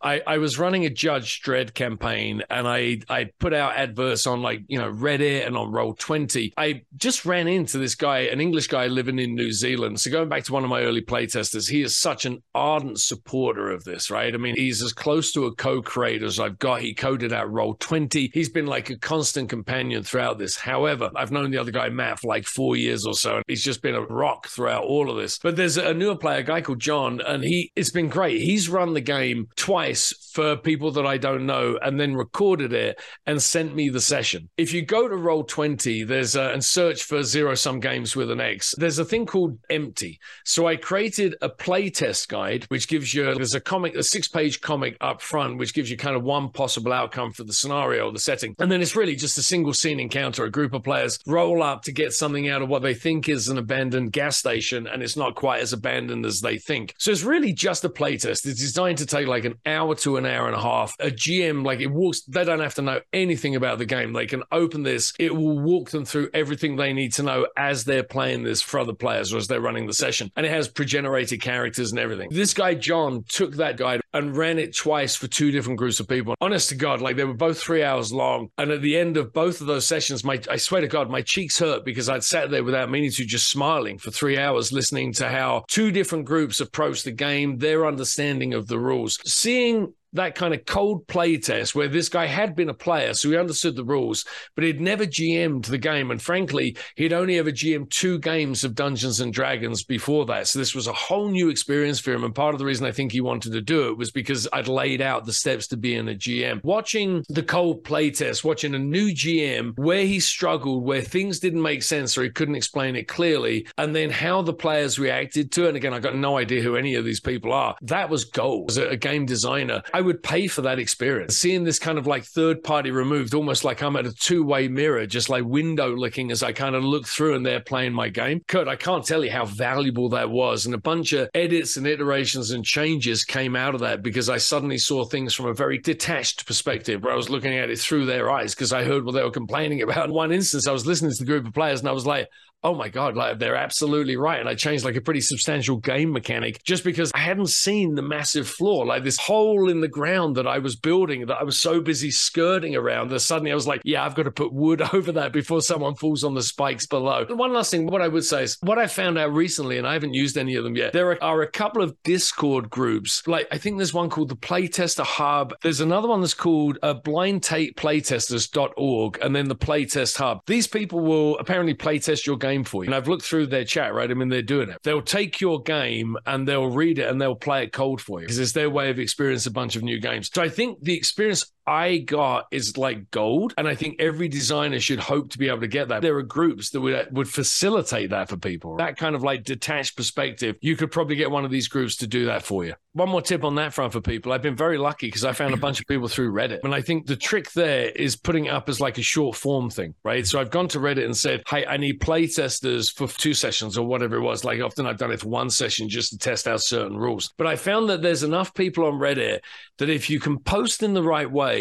I, 0.02 0.22
I 0.26 0.38
was 0.38 0.58
running 0.58 0.86
a 0.86 0.90
Judge 0.90 1.42
Dredd 1.42 1.74
campaign, 1.74 2.42
and 2.48 2.66
I 2.66 3.00
I 3.10 3.30
put 3.38 3.52
out 3.52 3.76
adverts 3.76 4.26
on 4.26 4.40
like 4.40 4.62
you 4.68 4.78
know 4.78 4.90
Reddit 4.90 5.46
and 5.46 5.54
on 5.54 5.70
Roll 5.70 5.92
Twenty. 5.94 6.54
I 6.56 6.82
just 6.96 7.26
ran 7.26 7.46
into 7.46 7.76
this 7.76 7.94
guy, 7.94 8.20
an 8.20 8.40
English 8.40 8.68
guy 8.68 8.86
living 8.86 9.18
in 9.18 9.34
New 9.34 9.52
Zealand. 9.52 10.00
So 10.00 10.10
going 10.10 10.30
back 10.30 10.44
to 10.44 10.52
one 10.52 10.64
of 10.64 10.70
my 10.70 10.80
early 10.80 11.02
playtesters, 11.02 11.68
he 11.68 11.82
is 11.82 11.96
such 11.96 12.24
an 12.24 12.42
ardent 12.54 13.00
supporter 13.00 13.70
of 13.70 13.84
this, 13.84 14.10
right? 14.10 14.32
I 14.32 14.38
mean, 14.38 14.56
he's 14.56 14.82
as 14.82 14.94
close 14.94 15.30
to 15.32 15.44
a 15.44 15.54
co-creator 15.54 16.24
as 16.24 16.40
I've 16.40 16.58
got. 16.58 16.80
He 16.80 16.94
coded 16.94 17.34
out 17.34 17.52
Roll 17.52 17.74
Twenty. 17.74 18.30
He's 18.32 18.48
been 18.48 18.66
like 18.66 18.88
a 18.88 18.96
constant 18.96 19.25
constant 19.26 19.48
companion 19.48 20.04
throughout 20.04 20.38
this. 20.38 20.56
However, 20.56 21.10
I've 21.16 21.32
known 21.32 21.50
the 21.50 21.58
other 21.58 21.72
guy, 21.72 21.88
Matt, 21.88 22.20
for 22.20 22.28
like 22.28 22.46
four 22.46 22.76
years 22.76 23.04
or 23.04 23.14
so, 23.14 23.34
and 23.34 23.44
he's 23.48 23.64
just 23.64 23.82
been 23.82 23.96
a 23.96 24.02
rock 24.02 24.46
throughout 24.46 24.84
all 24.84 25.10
of 25.10 25.16
this. 25.16 25.40
But 25.40 25.56
there's 25.56 25.76
a 25.76 25.92
newer 25.92 26.14
player, 26.14 26.38
a 26.38 26.42
guy 26.44 26.60
called 26.60 26.78
John, 26.78 27.20
and 27.26 27.42
he 27.42 27.72
it's 27.74 27.90
been 27.90 28.08
great. 28.08 28.40
He's 28.40 28.68
run 28.68 28.94
the 28.94 29.00
game 29.00 29.48
twice 29.56 30.14
for 30.32 30.54
people 30.54 30.92
that 30.92 31.06
I 31.06 31.16
don't 31.16 31.44
know 31.44 31.76
and 31.82 31.98
then 31.98 32.14
recorded 32.14 32.72
it 32.72 33.00
and 33.26 33.42
sent 33.42 33.74
me 33.74 33.88
the 33.88 34.00
session. 34.00 34.48
If 34.56 34.72
you 34.72 34.82
go 34.82 35.08
to 35.08 35.16
roll 35.16 35.42
20, 35.42 36.04
there's 36.04 36.36
a, 36.36 36.52
and 36.52 36.64
search 36.64 37.02
for 37.02 37.20
Xero 37.20 37.58
Sum 37.58 37.80
Games 37.80 38.14
with 38.14 38.30
an 38.30 38.40
X, 38.40 38.74
there's 38.76 38.98
a 38.98 39.04
thing 39.04 39.26
called 39.26 39.58
empty. 39.70 40.20
So 40.44 40.68
I 40.68 40.76
created 40.76 41.34
a 41.40 41.48
playtest 41.48 42.28
guide, 42.28 42.64
which 42.68 42.86
gives 42.86 43.12
you, 43.12 43.34
there's 43.34 43.54
a 43.54 43.60
comic, 43.60 43.96
a 43.96 44.02
six 44.02 44.28
page 44.28 44.60
comic 44.60 44.96
up 45.00 45.20
front, 45.20 45.58
which 45.58 45.74
gives 45.74 45.90
you 45.90 45.96
kind 45.96 46.14
of 46.14 46.22
one 46.22 46.50
possible 46.50 46.92
outcome 46.92 47.32
for 47.32 47.42
the 47.42 47.54
scenario 47.54 48.06
or 48.06 48.12
the 48.12 48.18
setting. 48.18 48.54
And 48.58 48.70
then 48.70 48.82
it's 48.82 48.94
really 48.94 49.15
just 49.16 49.38
a 49.38 49.42
single 49.42 49.72
scene 49.72 50.00
encounter. 50.00 50.44
A 50.44 50.50
group 50.50 50.72
of 50.72 50.82
players 50.82 51.18
roll 51.26 51.62
up 51.62 51.82
to 51.82 51.92
get 51.92 52.12
something 52.12 52.48
out 52.48 52.62
of 52.62 52.68
what 52.68 52.82
they 52.82 52.94
think 52.94 53.28
is 53.28 53.48
an 53.48 53.58
abandoned 53.58 54.12
gas 54.12 54.36
station, 54.36 54.86
and 54.86 55.02
it's 55.02 55.16
not 55.16 55.34
quite 55.34 55.60
as 55.60 55.72
abandoned 55.72 56.24
as 56.26 56.40
they 56.40 56.58
think. 56.58 56.94
So 56.98 57.10
it's 57.10 57.22
really 57.22 57.52
just 57.52 57.84
a 57.84 57.88
playtest. 57.88 58.46
It's 58.46 58.60
designed 58.60 58.98
to 58.98 59.06
take 59.06 59.26
like 59.26 59.44
an 59.44 59.58
hour 59.66 59.94
to 59.96 60.16
an 60.16 60.26
hour 60.26 60.46
and 60.46 60.56
a 60.56 60.60
half. 60.60 60.94
A 61.00 61.10
GM, 61.10 61.64
like 61.64 61.80
it 61.80 61.88
walks, 61.88 62.22
they 62.22 62.44
don't 62.44 62.60
have 62.60 62.74
to 62.74 62.82
know 62.82 63.00
anything 63.12 63.56
about 63.56 63.78
the 63.78 63.86
game. 63.86 64.12
They 64.12 64.26
can 64.26 64.42
open 64.52 64.82
this, 64.82 65.12
it 65.18 65.34
will 65.34 65.58
walk 65.58 65.90
them 65.90 66.04
through 66.04 66.30
everything 66.34 66.76
they 66.76 66.92
need 66.92 67.12
to 67.14 67.22
know 67.22 67.46
as 67.56 67.84
they're 67.84 68.02
playing 68.02 68.42
this 68.42 68.62
for 68.62 68.80
other 68.80 68.92
players 68.92 69.32
or 69.32 69.38
as 69.38 69.48
they're 69.48 69.60
running 69.60 69.86
the 69.86 69.94
session. 69.94 70.30
And 70.36 70.46
it 70.46 70.50
has 70.50 70.68
pre 70.68 70.86
generated 70.86 71.40
characters 71.40 71.90
and 71.90 71.98
everything. 72.00 72.28
This 72.30 72.54
guy, 72.54 72.74
John, 72.74 73.24
took 73.28 73.56
that 73.56 73.76
guide 73.76 74.00
and 74.12 74.36
ran 74.36 74.58
it 74.58 74.74
twice 74.74 75.14
for 75.14 75.26
two 75.26 75.50
different 75.50 75.78
groups 75.78 76.00
of 76.00 76.08
people. 76.08 76.34
Honest 76.40 76.70
to 76.70 76.74
God, 76.74 77.00
like 77.00 77.16
they 77.16 77.24
were 77.24 77.34
both 77.34 77.60
three 77.60 77.82
hours 77.82 78.12
long. 78.12 78.48
And 78.58 78.70
at 78.70 78.82
the 78.82 78.96
end, 78.96 79.05
end 79.06 79.16
of 79.16 79.32
both 79.32 79.60
of 79.60 79.66
those 79.66 79.86
sessions, 79.86 80.24
my 80.24 80.40
I 80.50 80.56
swear 80.56 80.80
to 80.80 80.88
God, 80.88 81.10
my 81.10 81.22
cheeks 81.22 81.58
hurt 81.58 81.84
because 81.84 82.08
I'd 82.08 82.24
sat 82.24 82.50
there 82.50 82.64
without 82.64 82.90
meaning 82.90 83.10
to, 83.12 83.24
just 83.24 83.50
smiling 83.50 83.98
for 83.98 84.10
three 84.10 84.38
hours, 84.38 84.72
listening 84.72 85.12
to 85.14 85.28
how 85.28 85.64
two 85.68 85.90
different 85.90 86.24
groups 86.24 86.60
approach 86.60 87.02
the 87.02 87.12
game, 87.12 87.58
their 87.58 87.86
understanding 87.86 88.54
of 88.54 88.66
the 88.66 88.78
rules, 88.78 89.18
seeing 89.24 89.92
that 90.12 90.34
kind 90.34 90.54
of 90.54 90.64
cold 90.64 91.06
play 91.06 91.36
test 91.36 91.74
where 91.74 91.88
this 91.88 92.08
guy 92.08 92.26
had 92.26 92.56
been 92.56 92.68
a 92.68 92.74
player, 92.74 93.14
so 93.14 93.30
he 93.30 93.36
understood 93.36 93.76
the 93.76 93.84
rules, 93.84 94.24
but 94.54 94.64
he'd 94.64 94.80
never 94.80 95.04
GM'd 95.04 95.64
the 95.64 95.78
game. 95.78 96.10
And 96.10 96.20
frankly, 96.20 96.76
he'd 96.96 97.12
only 97.12 97.38
ever 97.38 97.50
GM'd 97.50 97.90
two 97.90 98.18
games 98.18 98.64
of 98.64 98.74
Dungeons 98.74 99.20
and 99.20 99.32
Dragons 99.32 99.84
before 99.84 100.26
that. 100.26 100.48
So 100.48 100.58
this 100.58 100.74
was 100.74 100.86
a 100.86 100.92
whole 100.92 101.28
new 101.28 101.48
experience 101.48 102.00
for 102.00 102.12
him. 102.12 102.24
And 102.24 102.34
part 102.34 102.54
of 102.54 102.58
the 102.58 102.64
reason 102.64 102.86
I 102.86 102.92
think 102.92 103.12
he 103.12 103.20
wanted 103.20 103.52
to 103.52 103.60
do 103.60 103.88
it 103.88 103.98
was 103.98 104.10
because 104.10 104.48
I'd 104.52 104.68
laid 104.68 105.00
out 105.00 105.26
the 105.26 105.32
steps 105.32 105.66
to 105.68 105.76
being 105.76 106.08
a 106.08 106.14
GM. 106.14 106.62
Watching 106.64 107.24
the 107.28 107.42
cold 107.42 107.84
play 107.84 108.10
test, 108.10 108.44
watching 108.44 108.74
a 108.74 108.78
new 108.78 109.10
GM 109.10 109.78
where 109.78 110.04
he 110.06 110.20
struggled, 110.20 110.84
where 110.84 111.02
things 111.02 111.40
didn't 111.40 111.62
make 111.62 111.82
sense 111.82 112.16
or 112.16 112.22
he 112.22 112.30
couldn't 112.30 112.54
explain 112.54 112.96
it 112.96 113.08
clearly, 113.08 113.66
and 113.78 113.94
then 113.94 114.10
how 114.10 114.42
the 114.42 114.54
players 114.54 114.98
reacted 114.98 115.52
to 115.52 115.64
it. 115.64 115.68
And 115.68 115.76
again, 115.76 115.94
I 115.94 115.98
got 115.98 116.16
no 116.16 116.38
idea 116.38 116.62
who 116.62 116.76
any 116.76 116.94
of 116.94 117.04
these 117.04 117.20
people 117.20 117.52
are. 117.52 117.76
That 117.82 118.08
was 118.08 118.24
gold. 118.24 118.70
As 118.70 118.76
a 118.78 118.96
game 118.96 119.26
designer, 119.26 119.82
I 119.92 120.00
would 120.06 120.22
pay 120.22 120.46
for 120.46 120.62
that 120.62 120.78
experience. 120.78 121.36
Seeing 121.36 121.64
this 121.64 121.78
kind 121.78 121.98
of 121.98 122.06
like 122.06 122.24
third 122.24 122.62
party 122.62 122.90
removed, 122.90 123.34
almost 123.34 123.64
like 123.64 123.82
I'm 123.82 123.96
at 123.96 124.06
a 124.06 124.12
two 124.12 124.44
way 124.44 124.68
mirror, 124.68 125.06
just 125.06 125.28
like 125.28 125.44
window 125.44 125.94
looking 125.94 126.30
as 126.30 126.42
I 126.42 126.52
kind 126.52 126.74
of 126.74 126.84
look 126.84 127.06
through 127.06 127.34
and 127.34 127.44
they're 127.44 127.60
playing 127.60 127.92
my 127.92 128.08
game. 128.08 128.40
Kurt, 128.48 128.68
I 128.68 128.76
can't 128.76 129.04
tell 129.04 129.24
you 129.24 129.30
how 129.30 129.44
valuable 129.44 130.08
that 130.10 130.30
was. 130.30 130.66
And 130.66 130.74
a 130.74 130.78
bunch 130.78 131.12
of 131.12 131.28
edits 131.34 131.76
and 131.76 131.86
iterations 131.86 132.50
and 132.50 132.64
changes 132.64 133.24
came 133.24 133.56
out 133.56 133.74
of 133.74 133.80
that 133.80 134.02
because 134.02 134.30
I 134.30 134.38
suddenly 134.38 134.78
saw 134.78 135.04
things 135.04 135.34
from 135.34 135.46
a 135.46 135.54
very 135.54 135.78
detached 135.78 136.46
perspective 136.46 137.02
where 137.02 137.12
I 137.12 137.16
was 137.16 137.30
looking 137.30 137.56
at 137.56 137.70
it 137.70 137.78
through 137.78 138.06
their 138.06 138.30
eyes 138.30 138.54
because 138.54 138.72
I 138.72 138.84
heard 138.84 139.04
what 139.04 139.12
they 139.12 139.22
were 139.22 139.30
complaining 139.30 139.82
about. 139.86 140.06
In 140.06 140.14
one 140.14 140.32
instance, 140.32 140.66
I 140.66 140.72
was 140.72 140.86
listening 140.86 141.12
to 141.12 141.18
the 141.18 141.24
group 141.24 141.46
of 141.46 141.54
players 141.54 141.80
and 141.80 141.88
I 141.88 141.92
was 141.92 142.06
like, 142.06 142.28
oh 142.66 142.74
my 142.74 142.88
God, 142.88 143.16
like 143.16 143.38
they're 143.38 143.54
absolutely 143.54 144.16
right. 144.16 144.40
And 144.40 144.48
I 144.48 144.56
changed 144.56 144.84
like 144.84 144.96
a 144.96 145.00
pretty 145.00 145.20
substantial 145.20 145.76
game 145.76 146.10
mechanic 146.12 146.60
just 146.64 146.82
because 146.82 147.12
I 147.14 147.18
hadn't 147.18 147.48
seen 147.48 147.94
the 147.94 148.02
massive 148.02 148.48
flaw, 148.48 148.80
like 148.80 149.04
this 149.04 149.18
hole 149.18 149.68
in 149.68 149.80
the 149.80 149.88
ground 149.88 150.36
that 150.36 150.48
I 150.48 150.58
was 150.58 150.74
building 150.74 151.26
that 151.26 151.36
I 151.36 151.44
was 151.44 151.60
so 151.60 151.80
busy 151.80 152.10
skirting 152.10 152.74
around 152.74 153.10
that 153.10 153.20
suddenly 153.20 153.52
I 153.52 153.54
was 153.54 153.68
like, 153.68 153.82
yeah, 153.84 154.04
I've 154.04 154.16
got 154.16 154.24
to 154.24 154.32
put 154.32 154.52
wood 154.52 154.82
over 154.92 155.12
that 155.12 155.32
before 155.32 155.60
someone 155.60 155.94
falls 155.94 156.24
on 156.24 156.34
the 156.34 156.42
spikes 156.42 156.86
below. 156.86 157.24
And 157.28 157.38
One 157.38 157.52
last 157.52 157.70
thing, 157.70 157.86
what 157.86 158.02
I 158.02 158.08
would 158.08 158.24
say 158.24 158.42
is 158.42 158.58
what 158.62 158.78
I 158.78 158.88
found 158.88 159.16
out 159.16 159.32
recently, 159.32 159.78
and 159.78 159.86
I 159.86 159.92
haven't 159.92 160.14
used 160.14 160.36
any 160.36 160.56
of 160.56 160.64
them 160.64 160.74
yet, 160.74 160.92
there 160.92 161.22
are, 161.22 161.36
a 161.42 161.50
couple 161.50 161.82
of 161.82 161.94
Discord 162.02 162.68
groups. 162.68 163.22
Like 163.28 163.46
I 163.52 163.58
think 163.58 163.76
there's 163.76 163.94
one 163.94 164.10
called 164.10 164.30
the 164.30 164.36
Playtester 164.36 165.04
Hub. 165.04 165.54
There's 165.62 165.80
another 165.80 166.08
one 166.08 166.20
that's 166.20 166.34
called 166.34 166.78
uh, 166.82 166.94
Blind 166.94 167.44
Tape 167.44 167.76
Playtesters.org 167.76 169.18
and 169.22 169.36
then 169.36 169.46
the 169.46 169.54
Playtest 169.54 170.16
Hub. 170.16 170.40
These 170.46 170.66
people 170.66 171.00
will 171.00 171.38
apparently 171.38 171.74
playtest 171.74 172.26
your 172.26 172.36
game 172.36 172.55
game 172.56 172.64
for 172.64 172.84
you. 172.84 172.88
And 172.88 172.94
I've 172.94 173.08
looked 173.08 173.24
through 173.24 173.46
their 173.46 173.64
chat, 173.64 173.94
right? 173.94 174.10
I 174.10 174.14
mean, 174.14 174.28
they're 174.28 174.42
doing 174.42 174.70
it. 174.70 174.78
They'll 174.82 175.02
take 175.02 175.40
your 175.40 175.62
game 175.62 176.16
and 176.26 176.46
they'll 176.46 176.70
read 176.70 176.98
it 176.98 177.08
and 177.08 177.20
they'll 177.20 177.34
play 177.34 177.64
it 177.64 177.72
cold 177.72 178.00
for 178.00 178.20
you 178.20 178.26
because 178.26 178.38
it's 178.38 178.52
their 178.52 178.70
way 178.70 178.90
of 178.90 178.98
experiencing 178.98 179.50
a 179.50 179.54
bunch 179.54 179.76
of 179.76 179.82
new 179.82 180.00
games. 180.00 180.30
So 180.32 180.42
I 180.42 180.48
think 180.48 180.82
the 180.82 180.94
experience 180.94 181.52
I 181.66 181.98
got 181.98 182.46
is 182.50 182.76
like 182.76 183.10
gold. 183.10 183.54
And 183.58 183.66
I 183.66 183.74
think 183.74 183.96
every 184.00 184.28
designer 184.28 184.80
should 184.80 185.00
hope 185.00 185.30
to 185.30 185.38
be 185.38 185.48
able 185.48 185.60
to 185.60 185.68
get 185.68 185.88
that. 185.88 186.02
There 186.02 186.16
are 186.16 186.22
groups 186.22 186.70
that 186.70 186.80
would, 186.80 187.08
would 187.10 187.28
facilitate 187.28 188.10
that 188.10 188.28
for 188.28 188.36
people. 188.36 188.76
That 188.76 188.96
kind 188.96 189.14
of 189.14 189.22
like 189.22 189.44
detached 189.44 189.96
perspective. 189.96 190.56
You 190.60 190.76
could 190.76 190.90
probably 190.90 191.16
get 191.16 191.30
one 191.30 191.44
of 191.44 191.50
these 191.50 191.68
groups 191.68 191.96
to 191.96 192.06
do 192.06 192.26
that 192.26 192.42
for 192.42 192.64
you. 192.64 192.74
One 192.92 193.10
more 193.10 193.20
tip 193.20 193.44
on 193.44 193.56
that 193.56 193.74
front 193.74 193.92
for 193.92 194.00
people. 194.00 194.32
I've 194.32 194.42
been 194.42 194.56
very 194.56 194.78
lucky 194.78 195.08
because 195.08 195.24
I 195.24 195.32
found 195.32 195.52
a 195.52 195.58
bunch 195.58 195.80
of 195.80 195.86
people 195.86 196.08
through 196.08 196.32
Reddit. 196.32 196.60
And 196.64 196.74
I 196.74 196.80
think 196.80 197.06
the 197.06 197.16
trick 197.16 197.52
there 197.52 197.90
is 197.90 198.16
putting 198.16 198.46
it 198.46 198.50
up 198.50 198.68
as 198.70 198.80
like 198.80 198.96
a 198.96 199.02
short 199.02 199.36
form 199.36 199.68
thing, 199.68 199.94
right? 200.02 200.26
So 200.26 200.40
I've 200.40 200.50
gone 200.50 200.68
to 200.68 200.78
Reddit 200.78 201.04
and 201.04 201.14
said, 201.14 201.42
hey, 201.46 201.66
I 201.66 201.76
need 201.76 202.00
play 202.00 202.26
testers 202.26 202.88
for 202.88 203.06
two 203.06 203.34
sessions 203.34 203.76
or 203.76 203.86
whatever 203.86 204.16
it 204.16 204.22
was. 204.22 204.44
Like 204.44 204.60
often 204.62 204.86
I've 204.86 204.96
done 204.96 205.10
it 205.10 205.20
for 205.20 205.28
one 205.28 205.50
session 205.50 205.88
just 205.88 206.12
to 206.12 206.18
test 206.18 206.48
out 206.48 206.62
certain 206.62 206.96
rules. 206.96 207.34
But 207.36 207.46
I 207.46 207.56
found 207.56 207.90
that 207.90 208.00
there's 208.00 208.22
enough 208.22 208.54
people 208.54 208.86
on 208.86 208.94
Reddit 208.94 209.40
that 209.76 209.90
if 209.90 210.08
you 210.08 210.18
can 210.18 210.38
post 210.38 210.82
in 210.82 210.94
the 210.94 211.02
right 211.02 211.30
way, 211.30 211.55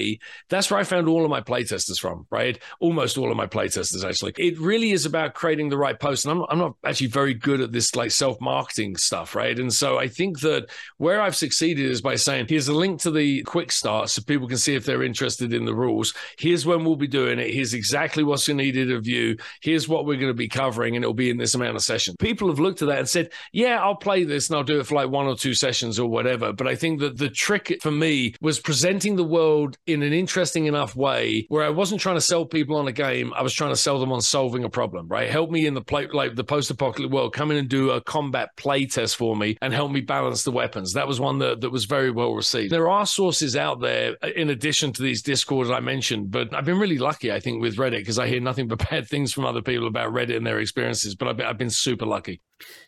that's 0.49 0.69
where 0.69 0.79
I 0.79 0.83
found 0.83 1.07
all 1.07 1.23
of 1.23 1.29
my 1.29 1.41
playtesters 1.41 1.99
from, 1.99 2.25
right? 2.29 2.57
Almost 2.79 3.17
all 3.17 3.31
of 3.31 3.37
my 3.37 3.47
playtesters, 3.47 4.07
actually. 4.07 4.33
It 4.37 4.59
really 4.59 4.91
is 4.91 5.05
about 5.05 5.33
creating 5.33 5.69
the 5.69 5.77
right 5.77 5.99
post. 5.99 6.25
And 6.25 6.31
I'm, 6.31 6.45
I'm 6.49 6.57
not 6.57 6.75
actually 6.83 7.07
very 7.07 7.33
good 7.33 7.61
at 7.61 7.71
this 7.71 7.95
like 7.95 8.11
self 8.11 8.39
marketing 8.41 8.97
stuff, 8.97 9.35
right? 9.35 9.57
And 9.57 9.73
so 9.73 9.97
I 9.97 10.07
think 10.07 10.39
that 10.41 10.69
where 10.97 11.21
I've 11.21 11.35
succeeded 11.35 11.89
is 11.89 12.01
by 12.01 12.15
saying, 12.15 12.47
here's 12.49 12.67
a 12.67 12.73
link 12.73 13.01
to 13.01 13.11
the 13.11 13.43
quick 13.43 13.71
start 13.71 14.09
so 14.09 14.21
people 14.21 14.47
can 14.47 14.57
see 14.57 14.75
if 14.75 14.85
they're 14.85 15.03
interested 15.03 15.53
in 15.53 15.65
the 15.65 15.75
rules. 15.75 16.13
Here's 16.37 16.65
when 16.65 16.83
we'll 16.83 16.95
be 16.95 17.07
doing 17.07 17.39
it. 17.39 17.53
Here's 17.53 17.73
exactly 17.73 18.23
what's 18.23 18.47
needed 18.47 18.91
of 18.91 19.07
you. 19.07 19.37
Here's 19.61 19.87
what 19.87 20.05
we're 20.05 20.17
going 20.17 20.27
to 20.27 20.33
be 20.33 20.47
covering, 20.47 20.95
and 20.95 21.03
it'll 21.03 21.13
be 21.13 21.29
in 21.29 21.37
this 21.37 21.55
amount 21.55 21.75
of 21.75 21.83
sessions. 21.83 22.15
People 22.19 22.47
have 22.49 22.59
looked 22.59 22.81
at 22.81 22.87
that 22.87 22.99
and 22.99 23.09
said, 23.09 23.31
yeah, 23.51 23.81
I'll 23.81 23.95
play 23.95 24.23
this 24.23 24.49
and 24.49 24.57
I'll 24.57 24.63
do 24.63 24.79
it 24.79 24.85
for 24.85 24.95
like 24.95 25.09
one 25.09 25.27
or 25.27 25.35
two 25.35 25.53
sessions 25.53 25.99
or 25.99 26.09
whatever. 26.09 26.53
But 26.53 26.67
I 26.67 26.75
think 26.75 26.99
that 26.99 27.17
the 27.17 27.29
trick 27.29 27.77
for 27.81 27.91
me 27.91 28.33
was 28.41 28.59
presenting 28.59 29.15
the 29.15 29.23
world 29.23 29.77
in 29.87 30.01
an 30.01 30.13
interesting 30.13 30.65
enough 30.65 30.95
way 30.95 31.45
where 31.49 31.63
I 31.63 31.69
wasn't 31.69 32.01
trying 32.01 32.15
to 32.15 32.21
sell 32.21 32.45
people 32.45 32.75
on 32.75 32.87
a 32.87 32.91
game. 32.91 33.33
I 33.35 33.43
was 33.43 33.53
trying 33.53 33.71
to 33.71 33.75
sell 33.75 33.99
them 33.99 34.11
on 34.11 34.21
solving 34.21 34.63
a 34.63 34.69
problem, 34.69 35.07
right? 35.07 35.29
Help 35.29 35.51
me 35.51 35.65
in 35.65 35.73
the 35.73 35.81
play, 35.81 36.07
like 36.07 36.35
the 36.35 36.43
post 36.43 36.71
apocalyptic 36.71 37.13
world, 37.13 37.33
come 37.33 37.51
in 37.51 37.57
and 37.57 37.69
do 37.69 37.91
a 37.91 38.01
combat 38.01 38.49
play 38.57 38.85
test 38.85 39.15
for 39.15 39.35
me 39.35 39.57
and 39.61 39.73
help 39.73 39.91
me 39.91 40.01
balance 40.01 40.43
the 40.43 40.51
weapons. 40.51 40.93
That 40.93 41.07
was 41.07 41.19
one 41.19 41.39
that, 41.39 41.61
that 41.61 41.69
was 41.69 41.85
very 41.85 42.11
well 42.11 42.33
received. 42.33 42.71
There 42.71 42.89
are 42.89 43.05
sources 43.05 43.55
out 43.55 43.79
there 43.81 44.15
uh, 44.23 44.29
in 44.35 44.49
addition 44.49 44.91
to 44.93 45.03
these 45.03 45.21
discords 45.21 45.69
I 45.69 45.79
mentioned, 45.79 46.31
but 46.31 46.53
I've 46.53 46.65
been 46.65 46.79
really 46.79 46.97
lucky, 46.97 47.31
I 47.31 47.39
think, 47.39 47.61
with 47.61 47.77
Reddit 47.77 47.99
because 47.99 48.19
I 48.19 48.27
hear 48.27 48.39
nothing 48.41 48.67
but 48.75 48.89
bad 48.89 49.07
things 49.07 49.33
from 49.33 49.45
other 49.45 49.61
people 49.61 49.87
about 49.87 50.13
Reddit 50.13 50.37
and 50.37 50.45
their 50.45 50.59
experiences. 50.59 51.15
But 51.15 51.27
I've 51.27 51.37
been, 51.37 51.45
I've 51.45 51.57
been 51.57 51.69
super 51.69 52.05
lucky. 52.05 52.41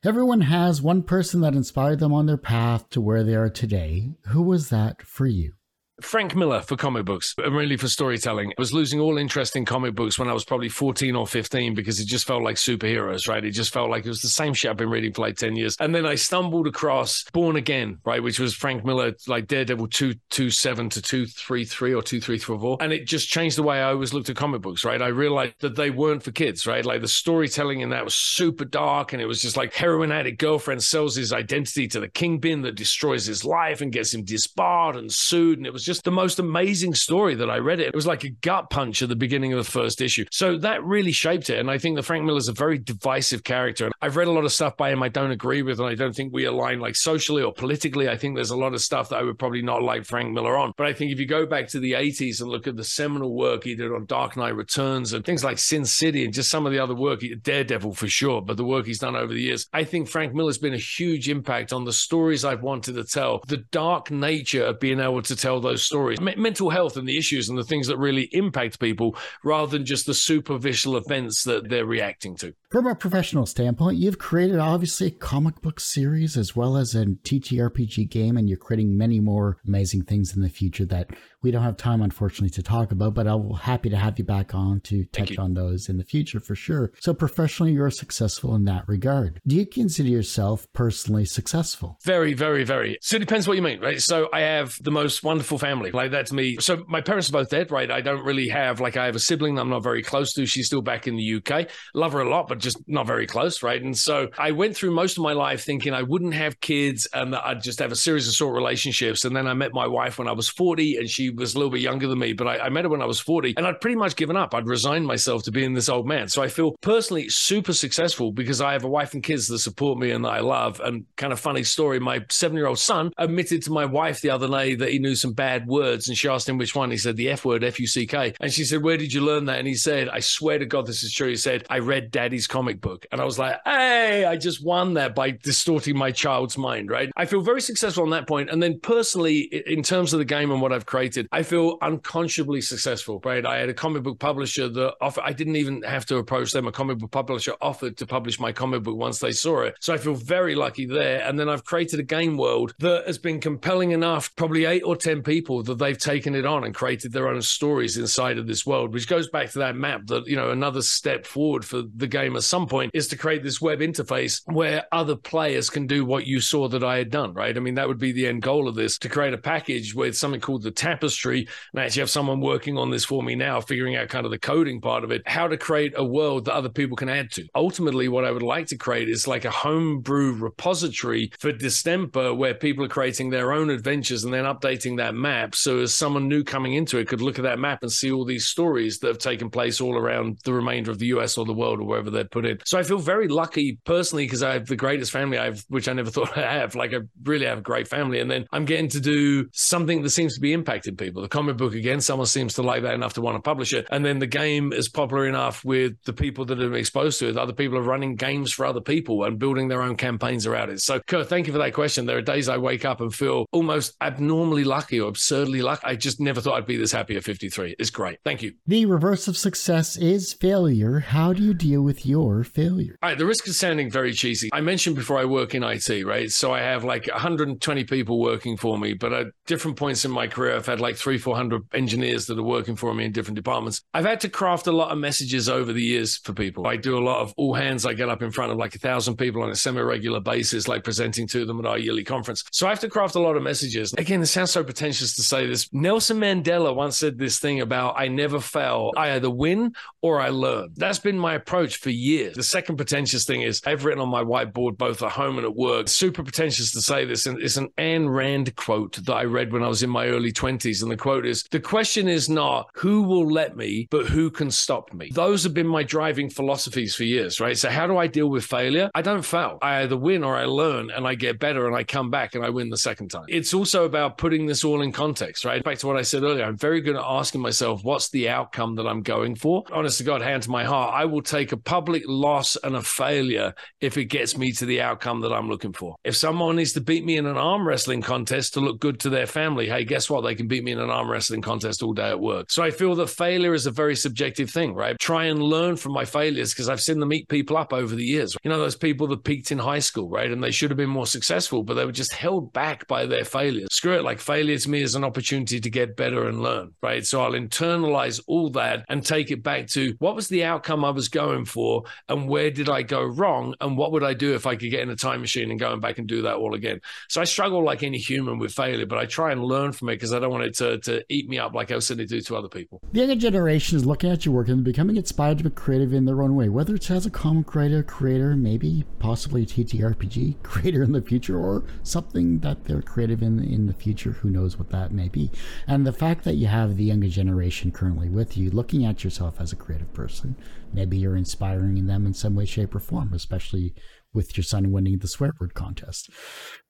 Everyone 0.04 0.42
has 0.42 0.82
one 0.82 1.04
person 1.04 1.42
that 1.42 1.54
inspired 1.54 2.00
them 2.00 2.14
on 2.14 2.26
their 2.26 2.38
path 2.38 2.90
to 2.92 3.02
where 3.02 3.24
they 3.24 3.36
are 3.36 3.50
today. 3.50 4.12
Who 4.28 4.42
was 4.42 4.70
that 4.70 5.02
for 5.02 5.28
you? 5.28 5.57
Frank 6.02 6.36
Miller 6.36 6.62
for 6.62 6.76
comic 6.76 7.06
books 7.06 7.34
and 7.38 7.56
really 7.56 7.76
for 7.78 7.88
storytelling. 7.88 8.52
I 8.52 8.62
was 8.62 8.74
losing 8.74 9.00
all 9.00 9.18
interest 9.18 9.56
in 9.56 9.66
comic 9.66 9.96
books 9.96 10.20
when 10.20 10.30
I 10.30 10.34
was 10.34 10.46
probably 10.46 10.70
14 10.70 11.16
or 11.16 11.26
15 11.26 11.74
because 11.74 12.00
it 12.00 12.06
just 12.06 12.28
felt 12.28 12.44
like 12.44 12.58
superheroes, 12.58 13.28
right? 13.28 13.44
It 13.44 13.52
just 13.52 13.74
felt 13.74 13.90
like 13.90 14.06
it 14.06 14.10
was 14.10 14.22
the 14.22 14.28
same 14.28 14.54
shit 14.54 14.70
I've 14.70 14.78
been 14.78 14.90
reading 14.90 15.14
for 15.14 15.24
like 15.24 15.38
10 15.38 15.56
years. 15.56 15.76
And 15.80 15.96
then 15.96 16.06
I 16.06 16.16
stumbled 16.16 16.68
across 16.68 17.24
Born 17.34 17.56
Again, 17.56 17.98
right? 18.06 18.22
Which 18.22 18.40
was 18.40 18.54
Frank 18.54 18.86
Miller, 18.86 19.14
like 19.28 19.48
Daredevil 19.48 19.88
227 19.88 20.90
to 20.90 21.02
233 21.02 21.94
or 21.94 22.04
2334. 22.04 22.78
And 22.80 22.94
it 22.94 23.08
just 23.08 23.28
changed 23.28 23.58
the 23.58 23.64
way 23.64 23.80
I 23.80 23.92
always 23.92 24.14
looked 24.14 24.30
at 24.30 24.36
comic 24.36 24.62
books, 24.62 24.86
right? 24.86 25.02
I 25.02 25.08
realized 25.08 25.56
that 25.62 25.76
they 25.76 25.90
weren't 25.90 26.22
for 26.22 26.32
kids, 26.32 26.68
right? 26.68 26.86
Like 26.86 27.02
the 27.02 27.08
storytelling 27.08 27.82
in 27.82 27.90
that 27.90 28.04
was 28.04 28.14
super 28.14 28.66
dark 28.66 29.14
and 29.14 29.22
it 29.22 29.26
was 29.26 29.42
just 29.42 29.58
like 29.58 29.74
heroin 29.74 30.12
addict 30.12 30.40
girlfriend 30.40 30.84
sells 30.84 31.16
his 31.16 31.34
identity 31.34 31.88
to 31.88 32.00
the 32.00 32.08
kingpin 32.08 32.62
that 32.62 32.76
destroys 32.76 33.26
his 33.26 33.44
life 33.44 33.82
and 33.82 33.92
gets 33.92 34.14
him 34.14 34.24
disbarred 34.24 34.96
and 34.96 35.12
sued. 35.12 35.58
And 35.58 35.66
it 35.66 35.74
was 35.74 35.87
just 35.88 36.04
the 36.04 36.12
most 36.12 36.38
amazing 36.38 36.94
story 36.94 37.34
that 37.36 37.50
I 37.50 37.58
read 37.58 37.80
it. 37.80 37.88
It 37.88 37.96
was 37.96 38.06
like 38.06 38.24
a 38.24 38.30
gut 38.30 38.70
punch 38.70 39.02
at 39.02 39.10
the 39.10 39.16
beginning 39.16 39.54
of 39.54 39.58
the 39.58 39.72
first 39.72 40.02
issue. 40.02 40.26
So 40.32 40.58
that 40.60 40.84
really 40.84 41.14
shaped 41.14 41.50
it. 41.50 41.60
And 41.60 41.72
I 41.72 41.78
think 41.78 41.96
that 41.96 42.04
Frank 42.04 42.26
Miller 42.26 42.38
is 42.38 42.50
a 42.50 42.54
very 42.54 42.78
divisive 42.78 43.44
character. 43.44 43.86
And 43.86 43.94
I've 44.02 44.18
read 44.18 44.28
a 44.28 44.32
lot 44.32 44.44
of 44.44 44.52
stuff 44.52 44.78
by 44.78 44.92
him 44.92 45.02
I 45.02 45.10
don't 45.10 45.32
agree 45.32 45.62
with, 45.62 45.80
and 45.80 45.88
I 45.88 45.96
don't 45.96 46.16
think 46.16 46.34
we 46.34 46.46
align 46.46 46.80
like 46.80 46.96
socially 46.96 47.42
or 47.42 47.54
politically. 47.54 48.10
I 48.10 48.18
think 48.18 48.36
there's 48.36 48.52
a 48.52 48.58
lot 48.58 48.74
of 48.74 48.82
stuff 48.82 49.10
that 49.10 49.18
I 49.18 49.24
would 49.24 49.40
probably 49.40 49.62
not 49.62 49.82
like 49.82 50.06
Frank 50.06 50.32
Miller 50.34 50.58
on. 50.58 50.74
But 50.78 50.88
I 50.88 50.94
think 50.94 51.12
if 51.12 51.20
you 51.20 51.26
go 51.26 51.46
back 51.46 51.68
to 51.70 51.80
the 51.80 51.94
80s 51.94 52.42
and 52.42 52.50
look 52.50 52.68
at 52.68 52.76
the 52.76 52.84
seminal 52.84 53.34
work 53.34 53.64
he 53.64 53.76
did 53.76 53.92
on 53.92 54.06
Dark 54.06 54.36
Knight 54.36 54.56
Returns 54.56 55.14
and 55.14 55.26
things 55.26 55.44
like 55.44 55.58
Sin 55.58 55.86
City 55.86 56.26
and 56.26 56.34
just 56.34 56.50
some 56.50 56.66
of 56.66 56.72
the 56.72 56.80
other 56.80 56.96
work, 56.96 57.24
Daredevil 57.42 57.94
for 57.94 58.08
sure, 58.08 58.42
but 58.42 58.58
the 58.58 58.66
work 58.66 58.86
he's 58.86 59.00
done 59.00 59.16
over 59.16 59.34
the 59.34 59.42
years, 59.42 59.68
I 59.72 59.86
think 59.86 60.10
Frank 60.10 60.34
Miller's 60.34 60.58
been 60.58 60.74
a 60.74 60.78
huge 60.78 61.30
impact 61.30 61.72
on 61.72 61.86
the 61.86 61.94
stories 61.94 62.44
I've 62.44 62.64
wanted 62.64 62.96
to 62.96 63.04
tell, 63.04 63.42
the 63.48 63.64
dark 63.72 64.12
nature 64.12 64.66
of 64.66 64.80
being 64.80 65.00
able 65.00 65.22
to 65.22 65.36
tell 65.36 65.60
those 65.60 65.77
stories, 65.78 66.20
mental 66.20 66.70
health 66.70 66.98
and 66.98 67.08
the 67.08 67.18
issues 67.18 67.50
and 67.50 67.58
the 67.58 67.64
things 67.64 67.88
that 67.88 67.98
really 67.98 68.30
impact 68.32 68.80
people 68.80 69.16
rather 69.44 69.68
than 69.68 69.86
just 69.86 70.06
the 70.06 70.14
superficial 70.14 70.98
events 70.98 71.44
that 71.44 71.70
they're 71.70 71.86
reacting 71.86 72.36
to. 72.38 72.54
From 72.70 72.88
a 72.88 72.96
professional 72.96 73.46
standpoint, 73.46 73.98
you've 73.98 74.20
created 74.20 74.60
obviously 74.60 75.08
a 75.08 75.12
comic 75.12 75.62
book 75.62 75.80
series 75.80 76.36
as 76.36 76.56
well 76.56 76.76
as 76.76 76.96
a 76.96 77.06
TTRPG 77.06 78.10
game, 78.10 78.38
and 78.38 78.50
you're 78.50 78.58
creating 78.58 78.98
many 78.98 79.20
more 79.20 79.58
amazing 79.68 80.04
things 80.04 80.36
in 80.36 80.42
the 80.42 80.50
future 80.50 80.86
that 80.86 81.10
we 81.48 81.52
don't 81.52 81.64
have 81.64 81.78
time, 81.78 82.02
unfortunately, 82.02 82.50
to 82.50 82.62
talk 82.62 82.92
about, 82.92 83.14
but 83.14 83.26
I'm 83.26 83.52
happy 83.52 83.90
to 83.90 83.96
have 83.96 84.20
you 84.20 84.26
back 84.26 84.54
on 84.54 84.82
to 84.82 85.06
touch 85.06 85.38
on 85.38 85.54
those 85.54 85.88
in 85.88 85.98
the 85.98 86.04
future 86.04 86.42
for 86.42 86.56
sure. 86.56 86.92
So, 87.00 87.14
professionally, 87.14 87.72
you're 87.72 87.90
successful 87.90 88.54
in 88.54 88.66
that 88.66 88.86
regard. 88.86 89.40
Do 89.48 89.56
you 89.56 89.66
consider 89.66 90.10
yourself 90.10 90.68
personally 90.74 91.24
successful? 91.24 92.00
Very, 92.04 92.34
very, 92.34 92.66
very. 92.66 92.98
So, 93.02 93.16
it 93.16 93.20
depends 93.20 93.48
what 93.48 93.56
you 93.56 93.64
mean, 93.64 93.80
right? 93.80 94.02
So, 94.02 94.28
I 94.34 94.42
have 94.42 94.78
the 94.82 94.92
most 94.92 95.24
wonderful 95.24 95.58
family. 95.58 95.92
Like, 95.92 96.12
that's 96.12 96.34
me. 96.34 96.58
So, 96.60 96.84
my 96.90 97.00
parents 97.00 97.30
are 97.30 97.32
both 97.32 97.50
dead, 97.50 97.72
right? 97.72 97.90
I 97.90 98.02
don't 98.02 98.26
really 98.26 98.50
have, 98.50 98.82
like, 98.82 98.98
I 98.98 99.06
have 99.06 99.16
a 99.16 99.20
sibling 99.20 99.58
I'm 99.58 99.70
not 99.70 99.84
very 99.84 100.04
close 100.04 100.34
to. 100.34 100.46
She's 100.46 100.66
still 100.66 100.82
back 100.82 101.08
in 101.08 101.16
the 101.16 101.36
UK. 101.36 101.70
Love 101.94 102.12
her 102.12 102.20
a 102.20 102.30
lot, 102.30 102.50
but 102.50 102.60
just 102.60 102.78
not 102.90 103.08
very 103.08 103.26
close, 103.26 103.64
right? 103.64 103.82
And 103.82 103.98
so, 103.98 104.28
I 104.38 104.52
went 104.52 104.76
through 104.76 104.92
most 104.92 105.18
of 105.18 105.24
my 105.24 105.32
life 105.32 105.64
thinking 105.64 105.94
I 105.94 106.04
wouldn't 106.04 106.34
have 106.34 106.60
kids 106.60 107.08
and 107.14 107.32
that 107.32 107.46
I'd 107.46 107.64
just 107.64 107.80
have 107.80 107.94
a 107.94 107.96
series 107.96 108.28
of 108.28 108.34
sort 108.34 108.52
of 108.52 108.58
relationships. 108.58 109.24
And 109.24 109.34
then 109.34 109.48
I 109.48 109.54
met 109.54 109.72
my 109.74 109.88
wife 109.88 110.20
when 110.20 110.28
I 110.28 110.34
was 110.34 110.50
40 110.50 110.98
and 110.98 111.10
she 111.10 111.30
was 111.38 111.56
a 111.56 111.58
little 111.58 111.72
bit 111.72 111.82
younger 111.82 112.08
than 112.08 112.20
me, 112.20 112.34
but 112.34 112.48
I, 112.48 112.60
I 112.60 112.70
met 112.70 112.84
her 112.84 112.90
when 112.90 113.02
I 113.02 113.06
was 113.06 113.20
40 113.20 113.56
and 113.58 113.66
I'd 113.66 113.82
pretty 113.82 113.96
much 113.96 114.16
given 114.16 114.36
up. 114.36 114.54
I'd 114.54 114.68
resigned 114.68 115.06
myself 115.06 115.44
to 115.44 115.52
being 115.52 115.74
this 115.74 115.90
old 115.90 116.08
man. 116.08 116.28
So 116.28 116.42
I 116.44 116.48
feel 116.48 116.76
personally 116.82 117.30
super 117.30 117.74
successful 117.74 118.32
because 118.32 118.62
I 118.62 118.74
have 118.74 118.84
a 118.84 118.90
wife 118.90 119.14
and 119.14 119.24
kids 119.24 119.48
that 119.48 119.60
support 119.60 119.98
me 119.98 120.12
and 120.12 120.26
that 120.26 120.30
I 120.30 120.40
love. 120.40 120.80
And 120.80 121.06
kind 121.16 121.32
of 121.34 121.40
funny 121.40 121.64
story, 121.64 122.00
my 122.00 122.26
seven 122.30 122.58
year 122.58 122.68
old 122.68 122.80
son 122.80 123.12
admitted 123.18 123.64
to 123.64 123.72
my 123.72 123.86
wife 123.86 124.22
the 124.22 124.30
other 124.30 124.48
day 124.48 124.76
that 124.76 124.90
he 124.90 125.00
knew 125.00 125.16
some 125.16 125.34
bad 125.34 125.68
words 125.68 126.08
and 126.08 126.18
she 126.18 126.28
asked 126.28 126.50
him 126.50 126.58
which 126.58 126.76
one. 126.76 126.92
He 126.92 126.98
said 126.98 127.16
the 127.16 127.30
F 127.30 127.46
word, 127.46 127.64
F 127.64 127.80
U 127.80 127.88
C 127.88 128.06
K. 128.06 128.34
And 128.40 128.52
she 128.52 128.64
said, 128.64 128.84
Where 128.84 128.98
did 128.98 129.14
you 129.14 129.22
learn 129.22 129.46
that? 129.46 129.60
And 129.60 129.68
he 129.68 129.76
said, 129.76 130.10
I 130.10 130.20
swear 130.20 130.60
to 130.60 130.66
God, 130.66 130.86
this 130.86 131.04
is 131.04 131.14
true. 131.14 131.30
He 131.30 131.36
said, 131.36 131.66
I 131.70 131.80
read 131.80 132.12
daddy's 132.12 132.48
comic 132.48 132.82
book. 132.82 133.06
And 133.12 133.22
I 133.22 133.26
was 133.26 133.40
like, 133.40 133.58
Hey, 133.66 134.26
I 134.26 134.38
just 134.38 134.64
won 134.64 134.96
that 134.96 135.16
by 135.16 135.32
distorting 135.32 135.98
my 135.98 136.12
child's 136.12 136.58
mind, 136.58 136.90
right? 136.90 137.12
I 137.16 137.26
feel 137.26 137.42
very 137.42 137.62
successful 137.62 138.04
on 138.04 138.10
that 138.12 138.28
point. 138.28 138.50
And 138.50 138.62
then 138.62 138.80
personally, 138.80 139.40
in 139.42 139.84
terms 139.84 140.14
of 140.14 140.20
the 140.20 140.26
game 140.26 140.52
and 140.52 140.62
what 140.62 140.72
I've 140.72 140.86
created, 140.86 141.17
I 141.32 141.44
feel 141.44 141.78
unconscionably 141.82 142.62
successful, 142.62 143.22
right? 143.24 143.46
I 143.46 143.58
had 143.58 143.70
a 143.70 143.74
comic 143.74 144.04
book 144.04 144.20
publisher 144.20 144.70
that 144.70 144.96
offered, 145.02 145.24
I 145.24 145.34
didn't 145.34 145.56
even 145.56 145.82
have 145.84 146.06
to 146.08 146.18
approach 146.18 146.52
them. 146.52 146.68
A 146.68 146.72
comic 146.72 147.00
book 147.00 147.12
publisher 147.12 147.54
offered 147.62 147.98
to 147.98 148.06
publish 148.06 148.40
my 148.40 148.52
comic 148.52 148.84
book 148.84 148.98
once 148.98 149.20
they 149.20 149.32
saw 149.32 149.62
it. 149.62 149.78
So 149.80 149.94
I 149.94 149.98
feel 149.98 150.16
very 150.16 150.56
lucky 150.56 150.86
there. 150.86 151.22
And 151.22 151.40
then 151.40 151.50
I've 151.50 151.64
created 151.64 152.00
a 152.00 152.04
game 152.04 152.38
world 152.38 152.74
that 152.80 153.06
has 153.08 153.18
been 153.18 153.40
compelling 153.40 153.92
enough, 153.92 154.36
probably 154.36 154.66
eight 154.66 154.84
or 154.84 154.96
10 154.96 155.24
people 155.24 155.64
that 155.64 155.78
they've 155.78 155.98
taken 155.98 156.36
it 156.36 156.46
on 156.46 156.64
and 156.64 156.74
created 156.74 157.12
their 157.12 157.28
own 157.28 157.42
stories 157.42 157.98
inside 157.98 158.38
of 158.38 158.48
this 158.48 158.66
world, 158.66 158.94
which 158.94 159.08
goes 159.08 159.30
back 159.30 159.50
to 159.52 159.60
that 159.60 159.76
map 159.76 160.02
that, 160.08 160.28
you 160.28 160.36
know, 160.36 160.52
another 160.52 160.82
step 160.82 161.26
forward 161.26 161.64
for 161.64 161.84
the 161.96 162.08
game 162.08 162.36
at 162.36 162.44
some 162.44 162.68
point 162.68 162.92
is 162.94 163.08
to 163.08 163.18
create 163.18 163.44
this 163.44 163.62
web 163.62 163.80
interface 163.80 164.42
where 164.46 164.86
other 164.92 165.16
players 165.16 165.70
can 165.70 165.88
do 165.88 166.06
what 166.06 166.26
you 166.26 166.40
saw 166.40 166.68
that 166.68 166.84
I 166.84 166.98
had 166.98 167.10
done, 167.10 167.34
right? 167.34 167.56
I 167.56 167.60
mean, 167.60 167.76
that 167.76 167.88
would 167.88 167.98
be 167.98 168.12
the 168.12 168.28
end 168.28 168.42
goal 168.42 168.68
of 168.68 168.76
this 168.76 168.98
to 169.00 169.10
create 169.10 169.34
a 169.34 169.38
package 169.38 169.94
with 169.94 170.16
something 170.16 170.42
called 170.42 170.64
the 170.64 170.72
tapestry. 171.08 171.48
And 171.74 171.82
I 171.82 171.86
actually 171.86 172.02
have 172.02 172.10
someone 172.10 172.42
working 172.42 172.78
on 172.78 172.90
this 172.90 173.06
for 173.06 173.24
me 173.24 173.36
now, 173.36 173.62
figuring 173.62 173.96
out 173.96 174.10
kind 174.10 174.26
of 174.26 174.32
the 174.32 174.40
coding 174.40 174.82
part 174.82 175.04
of 175.04 175.12
it, 175.12 175.22
how 175.26 175.48
to 175.48 175.58
create 175.58 175.94
a 175.96 176.04
world 176.04 176.46
that 176.46 176.54
other 176.54 176.70
people 176.70 176.98
can 176.98 177.10
add 177.10 177.32
to. 177.32 177.48
Ultimately, 177.56 178.08
what 178.08 178.26
I 178.26 178.32
would 178.32 178.44
like 178.44 178.68
to 178.68 178.78
create 178.78 179.10
is 179.10 179.28
like 179.28 179.46
a 179.46 179.52
homebrew 179.52 180.34
repository 180.34 181.32
for 181.40 181.52
Distemper 181.52 182.34
where 182.34 182.54
people 182.54 182.84
are 182.86 182.90
creating 182.90 183.30
their 183.30 183.52
own 183.54 183.70
adventures 183.70 184.24
and 184.24 184.34
then 184.34 184.46
updating 184.46 184.98
that 184.98 185.16
map. 185.16 185.56
So 185.56 185.80
as 185.80 185.94
someone 185.94 186.28
new 186.28 186.44
coming 186.44 186.74
into 186.74 186.98
it 186.98 187.08
could 187.08 187.22
look 187.22 187.40
at 187.40 187.44
that 187.44 187.60
map 187.60 187.80
and 187.82 187.92
see 187.92 188.12
all 188.12 188.26
these 188.26 188.46
stories 188.46 189.00
that 189.00 189.08
have 189.08 189.18
taken 189.18 189.50
place 189.50 189.82
all 189.82 189.96
around 189.96 190.40
the 190.44 190.54
remainder 190.54 190.92
of 190.92 191.00
the 191.00 191.08
US 191.08 191.38
or 191.38 191.46
the 191.46 191.54
world 191.54 191.80
or 191.80 191.84
wherever 191.84 192.10
they're 192.10 192.26
put 192.26 192.46
in. 192.46 192.60
So 192.66 192.78
I 192.78 192.84
feel 192.84 193.00
very 193.00 193.28
lucky 193.28 193.80
personally 193.86 194.26
because 194.26 194.44
I 194.44 194.54
have 194.54 194.68
the 194.68 194.76
greatest 194.76 195.12
family 195.12 195.38
I've, 195.38 195.64
which 195.70 195.88
I 195.88 195.94
never 195.94 196.12
thought 196.18 196.38
I 196.38 196.42
have. 196.42 196.76
Like 196.76 196.94
I 196.94 197.00
really 197.24 197.46
have 197.46 197.60
a 197.60 197.62
great 197.62 197.88
family. 197.88 198.20
And 198.20 198.30
then 198.30 198.46
I'm 198.52 198.66
getting 198.66 198.90
to 198.90 199.00
do 199.00 199.48
something 199.54 200.02
that 200.04 200.10
seems 200.10 200.36
to 200.36 200.42
be 200.42 200.56
impacting 200.56 200.97
people. 200.98 201.22
The 201.22 201.28
comic 201.28 201.58
book 201.58 201.74
again, 201.74 202.02
someone 202.02 202.28
seems 202.28 202.54
to 202.56 202.62
like 202.62 202.84
that 202.84 202.94
enough 202.94 203.14
to 203.14 203.22
want 203.22 203.36
to 203.36 203.42
publish 203.42 203.74
it. 203.74 203.88
And 203.92 204.04
then 204.04 204.20
the 204.20 204.28
game 204.28 204.74
is 204.74 204.90
popular 204.90 205.28
enough 205.28 205.64
with 205.64 205.94
the 206.04 206.14
people 206.14 206.46
that 206.46 206.62
are 206.62 206.74
exposed 206.76 207.20
to 207.20 207.30
it. 207.30 207.38
Other 207.38 207.54
people 207.54 207.78
are 207.78 207.82
running 207.84 208.16
games 208.16 208.52
for 208.52 208.66
other 208.66 208.82
people 208.82 209.24
and 209.24 209.40
building 209.40 209.68
their 209.68 209.82
own 209.82 209.96
campaigns 209.96 210.46
around 210.46 210.70
it. 210.70 210.82
So 210.82 211.00
Kurt, 211.08 211.30
thank 211.30 211.48
you 211.48 211.54
for 211.54 211.60
that 211.60 211.74
question. 211.74 212.06
There 212.06 212.18
are 212.18 212.22
days 212.22 212.50
I 212.50 212.58
wake 212.58 212.86
up 212.86 213.02
and 213.02 213.14
feel 213.14 213.46
almost 213.52 213.96
abnormally 214.02 214.64
lucky 214.64 215.00
or 215.00 215.10
absurdly 215.10 215.62
lucky. 215.62 215.86
I 215.86 215.96
just 215.96 216.20
never 216.20 216.42
thought 216.42 216.56
I'd 216.56 216.66
be 216.66 216.78
this 216.78 216.92
happy 216.92 217.16
at 217.16 217.24
53. 217.24 217.76
It's 217.78 217.90
great. 217.90 218.20
Thank 218.24 218.42
you. 218.42 218.54
The 218.66 218.86
reverse 218.86 219.28
of 219.28 219.38
success 219.38 219.98
is 219.98 220.34
failure. 220.34 221.00
How 221.00 221.34
do 221.34 221.44
you 221.44 221.54
deal 221.54 221.82
with 221.82 222.06
your 222.06 222.44
failure? 222.44 222.98
All 223.02 223.10
right. 223.10 223.18
The 223.18 223.26
risk 223.26 223.48
of 223.48 223.56
sounding 223.56 223.92
very 223.92 224.14
cheesy. 224.14 224.50
I 224.54 224.62
mentioned 224.62 224.96
before 224.96 225.20
I 225.20 225.26
work 225.26 225.54
in 225.54 225.64
IT, 225.64 226.06
right? 226.06 226.32
So 226.32 226.54
I 226.54 226.60
have 226.60 226.84
like 226.84 227.08
120 227.08 227.84
people 227.84 228.20
working 228.20 228.58
for 228.58 228.78
me, 228.78 228.94
but 228.94 229.14
at 229.14 229.28
different 229.46 229.78
points 229.78 230.06
in 230.06 230.12
my 230.12 230.28
career, 230.28 230.56
I've 230.56 230.66
had 230.66 230.80
like 230.80 230.87
three, 230.96 231.18
400 231.18 231.64
engineers 231.74 232.26
that 232.28 232.40
are 232.40 232.44
working 232.44 232.76
for 232.76 232.94
me 232.94 233.06
in 233.06 233.12
different 233.12 233.36
departments. 233.36 233.82
I've 233.94 234.06
had 234.06 234.22
to 234.22 234.30
craft 234.30 234.68
a 234.68 234.72
lot 234.72 234.92
of 234.92 234.98
messages 234.98 235.50
over 235.50 235.74
the 235.74 235.82
years 235.82 236.18
for 236.18 236.34
people. 236.34 236.68
I 236.68 236.78
do 236.78 236.98
a 236.98 237.04
lot 237.04 237.20
of 237.20 237.34
all 237.38 237.54
hands. 237.54 237.86
I 237.86 237.94
get 237.94 238.10
up 238.10 238.22
in 238.22 238.32
front 238.32 238.52
of 238.52 238.58
like 238.58 238.76
a 238.76 238.80
thousand 238.80 239.18
people 239.18 239.42
on 239.42 239.50
a 239.50 239.56
semi 239.56 239.82
regular 239.82 240.20
basis, 240.20 240.68
like 240.68 240.84
presenting 240.84 241.28
to 241.28 241.46
them 241.46 241.60
at 241.60 241.66
our 241.66 241.78
yearly 241.78 242.04
conference. 242.04 242.44
So 242.52 242.68
I 242.68 242.70
have 242.70 242.80
to 242.82 242.90
craft 242.90 243.16
a 243.16 243.20
lot 243.20 243.36
of 243.36 243.44
messages. 243.44 243.94
Again, 243.98 244.22
it 244.22 244.28
sounds 244.28 244.52
so 244.52 244.64
pretentious 244.64 245.16
to 245.16 245.24
say 245.24 245.48
this. 245.48 245.72
Nelson 245.74 246.20
Mandela 246.20 246.76
once 246.76 246.98
said 246.98 247.18
this 247.18 247.40
thing 247.40 247.62
about 247.62 247.96
I 247.98 248.08
never 248.08 248.40
fail. 248.40 248.92
I 248.96 249.12
either 249.14 249.30
win 249.30 249.74
or 250.02 250.22
I 250.22 250.30
learn. 250.30 250.70
That's 250.76 251.00
been 251.00 251.20
my 251.20 251.34
approach 251.34 251.78
for 251.78 251.90
years. 251.90 252.36
The 252.36 252.44
second 252.44 252.78
pretentious 252.78 253.26
thing 253.26 253.42
is 253.42 253.62
I've 253.66 253.86
written 253.86 254.02
on 254.02 254.10
my 254.10 254.24
whiteboard 254.24 254.78
both 254.78 255.02
at 255.02 255.12
home 255.12 255.38
and 255.38 255.46
at 255.46 255.56
work. 255.56 255.88
Super 255.88 256.24
pretentious 256.24 256.72
to 256.74 256.82
say 256.82 257.06
this. 257.06 257.26
And 257.26 257.42
it's 257.42 257.58
an 257.58 257.70
Ayn 257.78 258.14
Rand 258.14 258.56
quote 258.56 258.96
that 259.04 259.14
I 259.14 259.24
read 259.24 259.52
when 259.52 259.64
I 259.64 259.68
was 259.68 259.84
in 259.84 259.90
my 259.90 260.08
early 260.08 260.32
20s. 260.32 260.77
And 260.82 260.92
the 260.92 260.98
quote 260.98 261.26
is 261.26 261.44
The 261.52 261.60
question 261.60 262.08
is 262.08 262.30
not 262.30 262.70
who 262.76 263.04
will 263.04 263.30
let 263.30 263.56
me, 263.56 263.88
but 263.92 264.08
who 264.08 264.30
can 264.30 264.52
stop 264.52 264.94
me. 264.94 265.10
Those 265.14 265.44
have 265.44 265.54
been 265.54 265.68
my 265.68 265.84
driving 265.84 266.30
philosophies 266.30 266.96
for 266.96 267.04
years, 267.04 267.40
right? 267.40 267.58
So, 267.58 267.70
how 267.70 267.88
do 267.88 267.98
I 267.98 268.08
deal 268.08 268.30
with 268.30 268.46
failure? 268.46 268.90
I 268.96 269.02
don't 269.02 269.24
fail. 269.24 269.58
I 269.62 269.82
either 269.82 269.98
win 269.98 270.24
or 270.24 270.36
I 270.36 270.46
learn 270.46 270.92
and 270.92 271.08
I 271.08 271.16
get 271.16 271.40
better 271.40 271.68
and 271.68 271.76
I 271.76 271.84
come 271.84 272.10
back 272.10 272.36
and 272.36 272.44
I 272.44 272.50
win 272.50 272.70
the 272.70 272.78
second 272.78 273.10
time. 273.10 273.26
It's 273.28 273.54
also 273.54 273.86
about 273.86 274.18
putting 274.18 274.46
this 274.46 274.64
all 274.64 274.82
in 274.82 274.92
context, 274.92 275.46
right? 275.46 275.64
Back 275.64 275.78
to 275.80 275.88
what 275.88 275.98
I 275.98 276.02
said 276.02 276.24
earlier, 276.24 276.46
I'm 276.46 276.58
very 276.58 276.82
good 276.82 276.96
at 276.96 277.04
asking 277.04 277.42
myself, 277.42 277.84
what's 277.84 278.10
the 278.10 278.30
outcome 278.30 278.76
that 278.76 278.88
I'm 278.88 279.02
going 279.02 279.36
for? 279.36 279.64
Honest 279.72 280.00
to 280.00 280.04
God, 280.04 280.22
hand 280.22 280.44
to 280.44 280.50
my 280.50 280.64
heart, 280.64 280.94
I 280.94 281.06
will 281.06 281.22
take 281.22 281.52
a 281.52 281.58
public 281.58 282.04
loss 282.08 282.56
and 282.64 282.76
a 282.76 282.82
failure 282.82 283.54
if 283.82 283.98
it 283.98 284.06
gets 284.06 284.38
me 284.38 284.52
to 284.54 284.66
the 284.66 284.82
outcome 284.82 285.22
that 285.22 285.34
I'm 285.34 285.50
looking 285.50 285.74
for. 285.74 285.96
If 286.04 286.16
someone 286.16 286.56
needs 286.56 286.74
to 286.74 286.82
beat 286.82 287.06
me 287.06 287.18
in 287.18 287.26
an 287.26 287.38
arm 287.38 287.68
wrestling 287.68 288.02
contest 288.02 288.54
to 288.54 288.60
look 288.60 288.80
good 288.80 289.00
to 289.02 289.10
their 289.10 289.28
family, 289.28 289.68
hey, 289.68 289.84
guess 289.84 290.10
what? 290.10 290.22
They 290.22 290.36
can 290.36 290.48
beat 290.48 290.64
me 290.64 290.67
in 290.72 290.80
an 290.80 290.90
arm 290.90 291.10
wrestling 291.10 291.42
contest 291.42 291.84
all 291.84 291.94
day 291.94 292.10
at 292.10 292.20
work. 292.20 292.52
So 292.52 292.64
I 292.64 292.72
feel 292.72 292.96
that 292.96 293.10
failure 293.10 293.54
is 293.54 293.66
a 293.66 293.72
very 293.72 293.96
subjective 293.96 294.50
thing, 294.50 294.74
right? 294.74 294.98
Try 295.00 295.26
and 295.26 295.42
learn 295.42 295.76
from 295.78 295.94
my 295.94 296.06
failures 296.06 296.54
because 296.54 296.70
I've 296.70 296.82
seen 296.82 297.00
them 297.00 297.14
eat 297.14 297.28
people 297.28 297.58
up 297.58 297.74
over 297.74 297.96
the 297.96 298.04
years. 298.04 298.36
You 298.44 298.50
know, 298.50 298.60
those 298.60 298.76
people 298.76 299.08
that 299.08 299.24
peaked 299.24 299.52
in 299.52 299.58
high 299.58 299.80
school, 299.80 300.10
right? 300.10 300.32
And 300.32 300.44
they 300.44 300.52
should 300.52 300.70
have 300.70 300.78
been 300.78 300.90
more 300.90 301.08
successful, 301.08 301.64
but 301.64 301.76
they 301.76 301.86
were 301.86 301.92
just 301.92 302.14
held 302.14 302.54
back 302.54 302.88
by 302.88 303.06
their 303.06 303.26
failures. 303.26 303.70
Screw 303.72 303.98
it. 303.98 304.04
Like 304.04 304.20
failure 304.20 304.58
to 304.58 304.70
me 304.70 304.82
is 304.82 304.96
an 304.96 305.04
opportunity 305.04 305.60
to 305.60 305.70
get 305.70 305.96
better 305.96 306.28
and 306.28 306.42
learn, 306.42 306.74
right? 306.82 307.06
So 307.06 307.22
I'll 307.22 307.32
internalize 307.32 308.22
all 308.28 308.50
that 308.52 308.86
and 308.90 309.06
take 309.06 309.32
it 309.32 309.44
back 309.44 309.68
to 309.68 309.96
what 310.00 310.16
was 310.16 310.28
the 310.28 310.44
outcome 310.44 310.84
I 310.84 310.90
was 310.90 311.10
going 311.10 311.46
for 311.46 311.84
and 312.10 312.28
where 312.28 312.52
did 312.52 312.70
I 312.70 312.82
go 312.82 313.04
wrong? 313.04 313.56
And 313.62 313.78
what 313.78 313.92
would 313.92 314.04
I 314.04 314.14
do 314.14 314.36
if 314.36 314.46
I 314.46 314.56
could 314.56 314.72
get 314.72 314.82
in 314.82 314.90
a 314.90 314.96
time 314.96 315.22
machine 315.22 315.52
and 315.52 315.60
going 315.60 315.80
back 315.80 315.98
and 315.98 316.08
do 316.08 316.24
that 316.24 316.36
all 316.36 316.54
again? 316.54 316.82
So 317.10 317.22
I 317.22 317.26
struggle 317.26 317.64
like 317.64 317.84
any 317.84 317.98
human 317.98 318.40
with 318.40 318.54
failure, 318.54 318.86
but 318.86 318.98
I 318.98 319.06
try 319.06 319.32
and 319.32 319.44
learn 319.44 319.72
from 319.72 319.90
it 319.90 319.96
because 319.96 320.14
I 320.14 320.20
don't 320.20 320.32
want 320.32 320.44
it 320.44 320.56
to, 320.58 320.78
to 320.80 321.04
eat 321.10 321.30
me 321.30 321.38
up 321.40 321.54
like 321.54 321.72
I 321.72 321.80
said 321.80 322.00
it 322.00 322.10
do 322.10 322.22
to 322.22 322.36
other 322.36 322.50
people. 322.50 322.82
The 322.92 323.00
younger 323.00 323.16
generation 323.16 323.78
is 323.78 323.86
looking 323.86 324.12
at 324.12 324.26
your 324.26 324.36
work 324.36 324.48
and 324.48 324.64
becoming 324.64 324.98
inspired 324.98 325.38
to 325.40 325.44
be 325.44 325.50
creative 325.50 325.94
in 325.94 326.06
their 326.06 326.22
own 326.22 326.36
way, 326.36 326.50
whether 326.50 326.76
it's 326.76 326.92
as 326.92 327.06
a 327.06 327.12
comic 327.12 327.46
creator, 327.48 327.84
creator, 327.84 328.36
maybe 328.36 328.84
possibly 329.00 329.46
TTRPG 329.46 330.42
creator 330.44 330.84
in 330.84 330.92
the 330.92 331.02
future, 331.02 331.38
or 331.38 331.64
something 331.84 332.40
that 332.40 332.66
they're 332.66 332.82
creative 332.82 333.22
in 333.22 333.44
in 333.44 333.68
the 333.68 333.74
future. 333.74 334.12
Who 334.12 334.30
knows 334.30 334.58
what 334.58 334.70
that 334.72 334.92
may 334.92 335.10
be? 335.10 335.32
And 335.68 335.86
the 335.86 335.94
fact 335.94 336.24
that 336.24 336.36
you 336.36 336.48
have 336.48 336.78
the 336.78 336.86
younger 336.86 337.10
generation 337.10 337.72
currently 337.72 338.10
with 338.10 338.38
you, 338.38 338.50
looking 338.50 338.86
at 338.86 339.04
yourself 339.04 339.40
as 339.40 339.52
a 339.52 339.56
creative 339.56 339.94
person, 339.94 340.36
maybe 340.74 340.98
you're 340.98 341.16
inspiring 341.16 341.86
them 341.86 342.06
in 342.06 342.14
some 342.14 342.36
way, 342.36 342.46
shape, 342.46 342.76
or 342.76 342.80
form, 342.80 343.14
especially 343.14 343.74
with 344.14 344.36
your 344.36 344.44
son 344.44 344.72
winning 344.72 344.98
the 344.98 345.08
swear 345.08 345.34
word 345.40 345.54
contest. 345.54 346.10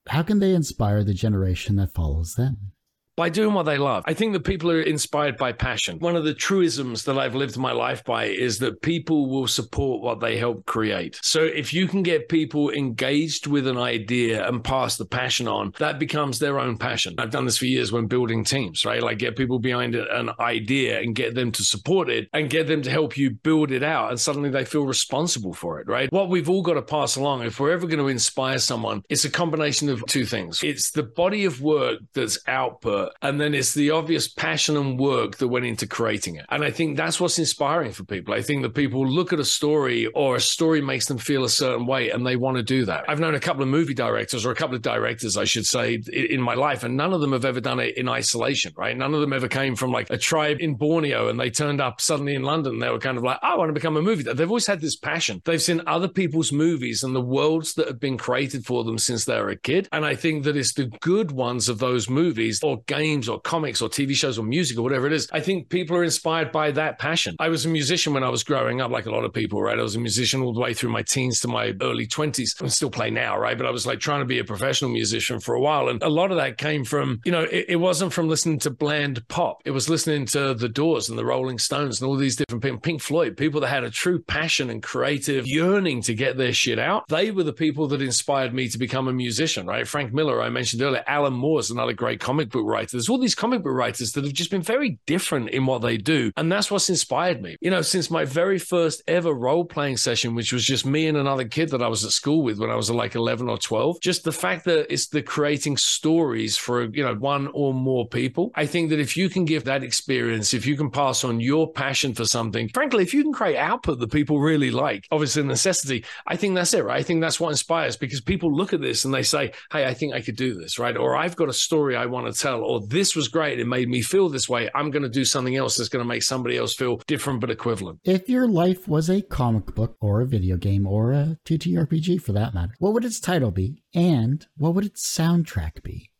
How 0.08 0.22
can 0.22 0.38
they 0.38 0.54
inspire 0.54 1.02
the 1.04 1.14
generation 1.14 1.76
that 1.76 1.94
follows 1.94 2.34
them? 2.34 2.72
By 3.18 3.28
doing 3.28 3.52
what 3.52 3.64
they 3.64 3.78
love. 3.78 4.04
I 4.06 4.14
think 4.14 4.32
that 4.34 4.44
people 4.44 4.70
are 4.70 4.80
inspired 4.80 5.36
by 5.36 5.50
passion. 5.50 5.98
One 5.98 6.14
of 6.14 6.22
the 6.22 6.32
truisms 6.32 7.02
that 7.02 7.18
I've 7.18 7.34
lived 7.34 7.58
my 7.58 7.72
life 7.72 8.04
by 8.04 8.26
is 8.26 8.60
that 8.60 8.80
people 8.80 9.28
will 9.28 9.48
support 9.48 10.02
what 10.02 10.20
they 10.20 10.38
help 10.38 10.66
create. 10.66 11.18
So 11.20 11.42
if 11.42 11.74
you 11.74 11.88
can 11.88 12.04
get 12.04 12.28
people 12.28 12.70
engaged 12.70 13.48
with 13.48 13.66
an 13.66 13.76
idea 13.76 14.46
and 14.46 14.62
pass 14.62 14.96
the 14.96 15.04
passion 15.04 15.48
on, 15.48 15.74
that 15.80 15.98
becomes 15.98 16.38
their 16.38 16.60
own 16.60 16.78
passion. 16.78 17.16
I've 17.18 17.32
done 17.32 17.44
this 17.44 17.58
for 17.58 17.66
years 17.66 17.90
when 17.90 18.06
building 18.06 18.44
teams, 18.44 18.84
right? 18.84 19.02
Like 19.02 19.18
get 19.18 19.34
people 19.34 19.58
behind 19.58 19.96
an 19.96 20.30
idea 20.38 21.00
and 21.00 21.12
get 21.12 21.34
them 21.34 21.50
to 21.52 21.64
support 21.64 22.08
it 22.08 22.28
and 22.32 22.48
get 22.48 22.68
them 22.68 22.82
to 22.82 22.90
help 22.90 23.16
you 23.16 23.30
build 23.30 23.72
it 23.72 23.82
out. 23.82 24.10
And 24.10 24.20
suddenly 24.20 24.50
they 24.50 24.64
feel 24.64 24.86
responsible 24.86 25.54
for 25.54 25.80
it, 25.80 25.88
right? 25.88 26.12
What 26.12 26.28
we've 26.28 26.48
all 26.48 26.62
got 26.62 26.74
to 26.74 26.82
pass 26.82 27.16
along, 27.16 27.42
if 27.42 27.58
we're 27.58 27.72
ever 27.72 27.88
going 27.88 27.98
to 27.98 28.06
inspire 28.06 28.58
someone, 28.58 29.02
it's 29.08 29.24
a 29.24 29.30
combination 29.30 29.88
of 29.88 30.06
two 30.06 30.24
things. 30.24 30.62
It's 30.62 30.92
the 30.92 31.02
body 31.02 31.46
of 31.46 31.60
work 31.60 31.98
that's 32.14 32.38
output 32.46 33.07
and 33.22 33.40
then 33.40 33.54
it's 33.54 33.74
the 33.74 33.90
obvious 33.90 34.28
passion 34.28 34.76
and 34.76 34.98
work 34.98 35.38
that 35.38 35.48
went 35.48 35.66
into 35.66 35.86
creating 35.86 36.36
it. 36.36 36.46
And 36.48 36.64
I 36.64 36.70
think 36.70 36.96
that's 36.96 37.20
what's 37.20 37.38
inspiring 37.38 37.92
for 37.92 38.04
people. 38.04 38.34
I 38.34 38.42
think 38.42 38.62
that 38.62 38.74
people 38.74 39.06
look 39.06 39.32
at 39.32 39.40
a 39.40 39.44
story 39.44 40.06
or 40.06 40.36
a 40.36 40.40
story 40.40 40.80
makes 40.80 41.06
them 41.06 41.18
feel 41.18 41.44
a 41.44 41.48
certain 41.48 41.86
way 41.86 42.10
and 42.10 42.26
they 42.26 42.36
want 42.36 42.56
to 42.56 42.62
do 42.62 42.84
that. 42.86 43.04
I've 43.08 43.20
known 43.20 43.34
a 43.34 43.40
couple 43.40 43.62
of 43.62 43.68
movie 43.68 43.94
directors 43.94 44.44
or 44.44 44.50
a 44.50 44.54
couple 44.54 44.76
of 44.76 44.82
directors, 44.82 45.36
I 45.36 45.44
should 45.44 45.66
say, 45.66 46.02
in 46.12 46.40
my 46.40 46.54
life, 46.54 46.84
and 46.84 46.96
none 46.96 47.12
of 47.12 47.20
them 47.20 47.32
have 47.32 47.44
ever 47.44 47.60
done 47.60 47.80
it 47.80 47.96
in 47.96 48.08
isolation, 48.08 48.72
right? 48.76 48.96
None 48.96 49.14
of 49.14 49.20
them 49.20 49.32
ever 49.32 49.48
came 49.48 49.76
from 49.76 49.90
like 49.90 50.10
a 50.10 50.18
tribe 50.18 50.58
in 50.60 50.74
Borneo 50.74 51.28
and 51.28 51.38
they 51.38 51.50
turned 51.50 51.80
up 51.80 52.00
suddenly 52.00 52.34
in 52.34 52.42
London. 52.42 52.78
They 52.78 52.90
were 52.90 52.98
kind 52.98 53.16
of 53.16 53.24
like, 53.24 53.38
I 53.42 53.56
want 53.56 53.70
to 53.70 53.74
become 53.74 53.96
a 53.96 54.02
movie. 54.02 54.22
They've 54.22 54.48
always 54.48 54.66
had 54.66 54.80
this 54.80 54.96
passion. 54.96 55.42
They've 55.44 55.62
seen 55.62 55.82
other 55.86 56.08
people's 56.08 56.52
movies 56.52 57.02
and 57.02 57.14
the 57.14 57.20
worlds 57.20 57.74
that 57.74 57.88
have 57.88 58.00
been 58.00 58.18
created 58.18 58.66
for 58.66 58.84
them 58.84 58.98
since 58.98 59.24
they 59.24 59.40
were 59.40 59.50
a 59.50 59.56
kid. 59.56 59.88
And 59.92 60.04
I 60.04 60.14
think 60.14 60.44
that 60.44 60.56
it's 60.56 60.74
the 60.74 60.90
good 61.00 61.32
ones 61.32 61.68
of 61.68 61.78
those 61.78 62.08
movies, 62.08 62.62
organic 62.62 62.97
games 62.98 63.28
or 63.28 63.40
comics 63.40 63.80
or 63.80 63.88
TV 63.88 64.14
shows 64.14 64.38
or 64.38 64.44
music 64.44 64.78
or 64.78 64.82
whatever 64.82 65.06
it 65.06 65.12
is. 65.12 65.28
I 65.32 65.40
think 65.40 65.68
people 65.68 65.96
are 65.96 66.04
inspired 66.04 66.50
by 66.50 66.72
that 66.72 66.98
passion. 66.98 67.36
I 67.38 67.48
was 67.48 67.64
a 67.64 67.68
musician 67.68 68.12
when 68.12 68.24
I 68.24 68.28
was 68.28 68.42
growing 68.42 68.80
up, 68.80 68.90
like 68.90 69.06
a 69.06 69.10
lot 69.10 69.24
of 69.24 69.32
people, 69.32 69.62
right? 69.62 69.78
I 69.78 69.82
was 69.82 69.94
a 69.94 70.00
musician 70.00 70.42
all 70.42 70.52
the 70.52 70.60
way 70.60 70.74
through 70.74 70.90
my 70.90 71.02
teens 71.02 71.40
to 71.40 71.48
my 71.48 71.74
early 71.80 72.06
20s. 72.06 72.62
I 72.62 72.68
still 72.68 72.90
play 72.90 73.10
now, 73.10 73.38
right? 73.38 73.56
But 73.56 73.66
I 73.66 73.70
was 73.70 73.86
like 73.86 74.00
trying 74.00 74.20
to 74.20 74.26
be 74.26 74.40
a 74.40 74.44
professional 74.44 74.90
musician 74.90 75.38
for 75.38 75.54
a 75.54 75.60
while. 75.60 75.88
And 75.88 76.02
a 76.02 76.08
lot 76.08 76.30
of 76.30 76.38
that 76.38 76.58
came 76.58 76.84
from, 76.84 77.20
you 77.24 77.32
know, 77.32 77.42
it, 77.42 77.66
it 77.68 77.76
wasn't 77.76 78.12
from 78.12 78.28
listening 78.28 78.58
to 78.60 78.70
bland 78.70 79.26
pop. 79.28 79.62
It 79.64 79.70
was 79.70 79.88
listening 79.88 80.26
to 80.26 80.54
the 80.54 80.68
Doors 80.68 81.08
and 81.08 81.18
the 81.18 81.24
Rolling 81.24 81.58
Stones 81.58 82.00
and 82.00 82.08
all 82.08 82.16
these 82.16 82.36
different 82.36 82.62
people, 82.62 82.80
Pink 82.80 83.00
Floyd, 83.00 83.36
people 83.36 83.60
that 83.60 83.68
had 83.68 83.84
a 83.84 83.90
true 83.90 84.20
passion 84.20 84.70
and 84.70 84.82
creative 84.82 85.46
yearning 85.46 86.02
to 86.02 86.14
get 86.14 86.36
their 86.36 86.52
shit 86.52 86.78
out. 86.78 87.06
They 87.08 87.30
were 87.30 87.44
the 87.44 87.52
people 87.52 87.86
that 87.88 88.02
inspired 88.02 88.52
me 88.52 88.68
to 88.68 88.78
become 88.78 89.08
a 89.08 89.12
musician, 89.12 89.66
right? 89.66 89.86
Frank 89.86 90.12
Miller, 90.12 90.42
I 90.42 90.48
mentioned 90.50 90.82
earlier, 90.82 91.04
Alan 91.06 91.34
Moore 91.34 91.60
is 91.60 91.70
another 91.70 91.92
great 91.92 92.20
comic 92.20 92.50
book 92.50 92.66
writer. 92.66 92.87
There's 92.92 93.08
all 93.08 93.18
these 93.18 93.34
comic 93.34 93.62
book 93.62 93.72
writers 93.72 94.12
that 94.12 94.24
have 94.24 94.32
just 94.32 94.50
been 94.50 94.62
very 94.62 94.98
different 95.06 95.50
in 95.50 95.66
what 95.66 95.82
they 95.82 95.96
do. 95.96 96.32
And 96.36 96.50
that's 96.50 96.70
what's 96.70 96.90
inspired 96.90 97.42
me. 97.42 97.56
You 97.60 97.70
know, 97.70 97.82
since 97.82 98.10
my 98.10 98.24
very 98.24 98.58
first 98.58 99.02
ever 99.06 99.32
role 99.32 99.64
playing 99.64 99.96
session, 99.96 100.34
which 100.34 100.52
was 100.52 100.64
just 100.64 100.86
me 100.86 101.06
and 101.06 101.16
another 101.16 101.46
kid 101.46 101.70
that 101.70 101.82
I 101.82 101.88
was 101.88 102.04
at 102.04 102.12
school 102.12 102.42
with 102.42 102.58
when 102.58 102.70
I 102.70 102.76
was 102.76 102.90
like 102.90 103.14
11 103.14 103.48
or 103.48 103.58
12, 103.58 104.00
just 104.00 104.24
the 104.24 104.32
fact 104.32 104.64
that 104.64 104.92
it's 104.92 105.08
the 105.08 105.22
creating 105.22 105.76
stories 105.76 106.56
for, 106.56 106.84
you 106.84 107.04
know, 107.04 107.14
one 107.14 107.48
or 107.54 107.74
more 107.74 108.06
people. 108.08 108.50
I 108.54 108.66
think 108.66 108.90
that 108.90 109.00
if 109.00 109.16
you 109.16 109.28
can 109.28 109.44
give 109.44 109.64
that 109.64 109.82
experience, 109.82 110.54
if 110.54 110.66
you 110.66 110.76
can 110.76 110.90
pass 110.90 111.24
on 111.24 111.40
your 111.40 111.70
passion 111.72 112.14
for 112.14 112.24
something, 112.24 112.68
frankly, 112.68 113.02
if 113.02 113.14
you 113.14 113.22
can 113.22 113.32
create 113.32 113.56
output 113.56 113.98
that 114.00 114.12
people 114.12 114.40
really 114.40 114.70
like, 114.70 115.06
obviously 115.10 115.42
necessity, 115.42 116.04
I 116.26 116.36
think 116.36 116.54
that's 116.54 116.74
it, 116.74 116.84
right? 116.84 116.98
I 116.98 117.02
think 117.02 117.20
that's 117.20 117.40
what 117.40 117.50
inspires 117.50 117.96
because 117.96 118.20
people 118.20 118.54
look 118.54 118.72
at 118.72 118.80
this 118.80 119.04
and 119.04 119.12
they 119.12 119.22
say, 119.22 119.52
hey, 119.72 119.86
I 119.86 119.94
think 119.94 120.14
I 120.14 120.20
could 120.20 120.36
do 120.36 120.54
this, 120.54 120.78
right? 120.78 120.96
Or 120.96 121.16
I've 121.16 121.36
got 121.36 121.48
a 121.48 121.52
story 121.52 121.96
I 121.96 122.06
want 122.06 122.32
to 122.32 122.40
tell, 122.40 122.62
or 122.68 122.80
this 122.86 123.16
was 123.16 123.28
great. 123.28 123.58
It 123.58 123.66
made 123.66 123.88
me 123.88 124.02
feel 124.02 124.28
this 124.28 124.48
way. 124.48 124.68
I'm 124.74 124.90
going 124.90 125.02
to 125.02 125.08
do 125.08 125.24
something 125.24 125.56
else 125.56 125.76
that's 125.76 125.88
going 125.88 126.04
to 126.04 126.08
make 126.08 126.22
somebody 126.22 126.58
else 126.58 126.74
feel 126.74 126.98
different 127.06 127.40
but 127.40 127.50
equivalent. 127.50 128.00
If 128.04 128.28
your 128.28 128.46
life 128.46 128.86
was 128.86 129.08
a 129.08 129.22
comic 129.22 129.74
book 129.74 129.96
or 130.00 130.20
a 130.20 130.26
video 130.26 130.56
game 130.56 130.86
or 130.86 131.12
a 131.12 131.38
TTRPG 131.46 132.20
for 132.20 132.32
that 132.32 132.52
matter, 132.52 132.74
what 132.78 132.92
would 132.92 133.04
its 133.04 133.20
title 133.20 133.50
be? 133.50 133.82
And 133.94 134.46
what 134.56 134.74
would 134.74 134.84
its 134.84 135.06
soundtrack 135.06 135.82
be? 135.82 136.10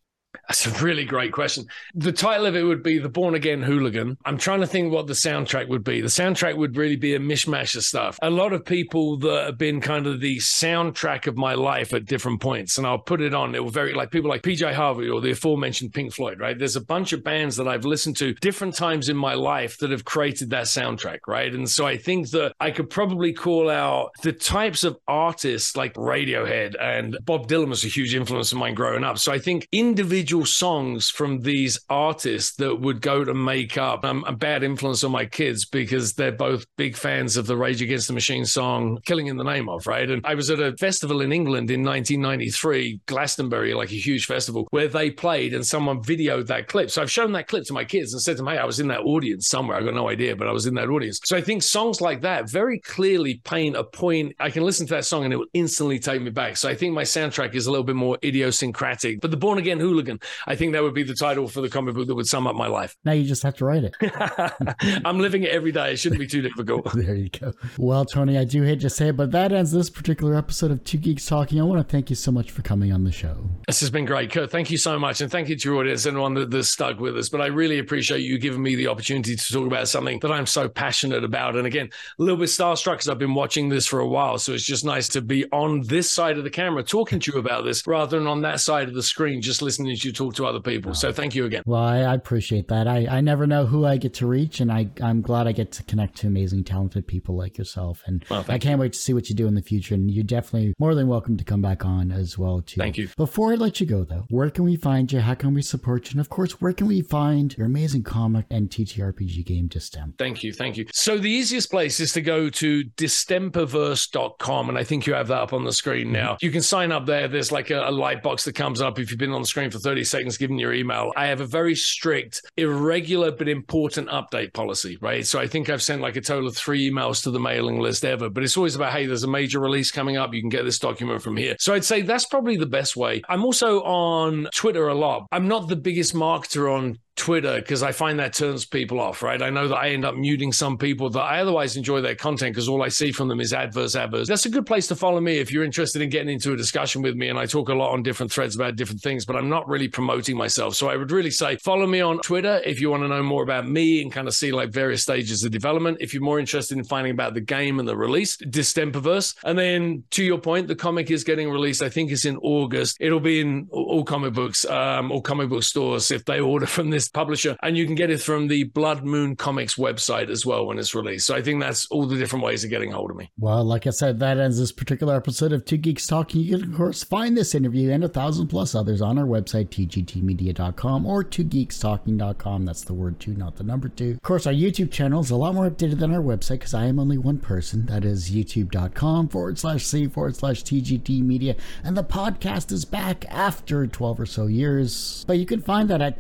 That's 0.49 0.66
a 0.66 0.82
really 0.82 1.05
great 1.05 1.32
question. 1.32 1.66
The 1.94 2.11
title 2.11 2.46
of 2.46 2.57
it 2.57 2.62
would 2.62 2.82
be 2.82 2.96
The 2.99 3.11
Born 3.11 3.34
Again 3.34 3.61
Hooligan. 3.61 4.16
I'm 4.24 4.38
trying 4.38 4.61
to 4.61 4.66
think 4.66 4.90
what 4.90 5.07
the 5.07 5.12
soundtrack 5.12 5.68
would 5.68 5.84
be. 5.84 6.01
The 6.01 6.09
soundtrack 6.09 6.57
would 6.57 6.74
really 6.74 6.96
be 6.96 7.14
a 7.14 7.18
mishmash 7.18 7.76
of 7.76 7.84
stuff. 7.84 8.18
A 8.22 8.30
lot 8.30 8.55
of 8.55 8.64
people 8.64 9.18
that 9.18 9.44
have 9.44 9.59
been 9.59 9.82
kind 9.82 10.07
of 10.07 10.20
the 10.20 10.38
soundtrack 10.38 11.26
of 11.26 11.36
my 11.36 11.53
life 11.53 11.92
at 11.92 12.07
different 12.07 12.40
points, 12.40 12.78
and 12.78 12.86
I'll 12.86 12.99
put 12.99 13.20
it 13.20 13.34
on. 13.34 13.55
It 13.55 13.62
will 13.62 13.70
very 13.70 13.92
like 13.92 14.11
people 14.11 14.30
like 14.30 14.40
PJ 14.40 14.72
Harvey 14.72 15.11
or 15.11 15.20
the 15.20 15.32
aforementioned 15.32 15.92
Pink 15.92 16.14
Floyd, 16.14 16.40
right? 16.40 16.59
There's 16.59 16.76
a 16.76 16.84
bunch 16.84 17.12
of 17.12 17.22
bands 17.22 17.57
that 17.57 17.68
I've 17.68 17.84
listened 17.84 18.16
to 18.16 18.32
different 18.34 18.74
times 18.74 19.11
in 19.11 19.18
my 19.18 19.34
life 19.34 19.76
that 19.78 19.90
have 19.90 20.07
created 20.07 20.49
that 20.51 20.64
soundtrack, 20.64 21.18
right? 21.26 21.53
And 21.53 21.68
so 21.68 21.86
I 21.86 21.99
think 21.99 22.30
that 22.30 22.55
I 22.59 22.70
could 22.70 22.88
probably 22.88 23.34
call 23.34 23.68
out 23.68 24.12
the 24.22 24.32
types 24.32 24.82
of 24.82 24.96
artists 25.07 25.76
like 25.76 25.92
Radiohead 25.92 26.74
and 26.80 27.18
Bob 27.26 27.49
Dylan 27.49 27.68
was 27.68 27.84
a 27.84 27.88
huge 27.88 28.14
influence 28.14 28.51
of 28.51 28.57
mine 28.57 28.72
growing 28.72 29.05
up. 29.05 29.18
So 29.18 29.30
I 29.30 29.38
think 29.38 29.68
individual 29.72 30.38
songs 30.45 31.11
from 31.11 31.41
these 31.41 31.78
artists 31.89 32.57
that 32.57 32.80
would 32.80 33.01
go 33.01 33.24
to 33.24 33.34
make 33.34 33.78
up 33.78 34.05
a 34.05 34.32
bad 34.32 34.62
influence 34.62 35.05
on 35.05 35.12
my 35.12 35.26
kids 35.26 35.64
because 35.64 36.14
they're 36.14 36.32
both 36.32 36.66
big 36.76 36.97
fans 36.97 37.36
of 37.36 37.47
the 37.47 37.57
Rage 37.57 37.82
Against 37.82 38.09
the 38.09 38.14
Machine 38.14 38.45
song 38.45 38.99
Killing 39.07 39.26
in 39.26 39.36
the 39.36 39.45
Name 39.45 39.68
of, 39.68 39.86
right? 39.86 40.11
And 40.11 40.24
I 40.24 40.34
was 40.34 40.51
at 40.51 40.61
a 40.61 40.76
festival 40.76 41.20
in 41.20 41.32
England 41.32 41.70
in 41.70 41.84
1993, 41.84 43.01
Glastonbury, 43.07 43.74
like 43.74 43.91
a 43.91 43.95
huge 43.97 44.26
festival, 44.26 44.66
where 44.70 44.89
they 44.89 45.11
played 45.11 45.55
and 45.55 45.66
someone 45.66 46.03
videoed 46.03 46.47
that 46.47 46.68
clip. 46.68 46.91
So 46.91 47.03
I've 47.03 47.11
shown 47.11 47.32
that 47.32 47.49
clip 47.49 47.64
to 47.64 47.72
my 47.72 47.84
kids 47.84 48.12
and 48.12 48.22
said 48.22 48.36
to 48.36 48.43
them, 48.43 48.53
hey, 48.53 48.59
I 48.59 48.64
was 48.64 48.80
in 48.80 48.89
that 48.89 49.01
audience 49.01 49.49
somewhere. 49.49 49.76
I 49.76 49.82
got 49.82 49.95
no 49.95 50.09
idea, 50.09 50.36
but 50.36 50.49
I 50.49 50.53
was 50.53 50.66
in 50.66 50.74
that 50.74 50.89
audience. 50.89 51.20
So 51.24 51.36
I 51.36 51.41
think 51.41 51.62
songs 51.62 52.01
like 52.01 52.20
that 52.22 52.51
very 52.51 52.78
clearly 52.80 53.41
paint 53.45 53.76
a 53.76 53.84
point. 53.84 54.34
I 54.41 54.51
can 54.51 54.64
listen 54.64 54.86
to 54.86 54.95
that 54.95 55.05
song 55.05 55.24
and 55.24 55.32
it 55.32 55.36
will 55.36 55.47
instantly 55.55 55.99
take 55.99 56.22
me 56.22 56.30
back. 56.30 56.57
So 56.57 56.68
I 56.68 56.74
think 56.74 56.95
my 56.95 57.03
soundtrack 57.03 57.55
is 57.55 57.66
a 57.66 57.70
little 57.70 57.84
bit 57.84 57.97
more 57.97 58.18
idiosyncratic. 58.22 59.20
But 59.20 59.30
the 59.30 59.36
Born 59.36 59.59
Again 59.59 59.80
Hooligan, 59.80 60.20
I 60.47 60.55
think 60.55 60.72
that 60.72 60.83
would 60.83 60.95
be 60.95 61.03
the 61.03 61.14
title 61.14 61.49
for 61.49 61.61
the 61.61 61.68
comic 61.68 61.95
book 61.95 62.07
that 62.07 62.14
would 62.14 62.26
sum 62.26 62.47
up 62.47 62.57
my 62.57 62.66
life. 62.66 62.97
Now 63.05 63.12
you 63.12 63.24
just 63.24 63.43
have 63.43 63.57
to 63.57 63.64
write 63.64 63.85
it. 63.85 63.95
I'm 65.05 65.18
living 65.18 65.43
it 65.43 65.51
every 65.51 65.72
day. 65.72 65.93
It 65.93 65.99
shouldn't 65.99 66.20
be 66.20 66.26
too 66.26 66.43
difficult. 66.43 66.93
there 66.95 67.14
you 67.14 67.31
go. 67.31 67.53
Well, 67.76 68.05
Tony, 68.05 68.39
I 68.39 68.45
do 68.45 68.62
hate 68.62 68.81
to 68.81 68.91
say 68.91 69.09
it, 69.09 69.16
but 69.16 69.31
that 69.33 69.53
ends 69.53 69.72
this 69.72 69.91
particular 69.91 70.37
episode 70.37 70.70
of 70.70 70.85
Two 70.85 70.99
Geeks 70.99 71.26
Talking. 71.26 71.61
I 71.61 71.64
want 71.64 71.87
to 71.87 71.91
thank 71.91 72.11
you 72.11 72.16
so 72.16 72.31
much 72.31 72.51
for 72.51 72.62
coming 72.62 72.93
on 72.93 73.05
the 73.05 73.12
show. 73.12 73.37
This 73.66 73.81
has 73.81 73.91
been 73.91 74.05
great, 74.05 74.31
Kurt. 74.31 74.51
Thank 74.51 74.70
you 74.70 74.79
so 74.79 74.99
much. 74.99 75.20
And 75.20 75.31
thank 75.31 75.49
you 75.49 75.57
to 75.57 75.68
your 75.68 75.81
audience 75.81 76.07
and 76.07 76.14
everyone 76.14 76.35
that, 76.35 76.51
that's 76.51 76.68
stuck 76.68 77.01
with 77.01 77.16
us. 77.16 77.29
But 77.29 77.41
I 77.41 77.47
really 77.47 77.79
appreciate 77.79 78.20
you 78.20 78.39
giving 78.39 78.62
me 78.62 78.74
the 78.74 78.89
opportunity 78.89 79.37
to 79.37 79.53
talk 79.53 79.66
about 79.66 79.89
something 79.89 80.18
that 80.20 80.33
I'm 80.33 80.47
so 80.47 80.68
passionate 80.68 81.24
about. 81.24 81.57
And 81.57 81.66
again, 81.66 81.91
a 82.18 82.22
little 82.22 82.39
bit 82.39 82.49
starstruck 82.49 82.95
because 82.95 83.09
I've 83.09 83.18
been 83.18 83.35
watching 83.35 83.68
this 83.68 83.87
for 83.87 84.01
a 84.01 84.07
while. 84.07 84.39
So 84.39 84.53
it's 84.53 84.64
just 84.64 84.85
nice 84.85 85.09
to 85.09 85.20
be 85.20 85.45
on 85.53 85.83
this 85.83 86.11
side 86.11 86.39
of 86.39 86.45
the 86.45 86.51
camera 86.51 86.83
talking 86.83 87.20
to 87.20 87.33
you 87.33 87.39
about 87.39 87.64
this 87.64 87.87
rather 87.87 88.18
than 88.18 88.26
on 88.26 88.43
that 88.43 88.61
side 88.61 88.89
of 88.89 88.95
the 88.95 89.03
screen, 89.03 89.41
just 89.41 89.62
listening 89.62 89.97
to 89.97 90.09
you 90.09 90.12
talk 90.18 90.34
to 90.34 90.46
other 90.46 90.60
people. 90.60 90.94
So 90.94 91.12
thank 91.12 91.34
you 91.34 91.46
again. 91.46 91.62
Well, 91.64 91.82
I, 91.82 92.00
I 92.00 92.14
appreciate 92.14 92.68
that. 92.68 92.88
I, 92.88 93.06
I 93.06 93.20
never 93.20 93.46
know 93.46 93.66
who 93.66 93.86
I 93.86 93.96
get 93.96 94.14
to 94.14 94.26
reach, 94.26 94.60
and 94.60 94.70
I, 94.70 94.88
I'm 95.00 95.22
glad 95.22 95.46
I 95.46 95.52
get 95.52 95.72
to 95.72 95.82
connect 95.84 96.16
to 96.18 96.26
amazing, 96.26 96.64
talented 96.64 97.06
people 97.06 97.36
like 97.36 97.56
yourself. 97.56 98.02
And 98.06 98.24
Well, 98.28 98.44
I 98.48 98.58
can't 98.58 98.80
wait 98.80 98.92
to 98.94 98.98
see 98.98 99.14
what 99.14 99.28
you 99.28 99.36
do 99.36 99.46
in 99.46 99.54
the 99.54 99.62
future. 99.62 99.94
And 99.94 100.10
you're 100.10 100.24
definitely 100.24 100.74
more 100.78 100.94
than 100.94 101.06
welcome 101.06 101.36
to 101.36 101.44
come 101.44 101.62
back 101.62 101.84
on 101.84 102.10
as 102.10 102.36
well, 102.36 102.60
too. 102.60 102.80
Thank 102.80 102.98
you. 102.98 103.08
Before 103.16 103.52
I 103.52 103.54
let 103.54 103.80
you 103.80 103.86
go, 103.86 104.04
though, 104.04 104.24
where 104.28 104.50
can 104.50 104.64
we 104.64 104.76
find 104.76 105.10
you? 105.12 105.20
How 105.20 105.34
can 105.34 105.54
we 105.54 105.62
support 105.62 106.06
you? 106.06 106.12
And 106.12 106.20
of 106.20 106.28
course, 106.28 106.60
where 106.60 106.72
can 106.72 106.88
we 106.88 107.00
find 107.02 107.56
your 107.56 107.66
amazing 107.66 108.02
comic 108.02 108.46
and 108.50 108.68
TTRPG 108.68 109.46
game, 109.46 109.68
Distem? 109.68 110.18
Thank 110.18 110.42
you. 110.42 110.52
Thank 110.52 110.76
you. 110.76 110.86
So 110.92 111.18
the 111.18 111.30
easiest 111.30 111.70
place 111.70 112.00
is 112.00 112.12
to 112.14 112.20
go 112.20 112.50
to 112.50 112.84
distemperverse.com. 112.84 114.68
And 114.68 114.78
I 114.78 114.84
think 114.84 115.06
you 115.06 115.14
have 115.14 115.28
that 115.28 115.38
up 115.38 115.52
on 115.52 115.64
the 115.64 115.72
screen 115.72 116.06
mm-hmm. 116.06 116.12
now. 116.12 116.38
You 116.40 116.50
can 116.50 116.62
sign 116.62 116.90
up 116.92 117.06
there. 117.06 117.28
There's 117.28 117.52
like 117.52 117.70
a, 117.70 117.88
a 117.88 117.92
light 117.92 118.22
box 118.22 118.44
that 118.44 118.54
comes 118.54 118.80
up 118.80 118.98
if 118.98 119.10
you've 119.10 119.18
been 119.18 119.32
on 119.32 119.42
the 119.42 119.46
screen 119.46 119.70
for 119.70 119.78
30 119.78 119.97
seconds, 120.05 120.36
giving 120.36 120.59
your 120.59 120.72
email. 120.72 121.12
I 121.16 121.26
have 121.26 121.40
a 121.40 121.46
very 121.46 121.74
strict, 121.74 122.42
irregular, 122.57 123.30
but 123.30 123.49
important 123.49 124.09
update 124.09 124.53
policy, 124.53 124.99
right? 125.01 125.26
So 125.26 125.38
I 125.38 125.46
think 125.46 125.70
I've 125.70 125.82
sent 125.82 126.03
like 126.03 126.16
a 126.16 126.20
total 126.20 126.49
of 126.49 126.57
three 126.57 126.90
emails 126.90 127.22
to 127.24 127.30
the 127.30 127.40
mailing 127.40 127.80
list 127.80 128.05
ever, 128.05 128.28
but 128.28 128.42
it's 128.42 128.57
always 128.57 128.76
about, 128.76 128.92
hey, 128.92 129.07
there's 129.07 129.24
a 129.24 129.28
major 129.28 129.61
release 129.61 129.90
coming 129.90 130.16
up. 130.16 130.34
You 130.34 130.40
can 130.40 130.51
get 130.51 130.64
this 130.64 130.78
document 130.78 131.22
from 131.22 131.36
here. 131.36 131.57
So 131.59 131.74
I'd 131.74 131.84
say 131.84 132.03
that's 132.03 132.26
probably 132.26 132.57
the 132.57 132.66
best 132.66 132.96
way. 132.96 133.22
I'm 133.28 133.44
also 133.44 133.82
on 133.82 134.49
Twitter 134.55 134.88
a 134.88 134.94
lot. 134.94 135.26
I'm 135.32 135.49
not 135.49 135.68
the 135.68 135.76
biggest 135.76 136.14
marketer 136.14 136.72
on 136.72 136.99
Twitter 137.18 137.56
because 137.56 137.82
I 137.82 137.92
find 137.92 138.18
that 138.20 138.32
turns 138.32 138.64
people 138.64 139.00
off, 139.00 139.22
right? 139.22 139.42
I 139.42 139.50
know 139.50 139.68
that 139.68 139.76
I 139.76 139.90
end 139.90 140.04
up 140.04 140.14
muting 140.14 140.52
some 140.52 140.78
people 140.78 141.10
that 141.10 141.20
I 141.20 141.40
otherwise 141.40 141.76
enjoy 141.76 142.00
their 142.00 142.14
content 142.14 142.54
because 142.54 142.68
all 142.68 142.82
I 142.82 142.88
see 142.88 143.12
from 143.12 143.28
them 143.28 143.40
is 143.40 143.52
adverse, 143.52 143.96
adverse. 143.96 144.28
That's 144.28 144.46
a 144.46 144.50
good 144.50 144.64
place 144.64 144.86
to 144.88 144.96
follow 144.96 145.20
me 145.20 145.38
if 145.38 145.52
you're 145.52 145.64
interested 145.64 146.00
in 146.00 146.08
getting 146.08 146.32
into 146.32 146.52
a 146.52 146.56
discussion 146.56 147.02
with 147.02 147.16
me. 147.16 147.28
And 147.28 147.38
I 147.38 147.46
talk 147.46 147.68
a 147.68 147.74
lot 147.74 147.92
on 147.92 148.02
different 148.02 148.32
threads 148.32 148.54
about 148.54 148.76
different 148.76 149.02
things, 149.02 149.26
but 149.26 149.36
I'm 149.36 149.48
not 149.48 149.68
really 149.68 149.88
promoting 149.88 150.36
myself. 150.36 150.76
So 150.76 150.88
I 150.88 150.96
would 150.96 151.10
really 151.10 151.30
say 151.30 151.56
follow 151.56 151.86
me 151.86 152.00
on 152.00 152.20
Twitter 152.20 152.62
if 152.64 152.80
you 152.80 152.90
want 152.90 153.02
to 153.02 153.08
know 153.08 153.22
more 153.22 153.42
about 153.42 153.68
me 153.68 154.00
and 154.00 154.12
kind 154.12 154.28
of 154.28 154.34
see 154.34 154.52
like 154.52 154.70
various 154.70 155.02
stages 155.02 155.42
of 155.44 155.50
development. 155.50 155.98
If 156.00 156.14
you're 156.14 156.22
more 156.22 156.38
interested 156.38 156.78
in 156.78 156.84
finding 156.84 157.10
about 157.10 157.34
the 157.34 157.40
game 157.40 157.80
and 157.80 157.88
the 157.88 157.96
release, 157.96 158.36
Distemperverse. 158.36 159.34
And 159.44 159.58
then 159.58 160.04
to 160.10 160.22
your 160.22 160.38
point, 160.38 160.68
the 160.68 160.76
comic 160.76 161.10
is 161.10 161.24
getting 161.24 161.50
released. 161.50 161.82
I 161.82 161.88
think 161.88 162.12
it's 162.12 162.24
in 162.24 162.36
August. 162.38 162.96
It'll 163.00 163.20
be 163.20 163.40
in 163.40 163.68
all 163.72 164.04
comic 164.04 164.34
books, 164.34 164.64
um, 164.66 165.10
all 165.10 165.20
comic 165.20 165.48
book 165.48 165.64
stores 165.64 166.10
if 166.10 166.24
they 166.24 166.40
order 166.48 166.66
from 166.66 166.90
this 166.90 167.07
publisher, 167.11 167.56
and 167.62 167.76
you 167.76 167.86
can 167.86 167.94
get 167.94 168.11
it 168.11 168.20
from 168.20 168.48
the 168.48 168.64
Blood 168.64 169.04
Moon 169.04 169.36
Comics 169.36 169.76
website 169.76 170.30
as 170.30 170.44
well 170.44 170.66
when 170.66 170.78
it's 170.78 170.94
released. 170.94 171.26
So 171.26 171.34
I 171.34 171.42
think 171.42 171.61
that's 171.61 171.86
all 171.86 172.06
the 172.06 172.16
different 172.16 172.44
ways 172.44 172.64
of 172.64 172.70
getting 172.70 172.90
hold 172.90 173.11
of 173.11 173.16
me. 173.16 173.30
Well, 173.38 173.64
like 173.64 173.86
I 173.86 173.90
said, 173.90 174.18
that 174.20 174.38
ends 174.38 174.59
this 174.59 174.72
particular 174.72 175.16
episode 175.16 175.52
of 175.52 175.64
Two 175.64 175.76
Geeks 175.76 176.06
Talking. 176.06 176.40
You 176.42 176.59
can, 176.59 176.72
of 176.72 176.76
course, 176.76 177.04
find 177.04 177.36
this 177.36 177.54
interview 177.54 177.90
and 177.90 178.04
a 178.04 178.09
thousand 178.09 178.48
plus 178.48 178.74
others 178.74 179.00
on 179.00 179.18
our 179.18 179.24
website, 179.24 179.68
tgtmedia.com 179.68 181.06
or 181.06 181.24
twogeekstalking.com. 181.24 182.64
That's 182.64 182.84
the 182.84 182.94
word 182.94 183.20
two, 183.20 183.34
not 183.34 183.56
the 183.56 183.64
number 183.64 183.88
two. 183.88 184.12
Of 184.12 184.22
course, 184.22 184.46
our 184.46 184.52
YouTube 184.52 184.90
channel 184.90 185.20
is 185.20 185.30
a 185.30 185.36
lot 185.36 185.54
more 185.54 185.68
updated 185.68 185.98
than 185.98 186.14
our 186.14 186.22
website 186.22 186.61
because 186.61 186.74
I 186.74 186.86
am 186.86 186.98
only 186.98 187.18
one 187.18 187.38
person. 187.38 187.86
That 187.86 188.04
is 188.04 188.30
youtube.com 188.30 189.28
forward 189.28 189.59
slash 189.59 189.84
C 189.84 190.06
forward 190.09 190.36
slash 190.36 190.62
TGT 190.62 191.22
Media. 191.22 191.56
And 191.84 191.96
the 191.96 192.04
podcast 192.04 192.72
is 192.72 192.84
back 192.84 193.24
after 193.30 193.86
12 193.86 194.20
or 194.20 194.26
so 194.26 194.46
years. 194.46 195.24
But 195.26 195.38
you 195.38 195.46
can 195.46 195.61
find 195.61 195.88
that 195.90 196.02
at 196.02 196.18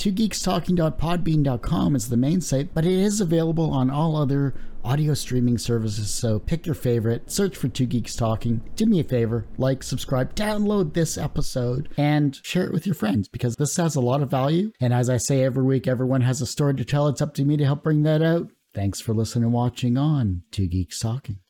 twogeekstalking.podbean.com 0.78 1.96
is 1.96 2.08
the 2.08 2.16
main 2.16 2.40
site, 2.40 2.72
but 2.74 2.84
it 2.84 2.92
is 2.92 3.20
available 3.20 3.70
on 3.70 3.90
all 3.90 4.16
other 4.16 4.54
audio 4.84 5.12
streaming 5.14 5.58
services. 5.58 6.10
So 6.10 6.38
pick 6.38 6.66
your 6.66 6.74
favorite, 6.74 7.30
search 7.30 7.56
for 7.56 7.68
Two 7.68 7.86
Geeks 7.86 8.14
Talking. 8.14 8.62
Do 8.76 8.86
me 8.86 9.00
a 9.00 9.04
favor, 9.04 9.46
like, 9.56 9.82
subscribe, 9.82 10.34
download 10.34 10.94
this 10.94 11.18
episode, 11.18 11.88
and 11.96 12.38
share 12.44 12.64
it 12.64 12.72
with 12.72 12.86
your 12.86 12.94
friends 12.94 13.28
because 13.28 13.56
this 13.56 13.76
has 13.76 13.96
a 13.96 14.00
lot 14.00 14.22
of 14.22 14.30
value. 14.30 14.70
And 14.80 14.92
as 14.94 15.10
I 15.10 15.16
say 15.16 15.42
every 15.42 15.64
week, 15.64 15.86
everyone 15.86 16.22
has 16.22 16.40
a 16.40 16.46
story 16.46 16.74
to 16.74 16.84
tell. 16.84 17.08
It's 17.08 17.22
up 17.22 17.34
to 17.34 17.44
me 17.44 17.56
to 17.56 17.64
help 17.64 17.82
bring 17.82 18.02
that 18.04 18.22
out. 18.22 18.50
Thanks 18.74 19.00
for 19.00 19.14
listening 19.14 19.44
and 19.44 19.52
watching 19.52 19.96
on 19.96 20.42
Two 20.52 20.68
Geeks 20.68 21.00
Talking. 21.00 21.40